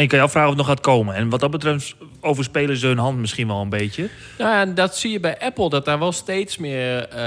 En 0.00 0.06
je 0.06 0.12
kan 0.12 0.18
je 0.18 0.24
afvragen 0.24 0.50
of 0.50 0.56
het 0.56 0.66
nog 0.66 0.74
gaat 0.76 0.84
komen. 0.84 1.14
En 1.14 1.28
wat 1.28 1.40
dat 1.40 1.50
betreft 1.50 1.94
overspelen 2.20 2.76
ze 2.76 2.86
hun 2.86 2.98
hand 2.98 3.18
misschien 3.18 3.46
wel 3.46 3.60
een 3.60 3.68
beetje. 3.68 4.08
Ja, 4.38 4.60
en 4.60 4.74
dat 4.74 4.96
zie 4.96 5.10
je 5.10 5.20
bij 5.20 5.38
Apple, 5.38 5.68
dat 5.68 5.84
daar 5.84 5.98
wel 5.98 6.12
steeds 6.12 6.58
meer 6.58 7.08
eh, 7.08 7.18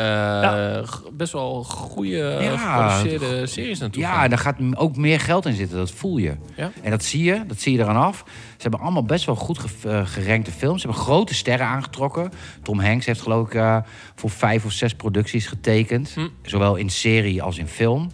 Ja. 0.41 0.83
best 1.13 1.33
wel 1.33 1.63
goede 1.63 2.37
Ja, 2.41 2.57
geproduceerde 2.57 3.45
series 3.47 3.79
naartoe 3.79 4.01
Ja, 4.01 4.13
gaan. 4.13 4.23
en 4.23 4.29
daar 4.29 4.39
gaat 4.39 4.55
ook 4.75 4.95
meer 4.95 5.19
geld 5.19 5.45
in 5.45 5.53
zitten, 5.55 5.77
dat 5.77 5.91
voel 5.91 6.17
je. 6.17 6.35
Ja. 6.55 6.71
En 6.83 6.91
dat 6.91 7.03
zie 7.03 7.23
je, 7.23 7.43
dat 7.47 7.59
zie 7.59 7.73
je 7.73 7.79
eraan 7.83 8.03
af. 8.03 8.23
Ze 8.27 8.61
hebben 8.61 8.79
allemaal 8.79 9.03
best 9.03 9.25
wel 9.25 9.35
goed 9.35 9.59
ge- 9.59 9.89
eh, 9.89 10.01
gerankte 10.05 10.51
films. 10.51 10.81
Ze 10.81 10.87
hebben 10.87 11.05
grote 11.05 11.33
sterren 11.33 11.65
aangetrokken. 11.67 12.31
Tom 12.63 12.79
Hanks 12.79 13.05
heeft 13.05 13.21
geloof 13.21 13.47
ik 13.47 13.53
eh, 13.53 13.77
voor 14.15 14.29
vijf 14.29 14.65
of 14.65 14.71
zes 14.71 14.93
producties 14.95 15.47
getekend. 15.47 16.11
Hm. 16.15 16.27
Zowel 16.41 16.75
in 16.75 16.89
serie 16.89 17.41
als 17.43 17.57
in 17.57 17.67
film. 17.67 18.11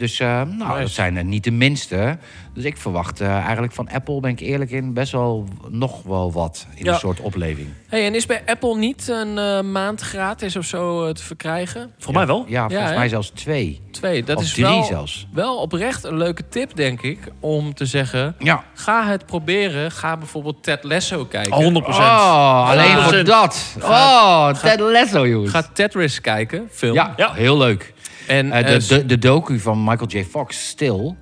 Dus 0.00 0.20
eh, 0.20 0.26
nou, 0.28 0.46
Nice. 0.68 0.80
dat 0.80 0.90
zijn 0.90 1.16
er 1.16 1.24
niet 1.24 1.44
de 1.44 1.50
minste. 1.50 2.18
Dus 2.54 2.64
ik 2.64 2.76
verwacht 2.76 3.20
eh, 3.20 3.28
eigenlijk 3.38 3.72
van 3.72 3.88
Apple, 3.88 4.20
ben 4.20 4.30
ik 4.30 4.40
eerlijk 4.40 4.70
in, 4.70 4.92
best 4.94 5.12
wel 5.12 5.48
nog 5.68 6.02
wel 6.02 6.32
wat 6.32 6.66
in 6.74 6.84
Ja. 6.84 6.92
een 6.92 6.98
soort 6.98 7.20
opleving. 7.20 7.68
Hey, 7.88 8.06
en 8.06 8.14
is 8.14 8.26
bij 8.26 8.42
Apple 8.46 8.76
niet 8.76 9.08
een 9.08 9.38
eh, 9.38 9.60
maand 9.60 10.00
gratis 10.00 10.56
of 10.56 10.64
zo 10.64 11.12
te 11.12 11.22
verkrijgen? 11.22 11.90
Volgens 11.98 12.16
mij 12.16 12.26
wel. 12.26 12.44
Ja, 12.48 12.68
volgens 12.68 12.90
hè? 12.90 12.96
mij 12.96 13.08
zelfs 13.08 13.30
twee. 13.30 13.80
Twee. 13.90 14.22
Dat 14.22 14.36
of 14.36 14.42
is 14.42 14.52
drie 14.52 14.64
wel, 14.64 14.84
zelfs. 14.84 15.26
wel 15.32 15.56
oprecht 15.56 16.04
een 16.04 16.16
leuke 16.16 16.48
tip, 16.48 16.76
denk 16.76 17.02
ik, 17.02 17.18
om 17.40 17.74
te 17.74 17.86
zeggen... 17.86 18.34
Ja. 18.38 18.64
Ga 18.74 19.06
het 19.06 19.26
proberen. 19.26 19.90
Ga 19.90 20.16
bijvoorbeeld 20.16 20.62
Ted 20.62 20.84
Lasso 20.84 21.24
kijken. 21.24 21.52
100 21.62 21.86
Oh, 21.86 22.68
alleen 22.70 22.96
100%. 22.96 23.02
voor 23.02 23.24
dat. 23.24 23.76
Oh, 23.82 24.48
Ted 24.50 24.80
Lasso, 24.80 25.26
jongens. 25.26 25.50
Ga 25.50 25.62
Tetris 25.72 26.20
kijken, 26.20 26.68
film. 26.70 26.94
Ja, 26.94 27.14
Ja. 27.16 27.32
heel 27.32 27.56
leuk. 27.58 27.92
En, 28.30 28.52
Eh, 28.52 28.74
eh, 28.74 28.80
de, 28.80 28.86
de, 28.86 29.06
de 29.06 29.18
docu 29.18 29.58
van 29.58 29.84
Michael 29.84 30.06
J. 30.10 30.24
Fox, 30.24 30.68
Stil. 30.68 31.16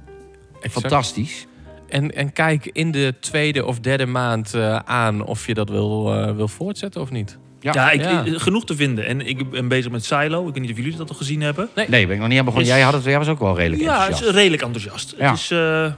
Fantastisch. 0.70 1.46
En, 1.88 2.14
en 2.14 2.32
kijk 2.32 2.70
in 2.72 2.90
de 2.90 3.14
tweede 3.20 3.64
of 3.64 3.80
derde 3.80 4.06
maand 4.06 4.54
eh, 4.54 4.76
aan 4.76 5.24
of 5.24 5.46
je 5.46 5.54
dat 5.54 5.68
wil, 5.70 6.14
eh, 6.14 6.34
wil 6.36 6.48
voortzetten 6.48 7.00
of 7.00 7.10
niet. 7.10 7.38
Ja. 7.60 7.72
Ja, 7.74 7.90
ik, 7.90 8.00
Ja. 8.00 8.22
ik- 8.24 8.38
genoeg 8.38 8.64
te 8.64 8.76
vinden. 8.76 9.06
En 9.06 9.26
ik 9.28 9.50
ben 9.50 9.68
bezig 9.68 9.90
met 9.90 10.04
Silo. 10.04 10.46
Ik 10.48 10.54
weet 10.54 10.62
niet 10.62 10.70
of 10.70 10.76
jullie 10.76 10.96
dat 10.96 11.08
al 11.08 11.14
gezien 11.16 11.40
hebben. 11.40 11.68
Nee, 11.74 11.88
ben 12.06 12.10
ik 12.14 12.18
nog 12.18 12.28
niet 12.28 12.38
aan 12.38 12.44
begonnen. 12.44 12.68
Is- 12.68 12.74
Jij, 12.76 12.84
had 12.84 12.92
het, 12.92 13.04
jij 13.04 13.18
was 13.18 13.28
ook 13.28 13.38
wel 13.38 13.56
redelijk 13.56 13.82
Ja, 13.82 13.88
het 13.88 13.98
enthousiast. 14.00 14.30
is 14.30 14.36
redelijk 14.40 14.62
enthousiast. 14.62 15.14
Ja. 15.18 15.30
Het 15.30 15.38
is 15.38 15.50
eh, 15.50 15.92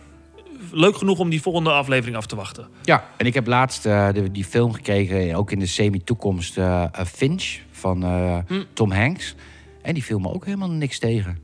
leuk 0.73 0.97
genoeg 0.97 1.19
om 1.19 1.31
die 1.31 1.43
volgende 1.43 1.71
aflevering 1.71 2.17
af 2.17 2.27
te 2.27 2.37
wachten. 2.37 2.67
Ja, 2.83 3.05
en 3.17 3.27
ik 3.27 3.35
heb 3.35 3.47
laatst 3.47 3.87
eh, 3.87 4.09
de- 4.13 4.31
die 4.31 4.45
film 4.45 4.73
gekeken, 4.73 5.35
ook 5.35 5.51
in 5.53 5.59
de 5.59 5.67
semi-toekomst, 5.67 6.59
Finch 7.07 7.57
van 7.71 8.03
eh, 8.03 8.39
Hm. 8.47 8.63
Tom 8.73 8.91
Hanks. 8.93 9.35
En 9.83 9.95
die 9.95 10.05
viel 10.05 10.19
me 10.19 10.33
ook 10.33 10.45
helemaal 10.45 10.71
niks 10.71 10.99
tegen. 10.99 11.39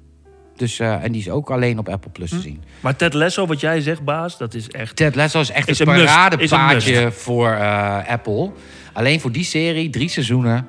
Dus, 0.57 0.78
eh, 0.78 1.05
en 1.05 1.12
die 1.12 1.20
is 1.20 1.30
ook 1.30 1.51
alleen 1.51 1.78
op 1.78 1.89
Apple 1.89 2.11
Plus 2.11 2.30
te 2.30 2.41
zien. 2.41 2.62
Maar 2.80 2.97
Ted 2.97 3.14
Lasso, 3.14 3.47
wat 3.47 3.61
jij 3.61 3.80
zegt, 3.80 4.05
baas, 4.05 4.39
dat 4.39 4.55
is 4.55 4.68
echt... 4.68 4.97
Ted 4.97 5.14
Lasso 5.14 5.41
is 5.41 5.51
echt 5.51 5.68
Is 5.68 5.78
een 5.78 5.87
paradepaadje 5.87 7.12
voor 7.12 7.51
eh, 7.51 8.09
Apple. 8.09 8.51
Alleen 8.93 9.20
voor 9.20 9.32
die 9.32 9.45
serie, 9.45 9.91
drie 9.91 10.09
seizoenen, 10.09 10.66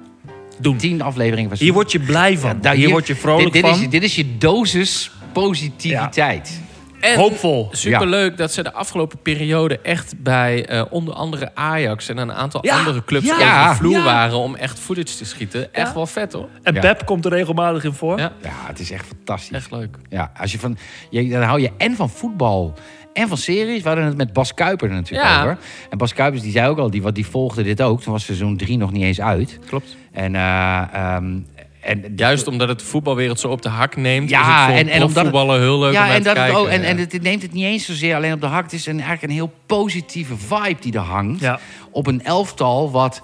Doen. 0.60 0.78
tien 0.78 1.02
afleveringen 1.02 1.58
Hier 1.58 1.74
word 1.74 1.92
je 1.92 2.00
blij 2.00 2.38
van. 2.38 2.50
Ja, 2.50 2.56
daar- 2.62 2.76
hier, 2.76 2.90
word 2.90 3.08
je 3.08 3.16
vrolijk 3.16 3.54
dit, 3.54 3.64
dit 3.64 3.72
van. 3.72 3.82
Is, 3.82 3.90
dit 3.90 4.04
is 4.04 4.16
je 4.16 4.38
dosis 4.38 5.12
positiviteit. 5.34 6.62
En 7.00 7.18
Hoopvol. 7.20 7.68
superleuk 7.72 8.38
dat 8.38 8.52
ze 8.54 8.64
de 8.64 8.74
afgelopen 8.74 9.20
periode 9.22 9.80
echt 9.80 10.14
bij 10.24 10.66
eh, 10.66 10.84
onder 10.90 11.14
andere 11.14 11.52
Ajax 11.56 12.10
en 12.10 12.18
een 12.18 12.32
aantal 12.34 12.66
Ja, 12.66 12.78
andere 12.78 13.04
clubs 13.04 13.26
ja, 13.26 13.34
over 13.34 13.70
de 13.70 13.76
vloer 13.76 13.98
ja. 13.98 14.04
waren 14.04 14.38
om 14.38 14.56
echt 14.56 14.80
footage 14.80 15.18
te 15.18 15.26
schieten. 15.26 15.74
Echt 15.74 15.94
wel 15.94 16.06
vet 16.08 16.34
hoor. 16.34 16.48
En 16.64 16.74
Ja. 16.74 16.80
Pep 16.80 17.06
komt 17.06 17.26
er 17.26 17.32
regelmatig 17.32 17.84
in 17.84 17.94
voor. 17.94 18.20
Ja. 18.20 18.32
Ja, 18.42 18.50
het 18.66 18.80
is 18.80 18.92
echt 18.92 19.06
fantastisch. 19.08 19.58
Echt 19.58 19.72
leuk. 19.72 19.98
Ja, 20.10 20.32
als 20.40 20.52
je 20.52 20.60
van, 20.60 20.78
je, 21.10 21.30
dan 21.30 21.42
hou 21.42 21.62
je 21.62 21.72
en 21.78 21.96
van 21.96 22.10
voetbal 22.10 22.74
en 23.14 23.28
van 23.28 23.38
series. 23.38 23.82
We 23.82 23.88
hadden 23.88 24.06
het 24.06 24.18
met 24.18 24.34
Bas 24.34 24.54
Kuiper 24.54 24.90
er 24.90 24.96
natuurlijk 24.96 25.30
Ja. 25.30 25.42
over. 25.42 25.58
En 25.90 25.98
Bas 25.98 26.14
Kuipers 26.14 26.44
die 26.44 26.52
zei 26.52 26.68
ook 26.70 26.78
al, 26.78 26.90
die, 26.92 27.02
wat- 27.02 27.16
die 27.16 27.26
volgde 27.28 27.64
dit 27.64 27.82
ook. 27.82 28.02
Toen 28.02 28.14
was 28.14 28.26
seizoen 28.26 28.58
3 28.58 28.78
nog 28.78 28.92
niet 28.92 29.04
eens 29.04 29.22
uit. 29.22 29.60
Klopt. 29.68 29.96
En, 30.12 30.36
eh, 30.36 30.82
ehm, 30.94 31.40
en 31.88 32.14
Juist 32.16 32.48
omdat 32.48 32.68
het 32.68 32.82
voetbalwereld 32.82 33.40
zo 33.40 33.48
op 33.48 33.62
de 33.62 33.70
hak 33.70 33.96
neemt. 33.96 34.30
Ja, 34.30 34.40
is 34.40 34.46
het 34.46 34.56
voor 34.66 34.74
en- 34.74 34.88
en 34.88 35.02
omdat 35.02 35.16
het- 35.16 35.24
voetballen 35.24 35.60
heel 35.62 35.80
leuk 35.80 35.94
ja, 35.94 36.08
en, 36.10 36.16
te 36.18 36.22
dat 36.24 36.26
het 36.26 36.36
kijken. 36.46 36.58
ook, 36.62 36.68
en, 36.68 36.84
en 36.84 36.98
het 36.98 37.22
neemt 37.22 37.42
het 37.42 37.54
niet 37.54 37.64
eens 37.64 37.86
zozeer 37.86 38.16
alleen 38.16 38.34
op 38.34 38.42
de 38.42 38.48
hak. 38.48 38.64
Het 38.64 38.74
is 38.74 38.86
een, 38.86 38.94
eigenlijk 38.94 39.24
een 39.24 39.30
heel 39.30 39.54
positieve 39.66 40.38
vibe 40.38 40.76
die 40.80 40.94
er 40.94 41.00
hangt. 41.00 41.40
Ja. 41.42 41.60
Op 41.92 42.08
een 42.08 42.24
elftal 42.24 42.92
wat, 42.92 43.22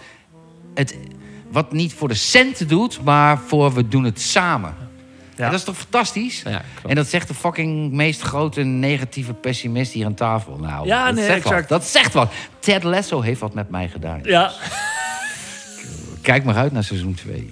het, 0.74 0.98
wat 1.52 1.72
niet 1.72 1.94
voor 1.94 2.08
de 2.08 2.14
centen 2.14 2.68
doet, 2.68 3.00
maar 3.04 3.40
voor 3.48 3.74
we 3.74 3.88
doen 3.88 4.04
het 4.04 4.22
samen. 4.22 4.76
Ja. 5.36 5.44
En 5.44 5.50
dat 5.52 5.60
is 5.60 5.66
toch 5.66 5.78
fantastisch? 5.78 6.42
Ja. 6.46 6.62
En 6.88 6.96
dat 6.96 7.08
zegt 7.08 7.28
de 7.28 7.34
fucking 7.34 7.92
meest 7.92 8.22
grote 8.22 8.62
negatieve 8.64 9.34
pessimist 9.34 9.92
hier 9.94 10.06
aan 10.06 10.14
tafel. 10.14 10.58
Nou, 10.62 10.88
Ja, 10.88 11.06
dat 11.06 11.16
nee, 11.16 11.24
zegt 11.26 11.38
exact. 11.38 11.70
Wat. 11.70 11.80
Dat 11.80 11.88
zegt 11.90 12.14
wat. 12.14 12.32
Ted 12.60 12.84
Lasso 12.84 13.22
heeft 13.22 13.40
wat 13.40 13.54
met 13.54 13.70
mij 13.70 13.88
gedaan. 13.88 14.20
Ja. 14.24 14.52
Kijk 16.22 16.44
maar 16.44 16.56
uit 16.56 16.72
naar 16.72 16.84
seizoen 16.84 17.14
2. 17.14 17.50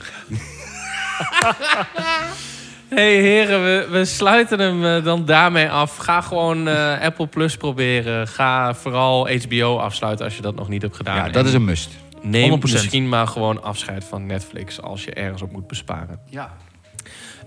Hey 2.96 3.22
heren, 3.22 3.64
we, 3.64 3.88
we 3.92 4.06
sluiten 4.06 4.60
hem 4.60 4.86
eh, 4.86 5.04
dan 5.04 5.26
daarmee 5.26 5.70
af. 5.70 5.98
Ga 5.98 6.22
gewoon 6.22 6.68
eh, 6.68 7.02
Apple 7.02 7.28
Plus 7.28 7.58
proberen. 7.58 8.28
Ga 8.28 8.74
vooral 8.74 9.30
HBO 9.30 9.78
afsluiten 9.78 10.26
als 10.26 10.36
je 10.36 10.42
dat 10.42 10.56
nog 10.56 10.68
niet 10.68 10.82
hebt 10.82 10.96
gedaan. 10.96 11.16
Ja, 11.16 11.30
dat 11.30 11.46
is 11.46 11.54
een 11.54 11.64
must. 11.64 11.90
Neem 12.22 12.58
100%. 12.58 12.60
misschien 12.62 13.10
maar 13.10 13.28
gewoon 13.28 13.64
afscheid 13.64 14.04
van 14.04 14.26
Netflix 14.26 14.82
als 14.82 15.04
je 15.04 15.14
ergens 15.14 15.42
op 15.42 15.52
moet 15.52 15.68
besparen. 15.68 16.20
Ja. 16.26 16.54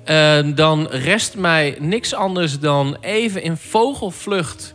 Eh, 0.05 0.55
dan 0.55 0.87
rest 0.91 1.37
mij 1.37 1.77
niks 1.81 2.15
anders 2.15 2.59
dan 2.59 2.97
even 3.01 3.43
in 3.43 3.57
vogelvlucht 3.57 4.75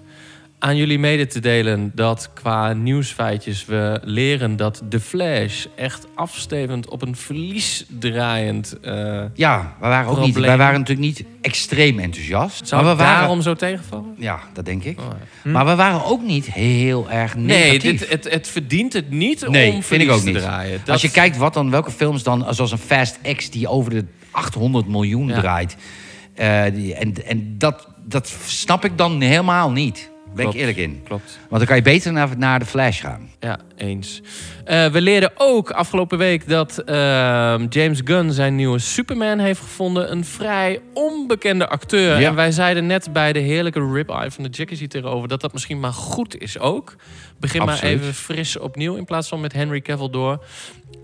aan 0.59 0.75
jullie 0.75 0.99
mede 0.99 1.27
te 1.27 1.39
delen 1.39 1.91
dat 1.95 2.29
qua 2.33 2.73
nieuwsfeitjes 2.73 3.65
we 3.65 3.99
leren 4.03 4.55
dat 4.55 4.81
The 4.89 4.99
Flash 4.99 5.65
echt 5.75 6.07
afstevend 6.15 6.89
op 6.89 7.01
een 7.01 7.15
verlies 7.15 7.85
draaiend. 7.99 8.79
eh, 8.81 9.21
Ja, 9.33 9.75
wij 9.79 9.89
waren, 9.89 10.09
ook 10.11 10.19
niet, 10.19 10.35
wij 10.39 10.57
waren 10.57 10.79
natuurlijk 10.79 11.07
niet 11.07 11.23
extreem 11.41 11.99
enthousiast. 11.99 12.67
zou 12.67 12.83
maar 12.83 12.91
we 12.95 13.03
waren, 13.03 13.19
daarom 13.19 13.41
zo 13.41 13.53
tegenvallen? 13.53 14.15
Ja, 14.17 14.39
dat 14.53 14.65
denk 14.65 14.83
ik. 14.83 14.99
Oh, 14.99 15.05
ja. 15.43 15.49
Maar 15.51 15.65
we 15.65 15.75
waren 15.75 16.05
ook 16.05 16.21
niet 16.23 16.53
heel 16.53 17.09
erg 17.09 17.35
Nee, 17.35 17.45
negatief. 17.45 17.99
dit, 17.99 18.09
het, 18.09 18.29
het 18.33 18.47
verdient 18.47 18.93
het 18.93 19.09
niet 19.09 19.47
Nee, 19.49 19.65
om 19.67 19.71
vind 19.73 19.85
verlies 19.85 20.07
ik 20.07 20.13
ook 20.13 20.19
te 20.19 20.25
niet. 20.29 20.37
draaien. 20.37 20.79
Dat- 20.79 20.89
Als 20.89 21.01
je 21.01 21.11
kijkt 21.11 21.37
wat 21.37 21.53
dan, 21.53 21.69
welke 21.71 21.91
films 21.91 22.23
dan, 22.23 22.53
zoals 22.53 22.71
een 22.71 22.77
Fast 22.77 23.19
X 23.35 23.49
die 23.49 23.67
over 23.67 23.91
de 23.91 24.05
800 24.31 24.87
miljoen 24.87 25.27
Ja. 25.27 25.39
draait. 25.39 25.75
eh, 26.35 26.63
die, 26.73 26.93
en 26.95 27.13
en 27.27 27.55
dat, 27.57 27.87
dat 28.05 28.33
snap 28.45 28.85
ik 28.85 28.97
dan 28.97 29.21
helemaal 29.21 29.71
niet. 29.71 30.09
Ben 30.39 30.51
Klopt. 30.51 30.67
ik 30.69 30.77
eerlijk 30.77 30.93
in. 30.93 31.03
Klopt. 31.03 31.39
Want 31.39 31.57
dan 31.57 31.65
kan 31.65 31.75
je 31.75 31.81
beter 31.81 32.11
naar, 32.11 32.29
naar 32.37 32.59
de 32.59 32.65
Flash 32.65 33.01
gaan. 33.01 33.29
Ja, 33.39 33.59
eens. 33.77 34.21
Eh, 34.65 34.85
we 34.85 35.01
leerden 35.01 35.31
ook 35.35 35.71
afgelopen 35.71 36.17
week 36.17 36.47
dat 36.47 36.77
ehm, 36.77 37.65
James 37.69 38.01
Gunn 38.03 38.31
zijn 38.31 38.55
nieuwe 38.55 38.79
Superman 38.79 39.39
heeft 39.39 39.59
gevonden. 39.59 40.11
Een 40.11 40.25
vrij 40.25 40.79
onbekende 40.93 41.67
acteur. 41.67 42.19
Ja. 42.19 42.27
En 42.27 42.35
wij 42.35 42.51
zeiden 42.51 42.85
net 42.85 43.13
bij 43.13 43.33
de 43.33 43.39
heerlijke 43.39 43.91
rib-eye 43.91 44.31
van 44.31 44.43
de 44.43 44.49
Jackies 44.49 44.79
hier 44.79 44.89
tegenover... 44.89 45.27
dat 45.27 45.41
dat 45.41 45.53
misschien 45.53 45.79
maar 45.79 45.93
goed 45.93 46.41
is 46.41 46.59
ook. 46.59 46.95
Begin 47.39 47.65
maar 47.65 47.83
even 47.83 48.13
fris 48.13 48.57
opnieuw 48.57 48.95
in 48.95 49.05
plaats 49.05 49.27
van 49.27 49.41
met 49.41 49.53
Henry 49.53 49.81
Cavill 49.81 50.09
door. 50.09 50.43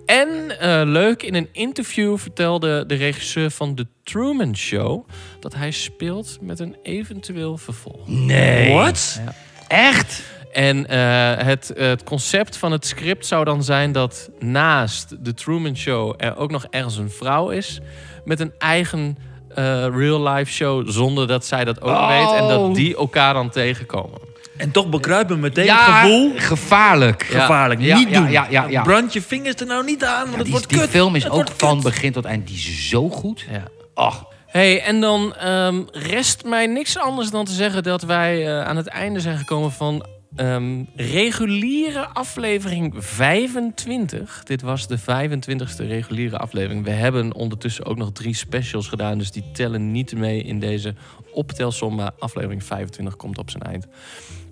En 0.06 0.60
eh, 0.60 0.82
leuk, 0.86 1.24
in 1.24 1.36
een 1.36 1.50
interview 1.52 2.18
vertelde 2.18 2.86
de 2.86 2.96
regisseur 2.96 3.52
van 3.52 3.76
The 3.76 3.88
Truman 4.04 4.56
Show... 4.56 5.08
dat 5.40 5.56
hij 5.56 5.72
speelt 5.72 6.38
met 6.42 6.60
een 6.60 6.76
eventueel 6.84 7.58
vervolg. 7.58 8.08
Nee. 8.08 8.74
What? 8.74 9.22
Echt? 9.68 10.24
En 10.52 10.88
eh, 10.88 11.46
het, 11.46 11.72
het 11.76 12.04
concept 12.04 12.58
van 12.58 12.72
het 12.72 12.86
script 12.86 13.26
zou 13.26 13.46
dan 13.46 13.64
zijn 13.64 13.92
dat 13.92 14.30
naast 14.40 15.26
de 15.26 15.34
Truman 15.34 15.78
Show 15.78 16.14
er 16.18 16.38
ook 16.38 16.52
nog 16.52 16.66
ergens 16.70 16.98
een 16.98 17.12
vrouw 17.12 17.50
is 17.50 17.80
met 18.26 18.40
een 18.40 18.54
eigen 18.58 19.18
eh, 19.56 19.88
real-life 19.88 20.52
show 20.52 20.90
zonder 20.90 21.28
dat 21.28 21.46
zij 21.46 21.66
dat 21.66 21.82
ook 21.82 21.90
Oh. 21.90 22.08
weet 22.08 22.40
en 22.40 22.48
dat 22.48 22.76
die 22.76 22.96
elkaar 22.96 23.34
dan 23.34 23.50
tegenkomen. 23.50 24.25
En 24.58 24.72
toch 24.72 24.90
bekruipen 24.90 25.40
meteen 25.40 25.66
ja, 25.66 25.86
het 25.86 25.96
gevoel. 25.96 26.32
gevaarlijk. 26.36 27.26
Ja. 27.32 27.40
Gevaarlijk. 27.40 27.82
Ja, 27.82 27.98
niet 27.98 28.10
ja, 28.10 28.20
doen. 28.20 28.32
ja, 28.32 28.48
ja, 28.50 28.66
ja. 28.70 28.82
Brand 28.82 29.14
je 29.14 29.22
vingers 29.22 29.56
er 29.56 29.66
nou 29.66 29.84
niet 29.86 30.04
aan, 30.04 30.24
want 30.24 30.34
het 30.36 30.44
die, 30.44 30.52
wordt 30.52 30.70
die 30.70 30.78
kut. 30.80 30.90
film 30.90 31.16
is 31.16 31.24
Het 31.24 31.32
ook 31.34 31.48
van 31.58 31.74
kut. 31.74 31.84
begin 31.84 32.12
tot 32.12 32.26
eind 32.26 32.48
die 32.48 32.56
is 32.56 32.90
zo 32.90 33.10
goed. 33.10 33.46
Ja. 33.52 33.64
Oh, 33.94 34.16
Hey, 34.48 34.82
en 34.82 35.02
dan 35.02 35.36
ehm, 35.36 35.82
rest 35.92 36.44
mij 36.46 36.68
niks 36.68 36.98
anders 36.98 37.30
dan 37.30 37.46
te 37.46 37.52
zeggen 37.52 37.84
dat 37.84 38.02
wij 38.04 38.48
eh, 38.48 38.66
aan 38.68 38.78
het 38.78 38.88
einde 38.88 39.20
zijn 39.20 39.38
gekomen 39.38 39.72
van 39.72 40.06
ehm, 40.36 40.84
reguliere 40.96 42.08
aflevering 42.08 42.94
25. 42.98 44.44
Dit 44.44 44.62
was 44.62 44.88
de 44.88 45.00
25ste 45.00 45.86
reguliere 45.88 46.38
aflevering. 46.38 46.84
We 46.86 46.92
hebben 46.92 47.34
ondertussen 47.34 47.86
ook 47.86 47.98
nog 47.98 48.12
drie 48.12 48.36
specials 48.36 48.88
gedaan, 48.88 49.18
dus 49.18 49.32
die 49.32 49.44
tellen 49.54 49.92
niet 49.92 50.16
mee 50.16 50.44
in 50.44 50.60
deze 50.60 50.94
optelsom. 51.34 51.96
Maar 51.96 52.12
aflevering 52.20 52.64
25 52.64 53.16
komt 53.16 53.38
op 53.38 53.50
zijn 53.50 53.64
eind. 53.64 53.88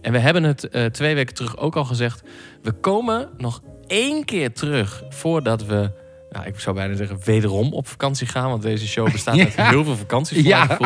En 0.03 0.11
we 0.11 0.19
hebben 0.19 0.43
het 0.43 0.69
eh, 0.69 0.85
twee 0.85 1.15
weken 1.15 1.35
terug 1.35 1.57
ook 1.57 1.75
al 1.75 1.85
gezegd. 1.85 2.23
We 2.61 2.71
komen 2.71 3.29
nog 3.37 3.61
één 3.87 4.25
keer 4.25 4.53
terug 4.53 5.03
voordat 5.09 5.65
we 5.65 5.91
nou, 6.31 6.45
ik 6.45 6.59
zou 6.59 6.75
bijna 6.75 6.95
zeggen, 6.95 7.17
wederom 7.23 7.73
op 7.73 7.87
vakantie 7.87 8.27
gaan. 8.27 8.49
Want 8.49 8.61
deze 8.61 8.87
show 8.87 9.11
bestaat 9.11 9.39
uit 9.39 9.55
heel 9.55 9.83
veel 9.83 9.95
vakanties. 9.95 10.37
voor 10.37 10.47
Ja. 10.47 10.77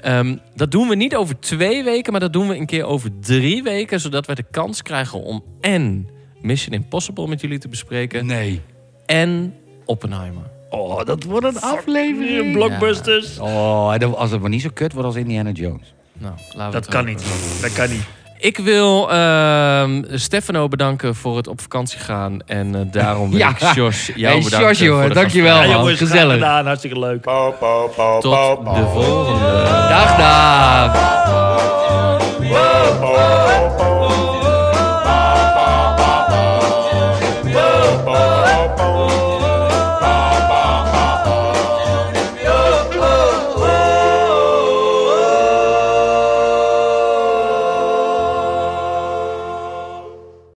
Ehm, 0.00 0.36
dat 0.54 0.70
doen 0.70 0.88
we 0.88 0.94
niet 0.94 1.16
over 1.16 1.38
twee 1.40 1.84
weken, 1.84 2.12
maar 2.12 2.20
dat 2.20 2.32
doen 2.32 2.48
we 2.48 2.56
een 2.56 2.66
keer 2.66 2.84
over 2.84 3.10
drie 3.20 3.62
weken. 3.62 4.00
Zodat 4.00 4.26
we 4.26 4.34
de 4.34 4.44
kans 4.50 4.82
krijgen 4.82 5.22
om 5.22 5.44
en 5.60 6.08
Mission 6.40 6.74
Impossible 6.74 7.28
met 7.28 7.40
jullie 7.40 7.58
te 7.58 7.68
bespreken. 7.68 8.26
nee. 8.26 8.62
En 9.06 9.54
Oppenheimer. 9.84 10.42
Oh, 10.70 11.04
dat 11.04 11.22
wordt 11.24 11.46
een 11.46 11.60
aflevering. 11.60 12.52
Blockbusters. 12.52 13.38
Oh, 13.38 13.94
en 13.94 14.16
als 14.16 14.30
het 14.30 14.40
maar 14.40 14.50
niet 14.50 14.62
zo 14.62 14.70
kut 14.74 14.92
wordt 14.92 15.06
als 15.06 15.16
Indiana 15.16 15.50
Jones. 15.50 15.94
Nou, 16.12 16.34
laten 16.34 16.56
we 16.56 16.72
Dat 16.72 16.74
het 16.74 16.88
kan 16.88 17.04
niet. 17.04 17.24
Dat 17.60 17.72
kan 17.72 17.90
niet. 17.90 18.06
Ik 18.38 18.58
wil 18.58 19.10
ehm, 19.12 20.02
Stefano 20.12 20.68
bedanken 20.68 21.14
voor 21.14 21.36
het 21.36 21.46
op 21.48 21.60
vakantie 21.60 21.98
gaan. 21.98 22.38
En 22.46 22.74
eh, 22.74 22.80
daarom 22.84 23.30
wil 23.30 23.38
Ja. 23.44 23.48
ik 23.48 23.74
Jos 23.74 24.06
jou 24.06 24.20
Hey, 24.34 24.42
bedanken. 24.42 24.68
Jos, 24.68 24.78
jongen, 24.78 25.00
voor 25.00 25.08
de 25.08 25.14
dankjewel. 25.14 25.62
Ja, 25.62 25.66
jongens, 25.70 25.98
gezellig. 25.98 26.34
gedaan. 26.34 26.66
Hartstikke 26.66 26.98
leuk. 26.98 27.22
Tot 27.22 28.64
de 28.74 28.88
volgende. 28.92 29.46
Dag, 29.88 30.16
dag. 30.16 31.14